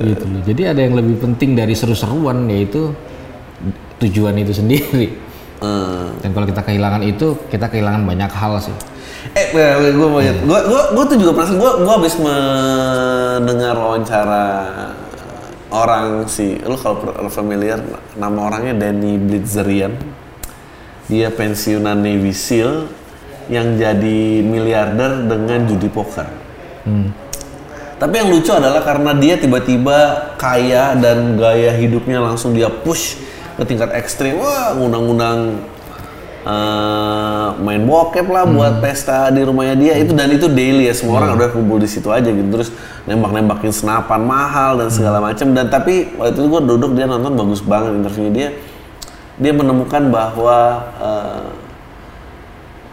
gitu 0.00 0.24
loh. 0.28 0.40
Jadi 0.44 0.62
ada 0.68 0.80
yang 0.80 0.94
lebih 0.96 1.16
penting 1.24 1.56
dari 1.56 1.72
seru-seruan 1.72 2.44
yaitu 2.52 2.92
tujuan 4.00 4.36
itu 4.36 4.52
sendiri. 4.52 5.08
Eh, 5.60 6.06
Dan 6.24 6.32
kalau 6.32 6.48
kita 6.48 6.64
kehilangan 6.64 7.04
itu, 7.04 7.36
kita 7.52 7.68
kehilangan 7.68 8.04
banyak 8.04 8.32
hal 8.32 8.60
sih. 8.60 8.76
Eh, 9.36 9.52
gue 9.92 10.08
mau. 10.08 10.20
Gue 10.20 10.60
gue 10.64 10.82
gue 10.96 11.04
tuh 11.04 11.16
juga 11.20 11.32
penasaran. 11.36 11.60
Gue 11.60 11.72
gue 11.84 11.92
habis 12.00 12.14
mendengar 12.16 13.76
wawancara 13.76 14.44
orang 15.70 16.26
si, 16.26 16.58
lu 16.62 16.74
kalau 16.78 17.30
familiar 17.30 17.78
nama 18.18 18.50
orangnya 18.50 18.86
Danny 18.86 19.16
Blitzerian. 19.16 19.94
Dia 21.10 21.30
pensiunan 21.34 21.98
Navy 21.98 22.30
SEAL 22.30 22.86
yang 23.50 23.74
jadi 23.74 24.46
miliarder 24.46 25.26
dengan 25.26 25.66
judi 25.66 25.90
poker. 25.90 26.30
Tapi 28.00 28.14
yang 28.16 28.32
lucu 28.32 28.48
adalah 28.54 28.80
karena 28.80 29.12
dia 29.12 29.36
tiba-tiba 29.36 30.32
kaya 30.40 30.96
dan 30.96 31.36
gaya 31.36 31.74
hidupnya 31.76 32.22
langsung 32.22 32.56
dia 32.56 32.72
push 32.72 33.20
ke 33.60 33.62
tingkat 33.68 33.92
ekstrim. 33.92 34.40
Wah, 34.40 34.72
ngundang-ngundang 34.72 35.60
eh, 36.42 37.46
main 37.60 37.82
bokep 37.84 38.26
lah 38.26 38.44
buat 38.44 38.80
pesta 38.80 39.28
di 39.28 39.42
rumahnya 39.42 39.76
dia. 39.76 39.94
Itu 39.96 40.12
dan 40.12 40.30
itu 40.30 40.48
daily 40.48 40.88
ya 40.88 40.94
semua 40.94 41.20
orang 41.20 41.36
udah 41.36 41.48
kumpul 41.52 41.76
di 41.76 41.88
situ 41.88 42.08
aja 42.08 42.28
gitu. 42.28 42.48
Terus 42.48 42.70
nembak-nembakin 43.04 43.72
senapan 43.72 44.20
mahal 44.22 44.80
dan 44.80 44.88
segala 44.88 45.20
macam 45.20 45.52
dan 45.52 45.68
tapi 45.68 46.14
waktu 46.16 46.36
itu 46.36 46.48
gue 46.48 46.62
duduk 46.64 46.90
dia 46.96 47.04
nonton 47.04 47.36
bagus 47.36 47.60
banget 47.60 47.92
interviewnya 47.96 48.32
dia. 48.32 48.48
Dia 49.40 49.52
menemukan 49.56 50.02
bahwa 50.08 50.58
eh, 51.00 51.44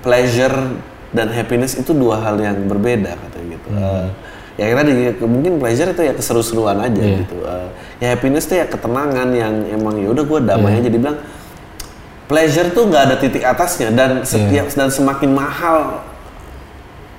pleasure 0.03 0.55
dan 1.11 1.31
happiness 1.31 1.75
itu 1.75 1.91
dua 1.95 2.19
hal 2.21 2.35
yang 2.39 2.67
berbeda 2.67 3.15
katanya 3.15 3.45
gitu. 3.55 3.67
Eh, 3.73 4.07
ya 4.57 4.65
kita 4.71 4.79
tadi 4.83 4.91
mungkin 5.25 5.51
pleasure 5.59 5.91
itu 5.91 6.01
ya 6.03 6.13
keseru-seruan 6.13 6.77
aja 6.79 6.99
Iya. 7.01 7.17
gitu. 7.23 7.37
Eh, 7.43 7.67
ya 8.03 8.07
happiness 8.13 8.45
itu 8.47 8.55
ya 8.59 8.65
ketenangan 8.67 9.27
yang 9.33 9.53
emang 9.71 9.95
ya 9.97 10.07
udah 10.11 10.23
gue 10.23 10.39
damai 10.43 10.79
aja 10.79 10.89
dibilang 10.89 11.17
pleasure 12.27 12.69
tuh 12.71 12.85
nggak 12.85 13.03
ada 13.07 13.15
titik 13.15 13.41
atasnya 13.41 13.87
dan 13.89 14.21
setiap 14.21 14.67
dan 14.69 14.91
semakin 14.91 15.31
mahal 15.31 16.03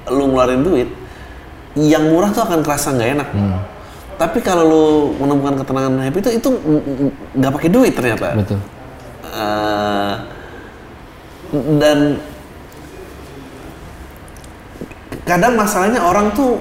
lu 0.08 0.24
ngeluarin 0.28 0.64
duit, 0.64 0.88
yang 1.76 2.08
murah 2.08 2.28
tuh 2.28 2.40
akan 2.40 2.60
kerasa 2.60 2.92
nggak 2.92 3.10
enak. 3.16 3.28
Tapi 4.16 4.38
kalau 4.40 4.64
lu 4.64 4.84
menemukan 5.16 5.60
ketenangan 5.60 6.00
happy 6.00 6.18
itu 6.18 6.30
itu 6.36 6.48
nggak 7.36 7.52
pakai 7.52 7.68
duit 7.68 7.92
ternyata. 7.92 8.32
Betul. 8.34 8.58
Eh, 9.28 10.14
dan 11.76 11.98
kadang 15.24 15.54
masalahnya 15.56 16.00
orang 16.00 16.32
tuh 16.32 16.56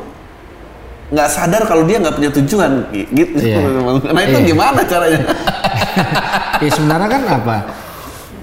nggak 1.08 1.30
sadar 1.32 1.64
kalau 1.64 1.88
dia 1.88 2.04
nggak 2.04 2.16
punya 2.20 2.32
tujuan 2.36 2.72
gi- 2.92 3.08
gitu. 3.16 3.36
Iya. 3.40 3.64
Nah 4.16 4.22
itu 4.24 4.40
Iya. 4.44 4.48
gimana 4.52 4.80
caranya? 4.84 5.20
ya 6.64 6.70
sebenarnya 6.70 7.08
kan 7.08 7.22
apa? 7.32 7.58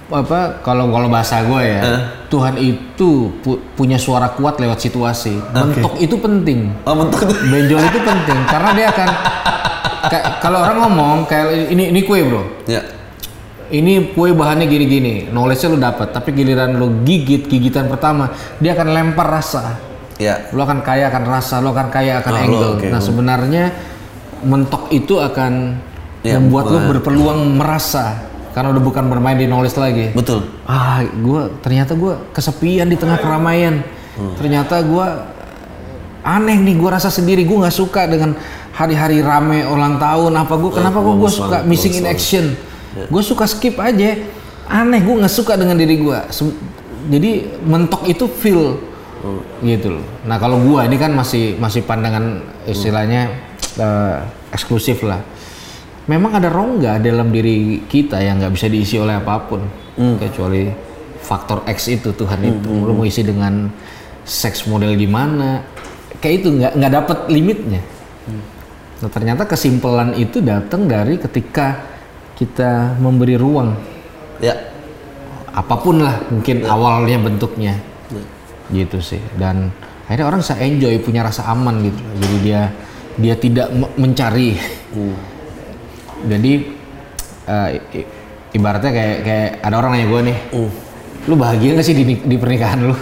Apa 0.04 0.60
kalau 0.60 0.88
kalau 0.88 1.08
bahasa 1.08 1.40
gue 1.40 1.62
ya, 1.64 1.80
Tuhan 2.28 2.54
itu 2.56 3.32
pu- 3.40 3.60
punya 3.72 3.96
suara 3.96 4.28
kuat 4.30 4.58
lewat 4.58 4.76
situasi. 4.78 5.32
Mentok 5.50 5.96
itu 5.96 6.12
penting. 6.14 6.76
Oh, 6.84 7.08
tuh. 7.08 7.24
Benjol 7.50 7.80
itu 7.82 7.98
penting 7.98 8.38
karena 8.44 8.70
dia 8.74 8.86
akan 8.88 9.08
kalau 10.38 10.60
orang 10.60 10.78
ngomong 10.78 11.16
kayak 11.24 11.72
ini 11.72 11.88
ini 11.88 12.00
kue 12.02 12.20
bro, 12.20 12.44
Ya. 12.64 12.84
ini 13.70 14.12
kue 14.12 14.30
bahannya 14.30 14.68
gini-gini, 14.68 15.32
knowledge-nya 15.32 15.68
lu 15.72 15.78
dapat, 15.80 16.12
tapi 16.12 16.30
giliran 16.30 16.76
lu 16.76 17.00
gigit 17.02 17.48
gigitan 17.48 17.88
pertama, 17.88 18.28
dia 18.58 18.76
akan 18.76 18.88
lempar 18.92 19.26
rasa. 19.32 19.80
Ya. 20.14 20.46
Lu 20.52 20.60
akan 20.60 20.84
kaya 20.84 21.08
akan 21.08 21.24
rasa, 21.24 21.58
lu 21.58 21.72
akan 21.72 21.88
kaya 21.88 22.20
akan 22.20 22.30
Oh, 22.30 22.36
lu 22.36 22.44
angle. 22.44 22.70
oke. 22.76 22.86
Nah 22.86 23.00
sebenarnya 23.00 23.64
mentok 24.42 24.92
itu 24.92 25.16
akan 25.16 25.80
Ya, 26.20 26.36
membuat 26.36 26.64
lu 26.66 26.76
bukan. 26.78 26.88
berpeluang 26.92 27.40
merasa 27.56 28.32
karena 28.54 28.70
udah 28.70 28.82
bukan 28.82 29.04
bermain 29.10 29.34
di 29.34 29.50
knowledge 29.50 29.76
lagi. 29.76 30.14
Betul. 30.14 30.46
Ah, 30.64 31.02
gua 31.20 31.50
ternyata 31.58 31.98
gua 31.98 32.22
kesepian 32.30 32.86
di 32.86 32.94
tengah 32.94 33.18
keramaian. 33.18 33.82
Hmm. 34.14 34.38
Ternyata 34.38 34.78
gua 34.86 35.26
aneh 36.22 36.56
nih, 36.62 36.78
gua 36.78 36.96
rasa 36.96 37.10
sendiri. 37.10 37.42
Gua 37.42 37.66
nggak 37.66 37.74
suka 37.74 38.06
dengan 38.06 38.38
hari-hari 38.70 39.20
rame 39.20 39.66
ulang 39.66 39.98
tahun. 39.98 40.32
Apa 40.38 40.54
gua 40.54 40.70
kenapa 40.70 40.98
gua, 41.02 41.18
gua 41.18 41.26
bagus 41.26 41.34
suka 41.34 41.58
missing 41.66 41.98
in 41.98 42.06
action? 42.06 42.44
Gua 43.10 43.22
suka 43.26 43.44
skip 43.50 43.74
aja. 43.76 44.14
Aneh, 44.70 45.02
gua 45.02 45.26
nggak 45.26 45.34
suka 45.34 45.58
dengan 45.58 45.74
diri 45.74 45.98
gua. 45.98 46.30
Sem- 46.30 46.54
Jadi 47.04 47.60
mentok 47.68 48.08
itu 48.08 48.24
feel 48.30 48.80
gitu 49.60 49.98
loh. 50.00 50.04
Nah 50.24 50.36
kalau 50.36 50.56
gua 50.60 50.84
ini 50.88 50.96
kan 50.96 51.12
masih 51.12 51.56
masih 51.56 51.84
pandangan 51.84 52.40
istilahnya 52.64 53.28
eh, 53.76 54.16
eksklusif 54.54 55.04
lah. 55.04 55.20
Memang 56.04 56.36
ada 56.36 56.52
rongga 56.52 57.00
dalam 57.00 57.32
diri 57.32 57.80
kita 57.88 58.20
yang 58.20 58.36
nggak 58.36 58.52
bisa 58.52 58.66
diisi 58.68 59.00
oleh 59.00 59.16
apa 59.16 59.40
pun. 59.40 59.64
Kecuali 60.20 60.68
faktor 61.18 61.64
X 61.64 61.88
itu 61.88 62.12
Tuhan 62.12 62.40
itu. 62.44 62.68
Lu 62.68 62.92
mau 62.92 63.08
isi 63.08 63.24
dengan 63.24 63.72
seks 64.20 64.68
model 64.68 64.92
gimana? 64.94 65.64
Kayak 66.20 66.34
itu 66.44 66.48
nggak 66.52 66.72
nggak 66.76 66.92
dapet 66.92 67.18
limitnya. 67.32 67.80
Nah 69.00 69.08
ternyata 69.08 69.44
kesimpulan 69.44 70.12
itu 70.12 70.44
datang 70.44 70.84
dari 70.84 71.16
ketika 71.16 71.80
kita 72.36 73.00
memberi 73.00 73.36
ruang. 73.40 73.72
Ya. 74.42 74.56
apa 75.54 75.78
pun 75.78 76.02
lah 76.02 76.18
mungkin 76.34 76.66
awalnya 76.66 77.16
bentuknya. 77.16 77.78
Gitu 78.68 78.98
sih. 78.98 79.22
Dan 79.38 79.70
akhirnya 80.04 80.26
orang 80.26 80.42
bisa 80.42 80.58
enjoy 80.58 80.98
punya 80.98 81.22
rasa 81.22 81.46
aman 81.46 81.80
gitu. 81.80 82.00
Jadi 82.20 82.36
dia 82.42 82.60
dia 83.14 83.34
tidak 83.38 83.70
me- 83.70 83.94
mencari 83.94 84.58
jadi 86.26 86.52
eh, 87.44 87.68
i- 87.94 88.08
ibaratnya 88.52 88.90
kayak 88.90 89.16
kayak 89.20 89.48
ada 89.60 89.74
orang 89.74 89.90
nanya 89.92 90.06
gue 90.06 90.20
nih 90.24 90.38
lu 91.24 91.34
bahagia 91.34 91.72
gak 91.72 91.82
sih 91.82 91.94
di, 91.94 92.04
di 92.18 92.36
pernikahan 92.36 92.84
lu? 92.84 92.94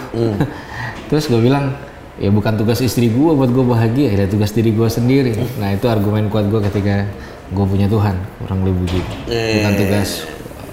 Terus 1.08 1.26
gue 1.26 1.38
bilang 1.38 1.74
ya 2.14 2.28
bukan 2.28 2.54
tugas 2.54 2.78
istri 2.78 3.08
gue 3.08 3.30
buat 3.32 3.48
gue 3.48 3.62
bahagia 3.62 4.12
ya 4.12 4.26
tugas 4.26 4.50
diri 4.50 4.70
gue 4.70 4.86
sendiri. 4.86 5.32
Nah 5.56 5.72
itu 5.72 5.86
argumen 5.86 6.28
kuat 6.28 6.46
gue 6.46 6.60
ketika 6.62 7.04
gue 7.48 7.64
punya 7.64 7.84
Tuhan 7.84 8.14
kurang 8.38 8.62
lebih 8.62 8.86
begitu. 8.86 9.12
Bukan 9.26 9.32
Eh, 9.68 9.78
tugas 9.78 10.10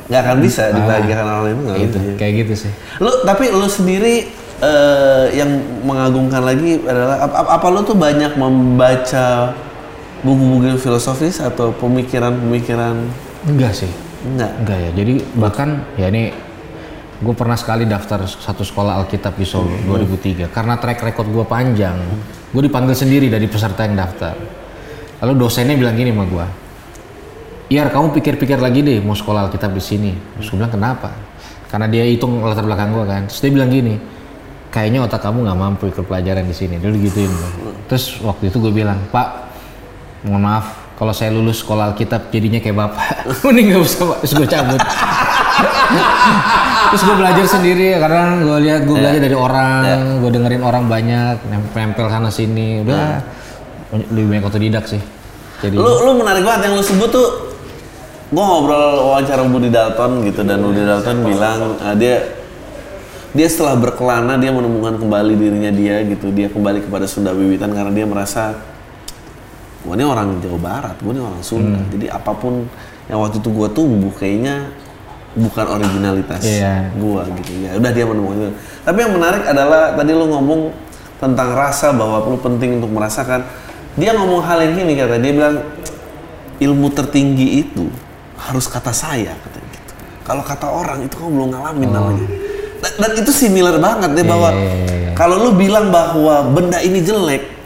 Nggak 0.05 0.21
akan 0.23 0.37
bisa 0.39 0.63
dibahagiakan 0.71 1.25
orang 1.27 1.43
lain 1.43 1.57
itu 1.83 1.97
bisa. 1.97 2.13
kayak 2.15 2.33
gitu 2.39 2.53
sih. 2.65 2.71
Lu 2.97 3.11
tapi 3.23 3.49
lu 3.49 3.65
sendiri 3.65 4.25
eh, 4.57 5.25
yang 5.33 5.49
mengagumkan 5.81 6.41
lagi 6.41 6.81
adalah 6.81 7.17
apa, 7.21 7.37
apa 7.51 7.67
lu 7.67 7.81
tuh 7.83 7.93
banyak 7.93 8.33
membaca 8.33 9.53
buku-buku 10.23 10.75
filosofis 10.79 11.39
atau 11.39 11.71
pemikiran-pemikiran 11.75 12.95
Enggak 13.47 13.71
sih. 13.71 13.91
enggak? 14.27 14.51
Enggak 14.63 14.77
ya. 14.77 14.89
Jadi 14.99 15.13
bahkan 15.39 15.69
ya 15.95 16.11
ini 16.11 16.31
gue 17.19 17.35
pernah 17.35 17.55
sekali 17.59 17.83
daftar 17.83 18.23
satu 18.27 18.63
sekolah 18.63 18.99
Alkitab 19.03 19.35
di 19.35 19.43
Solo 19.43 19.71
2003 19.87 20.51
karena 20.51 20.75
track 20.79 20.99
record 21.03 21.27
gue 21.31 21.45
panjang. 21.47 21.97
Gue 22.49 22.65
dipanggil 22.65 22.95
sendiri 22.97 23.29
dari 23.29 23.45
peserta 23.45 23.85
yang 23.85 23.95
daftar. 23.95 24.35
Lalu 25.23 25.33
dosennya 25.35 25.75
bilang 25.75 25.99
gini 25.99 26.15
sama 26.15 26.25
gue, 26.25 26.45
Iyar 27.69 27.93
kamu 27.93 28.15
pikir-pikir 28.17 28.57
lagi 28.57 28.81
deh 28.81 28.97
mau 29.03 29.13
sekolah 29.13 29.45
Alkitab 29.45 29.69
di 29.77 29.83
sini. 29.83 30.11
Terus 30.39 30.49
gue 30.49 30.57
bilang 30.57 30.73
kenapa? 30.73 31.13
Karena 31.69 31.85
dia 31.85 32.01
hitung 32.01 32.41
latar 32.41 32.65
belakang 32.65 32.89
gue 32.97 33.05
kan. 33.05 33.21
Terus 33.29 33.39
dia 33.45 33.51
bilang 33.53 33.69
gini, 33.69 33.93
kayaknya 34.73 35.05
otak 35.05 35.21
kamu 35.21 35.45
nggak 35.45 35.59
mampu 35.59 35.83
ikut 35.93 36.01
pelajaran 36.01 36.49
di 36.49 36.55
sini. 36.57 36.81
Dia 36.81 36.89
gituin. 36.89 37.29
gua. 37.29 37.69
Terus 37.85 38.17
waktu 38.25 38.49
itu 38.49 38.57
gue 38.57 38.73
bilang, 38.73 38.97
Pak, 39.13 39.48
mohon 40.27 40.43
maaf 40.43 40.89
kalau 40.99 41.15
saya 41.15 41.31
lulus 41.31 41.63
sekolah 41.63 41.95
Alkitab 41.95 42.27
jadinya 42.27 42.59
kayak 42.59 42.75
bapak. 42.75 43.23
Mending 43.47 43.71
nggak 43.71 43.83
usah 43.87 44.03
pak. 44.03 44.17
Terus 44.19 44.33
gue 44.35 44.47
cabut. 44.51 44.81
Terus 46.91 47.01
gue 47.07 47.15
belajar 47.15 47.45
sendiri 47.47 47.87
karena 47.95 48.23
gue 48.43 48.57
lihat 48.67 48.81
gue 48.83 48.95
belajar 48.99 49.21
dari 49.23 49.37
orang, 49.39 49.83
gue 50.19 50.31
dengerin 50.35 50.63
orang 50.65 50.83
banyak, 50.91 51.35
nempel 51.47 52.11
sana 52.11 52.27
sini, 52.27 52.83
udah 52.83 53.23
lebih 54.11 54.27
banyak 54.27 54.45
otodidak 54.51 54.85
sih. 54.91 54.99
Jadi 55.63 55.79
Lu 55.79 56.03
lu 56.03 56.11
menarik 56.19 56.43
banget 56.43 56.67
yang 56.67 56.75
lu 56.75 56.83
sebut 56.83 57.09
tuh 57.11 57.27
gua 58.29 58.43
ngobrol 58.45 59.09
wawancara 59.09 59.41
Budi 59.47 59.73
Dalton 59.73 60.21
gitu 60.27 60.45
dan 60.45 60.61
Budi 60.61 60.85
Dalton 60.85 61.17
bilang 61.25 61.79
eh, 61.81 61.95
dia 61.97 62.15
dia 63.33 63.47
setelah 63.49 63.77
berkelana 63.77 64.37
dia 64.37 64.53
menemukan 64.53 65.01
kembali 65.01 65.33
dirinya 65.37 65.71
dia 65.73 66.01
gitu 66.05 66.29
dia 66.29 66.49
kembali 66.49 66.85
kepada 66.85 67.09
Sunda 67.09 67.33
Wiwitan 67.33 67.73
karena 67.73 67.91
dia 67.93 68.05
merasa 68.05 68.57
gua 69.81 69.93
ini 69.95 70.03
orang 70.03 70.39
Jawa 70.39 70.59
Barat 70.59 70.95
gua 70.99 71.11
ini 71.11 71.21
orang 71.21 71.41
Sunda. 71.41 71.79
Jadi 71.89 72.05
apa 72.07 72.31
pun 72.31 72.67
yang 73.07 73.19
waktu 73.19 73.39
itu 73.39 73.49
gua 73.49 73.67
tumbuh 73.67 74.11
kayaknya 74.11 74.69
bukan 75.29 75.65
originalitas 75.69 76.41
Iya. 76.41 76.89
gua 76.97 77.23
gitu. 77.37 77.51
Ya 77.61 77.77
udah 77.77 77.91
dia 77.91 78.05
menemukan 78.05 78.37
itu. 78.39 78.53
Tapi 78.81 78.97
yang 78.99 79.13
menarik 79.13 79.43
adalah 79.45 79.93
tadi 79.93 80.11
lu 80.11 80.25
ngomong 80.27 80.61
tentang 81.19 81.49
rasa 81.53 81.91
bahwa 81.91 82.23
lu 82.25 82.37
penting 82.37 82.79
untuk 82.81 82.91
merasakan. 82.91 83.43
Dia 83.95 84.15
ngomong 84.15 84.39
hal 84.41 84.63
yang 84.63 84.73
gini 84.77 84.93
kata 84.95 85.15
dia 85.17 85.31
bilang 85.31 85.55
ilmu 86.57 86.87
tertinggi 86.91 87.63
itu 87.63 87.87
harus 88.37 88.65
kata 88.65 88.91
saya 88.91 89.35
katanya 89.35 89.69
gitu. 89.73 89.93
Kalau 90.23 90.43
kata 90.43 90.67
orang 90.67 91.03
itu 91.03 91.15
kamu 91.15 91.29
belum 91.29 91.49
ngalamin 91.51 91.89
namanya. 91.89 92.25
Dan, 92.79 92.91
dan 92.95 93.11
itu 93.19 93.31
similar 93.31 93.75
banget 93.75 94.15
deh 94.15 94.23
bahwa 94.23 94.55
Iya, 94.55 94.63
iya, 94.63 94.95
iya. 94.95 95.11
kalau 95.11 95.35
lu 95.43 95.51
bilang 95.51 95.91
bahwa 95.91 96.47
benda 96.47 96.79
ini 96.79 97.03
jelek 97.03 97.58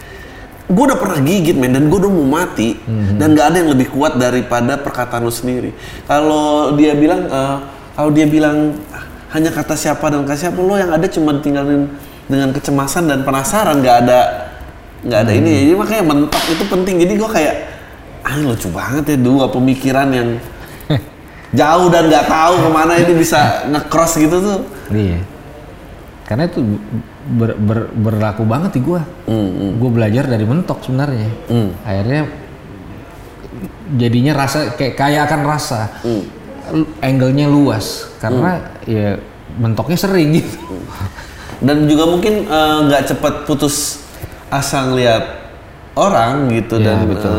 gue 0.66 0.84
udah 0.86 0.96
pernah 0.96 1.20
gigit 1.20 1.54
men 1.54 1.72
dan 1.72 1.86
gue 1.86 1.98
udah 1.98 2.10
mau 2.10 2.28
mati 2.36 2.76
Mhm. 2.78 3.18
dan 3.18 3.28
gak 3.32 3.46
ada 3.46 3.58
yang 3.58 3.70
lebih 3.70 3.88
kuat 3.90 4.16
daripada 4.16 4.76
perkataan 4.76 5.22
lu 5.22 5.30
sendiri 5.30 5.76
kalau 6.04 6.72
dia 6.74 6.94
bilang 6.94 7.26
eh, 7.26 7.56
kalau 7.94 8.10
dia 8.10 8.24
bilang 8.26 8.72
"Ah, 8.90 9.04
hanya 9.32 9.50
kata 9.50 9.74
siapa 9.74 10.08
dan 10.08 10.24
kata 10.24 10.40
siapa 10.40 10.58
lo 10.58 10.74
yang 10.74 10.90
ada 10.90 11.04
cuma 11.06 11.36
tinggalin 11.38 11.92
dengan 12.24 12.50
kecemasan 12.50 13.06
dan 13.06 13.22
penasaran 13.22 13.78
nggak 13.78 13.98
ada 14.02 14.20
nggak 15.04 15.20
ada 15.20 15.32
ini 15.32 15.52
Mhm. 15.52 15.60
jadi 15.60 15.74
makanya 15.76 16.04
mentok 16.06 16.44
itu 16.48 16.64
penting 16.66 16.96
jadi 16.98 17.14
gue 17.14 17.30
kayak 17.30 17.56
ah 18.24 18.36
lucu 18.38 18.68
banget 18.70 19.04
ya 19.06 19.18
dua 19.20 19.46
pemikiran 19.48 20.08
yang 20.10 20.30
jauh 21.60 21.88
dan 21.88 22.08
nggak 22.08 22.26
tahu 22.26 22.54
ke 22.58 22.70
mana 22.72 22.94
ini 22.96 23.14
bisa 23.14 23.40
nge-cross 23.68 24.16
gitu 24.18 24.40
tuh 24.40 24.60
Iya. 24.90 25.20
Karena 26.24 26.48
itu 26.48 26.64
ber- 27.26 27.56
ber- 27.56 27.92
berlaku 27.92 28.44
banget 28.44 28.72
di 28.74 28.82
gua. 28.82 29.02
Hmm, 29.26 29.76
Gua 29.76 29.90
belajar 29.90 30.26
dari 30.26 30.44
mentok 30.44 30.82
sebenarnya. 30.82 31.30
Akhirnya 31.82 32.28
jadinya 33.94 34.34
rasa 34.36 34.74
kayak 34.74 34.94
kaya 34.94 35.20
akan 35.24 35.42
rasa. 35.44 35.82
Hmm. 36.02 36.24
Lu- 36.74 36.90
Angle-nya 37.00 37.46
luas 37.46 38.08
karena 38.18 38.56
ya 38.82 39.20
mentoknya 39.54 39.96
sering 39.96 40.32
gitu. 40.34 40.80
dan 41.60 41.86
juga 41.86 42.08
mungkin 42.08 42.44
eh, 42.44 42.78
nggak 42.84 43.04
cepat 43.06 43.34
putus 43.44 44.00
asa 44.48 44.84
ngeliat 44.84 45.24
orang 45.94 46.48
gitu 46.50 46.76
Iya, 46.78 46.86
dan 46.90 46.98
betul. 47.06 47.36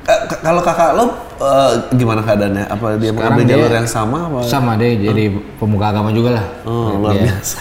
k- 0.00 0.40
kalau 0.40 0.62
kakak 0.62 0.90
lo 0.94 1.04
eh, 1.36 1.72
gimana 1.92 2.22
keadaannya 2.22 2.64
apa 2.66 2.86
dia 2.96 3.10
mengambil 3.10 3.44
jalur 3.46 3.72
yang 3.72 3.86
sama 3.86 4.18
apa 4.24 4.38
Sama 4.42 4.74
deh 4.74 4.94
jadi 4.96 5.24
pemuka 5.56 5.90
agama 5.90 6.10
juga 6.10 6.38
lah. 6.38 6.46
oh 6.64 6.96
luar 6.96 7.18
biasa 7.18 7.58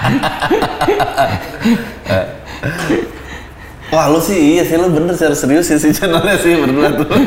Wah 3.90 4.06
lu 4.06 4.22
sih 4.22 4.54
iya 4.54 4.62
sih 4.62 4.78
lu 4.78 4.86
bener 4.94 5.18
secara 5.18 5.34
serius 5.34 5.66
ya 5.66 5.78
sih 5.78 5.90
channelnya 5.90 6.38
sih 6.38 6.54
berdua 6.56 6.88
tuh. 6.94 7.08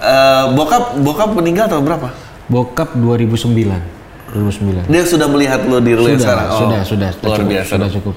Eh, 0.00 0.44
bokap 0.56 0.96
bokap 1.04 1.36
meninggal 1.36 1.68
tahun 1.68 1.84
berapa? 1.84 2.08
Bokap 2.48 2.96
2009. 2.96 4.32
2009. 4.32 4.88
Dia 4.88 5.04
sudah 5.04 5.28
melihat 5.28 5.60
lo 5.68 5.76
di 5.76 5.92
yang 5.92 6.16
sudah, 6.16 6.24
sekarang. 6.24 6.46
Oh, 6.48 6.56
sudah, 6.56 6.80
sudah, 6.88 7.10
luar 7.20 7.36
cukup, 7.36 7.52
biasa. 7.52 7.72
sudah 7.76 7.90
cukup. 7.92 8.16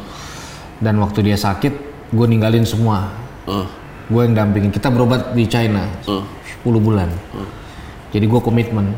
Dan 0.80 0.96
waktu 1.04 1.20
dia 1.28 1.36
sakit, 1.36 1.74
gue 2.16 2.28
ninggalin 2.32 2.64
semua. 2.64 3.12
Oh, 3.44 3.68
Gue 4.08 4.24
yang 4.24 4.36
dampingin. 4.36 4.72
Kita 4.72 4.88
berobat 4.92 5.36
di 5.36 5.44
China 5.44 5.84
oh. 6.08 6.24
10 6.64 6.72
bulan. 6.80 7.12
Jadi 8.16 8.24
gue 8.24 8.40
komitmen, 8.40 8.96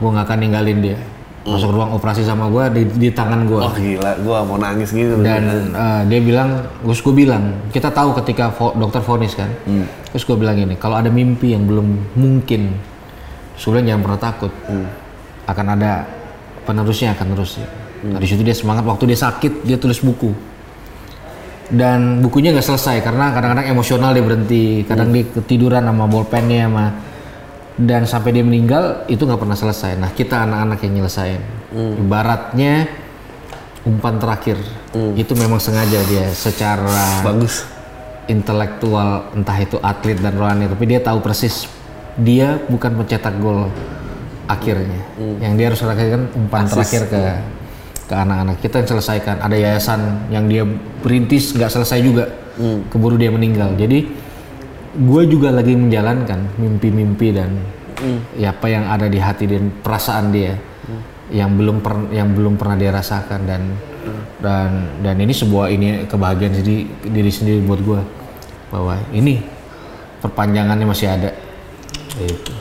gue 0.00 0.08
nggak 0.08 0.24
akan 0.24 0.38
ninggalin 0.40 0.78
dia. 0.80 0.98
Masuk 1.44 1.76
ruang 1.76 1.92
operasi 1.92 2.24
sama 2.24 2.48
gue 2.48 2.64
di, 2.72 2.82
di 2.96 3.08
tangan 3.12 3.44
gue. 3.44 3.60
Oh 3.60 3.68
gila, 3.68 4.16
gua 4.24 4.40
mau 4.48 4.56
nangis 4.56 4.88
gitu. 4.90 5.20
Dan 5.20 5.44
eh, 5.76 6.02
dia 6.08 6.20
bilang, 6.24 6.64
terus 6.80 7.04
gue 7.04 7.12
bilang, 7.12 7.68
kita 7.68 7.92
tahu 7.92 8.16
ketika 8.24 8.48
vo- 8.48 8.72
dokter 8.72 9.04
vonis 9.04 9.36
kan. 9.36 9.52
Terus 10.08 10.24
gue 10.24 10.36
bilang 10.40 10.56
ini, 10.56 10.80
kalau 10.80 10.96
ada 10.96 11.12
mimpi 11.12 11.52
yang 11.52 11.68
belum 11.68 12.16
mungkin, 12.16 12.72
sebenarnya 13.60 13.92
jangan 13.92 14.02
pernah 14.08 14.20
takut. 14.20 14.52
Akan 15.44 15.66
ada 15.68 16.08
penerusnya 16.64 17.12
akan 17.12 17.36
terus. 17.36 17.60
Nah, 18.04 18.16
di 18.16 18.24
situ 18.24 18.40
dia 18.40 18.56
semangat. 18.56 18.88
Waktu 18.88 19.12
dia 19.12 19.18
sakit, 19.20 19.68
dia 19.68 19.76
tulis 19.76 20.00
buku. 20.00 20.32
Dan 21.64 22.20
bukunya 22.20 22.52
nggak 22.52 22.64
selesai 22.64 23.00
karena 23.00 23.32
kadang-kadang 23.32 23.68
emosional 23.68 24.12
dia 24.12 24.24
berhenti. 24.24 24.84
Kadang 24.84 25.12
dia 25.12 25.24
ketiduran 25.28 25.84
sama 25.84 26.04
bolpennya 26.08 26.68
sama 26.68 26.86
dan 27.74 28.06
sampai 28.06 28.30
dia 28.30 28.46
meninggal 28.46 29.02
itu 29.10 29.26
nggak 29.26 29.40
pernah 29.42 29.58
selesai. 29.58 29.98
Nah 29.98 30.14
kita 30.14 30.46
anak-anak 30.46 30.78
yang 30.86 31.02
nyelesain. 31.02 31.42
Ibaratnya 31.74 32.86
umpan 33.82 34.22
terakhir. 34.22 34.62
Itu 35.18 35.34
memang 35.34 35.58
sengaja 35.58 35.98
dia 36.06 36.30
secara 36.30 37.26
Bagus. 37.26 37.66
intelektual 38.30 39.34
entah 39.34 39.58
itu 39.58 39.76
atlet 39.82 40.16
dan 40.22 40.38
rohani. 40.38 40.70
Tapi 40.70 40.84
dia 40.86 41.02
tahu 41.02 41.18
persis 41.18 41.66
dia 42.14 42.62
bukan 42.70 42.94
pencetak 42.94 43.34
gol 43.42 43.66
akhirnya. 44.46 45.02
Yang 45.42 45.52
dia 45.58 45.66
harus 45.74 45.80
lakukan 45.82 46.22
umpan 46.38 46.64
terakhir 46.70 47.10
ke 47.10 47.22
ke 48.06 48.14
anak-anak. 48.14 48.62
Kita 48.62 48.86
yang 48.86 48.88
selesaikan. 48.94 49.36
Ada 49.42 49.56
yayasan 49.58 50.30
yang 50.30 50.46
dia 50.46 50.62
perintis 51.02 51.50
nggak 51.50 51.74
selesai 51.74 51.98
juga. 51.98 52.30
Keburu 52.86 53.18
dia 53.18 53.34
meninggal. 53.34 53.74
Jadi 53.74 54.22
gue 54.94 55.22
juga 55.26 55.50
lagi 55.50 55.74
menjalankan 55.74 56.58
mimpi-mimpi 56.58 57.28
dan 57.34 57.50
ya 58.38 58.54
apa 58.54 58.66
yang 58.70 58.84
ada 58.90 59.06
di 59.10 59.18
hati 59.18 59.50
dan 59.50 59.70
perasaan 59.82 60.30
dia 60.30 60.54
yang 61.32 61.56
belum 61.56 61.82
per- 61.82 62.10
yang 62.14 62.30
belum 62.36 62.54
pernah 62.60 62.76
dia 62.78 62.90
rasakan 62.94 63.40
dan 63.48 63.62
dan 64.38 64.70
dan 65.00 65.16
ini 65.18 65.32
sebuah 65.32 65.72
ini 65.72 66.04
kebahagiaan 66.06 66.54
diri 66.62 66.86
diri 67.06 67.30
sendiri 67.32 67.64
buat 67.64 67.80
gue 67.80 68.00
bahwa 68.70 68.98
ini 69.10 69.40
perpanjangannya 70.20 70.86
masih 70.86 71.08
ada 71.10 71.30
Gitu. 72.14 72.52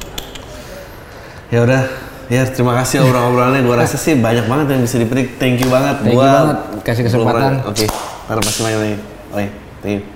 Ya 1.53 1.61
udah, 1.61 1.81
ya 2.25 2.41
terima 2.49 2.73
kasih 2.81 3.05
obrolan-obrolannya. 3.05 3.61
Gua 3.61 3.77
rasa 3.85 4.01
sih 4.01 4.17
banyak 4.17 4.49
banget 4.49 4.73
yang 4.73 4.81
bisa 4.81 4.97
dipetik. 4.97 5.37
Thank 5.37 5.61
you 5.61 5.69
banget. 5.69 6.01
Thank 6.01 6.17
you 6.17 6.25
banget, 6.25 6.57
kasih 6.81 7.03
kesempatan. 7.05 7.61
Oke, 7.69 7.85
ntar 8.25 8.37
pasti 8.41 8.61
main 8.65 8.77
lagi. 8.81 8.97
Oke, 9.29 9.47
thank 9.85 9.95
you. 10.01 10.12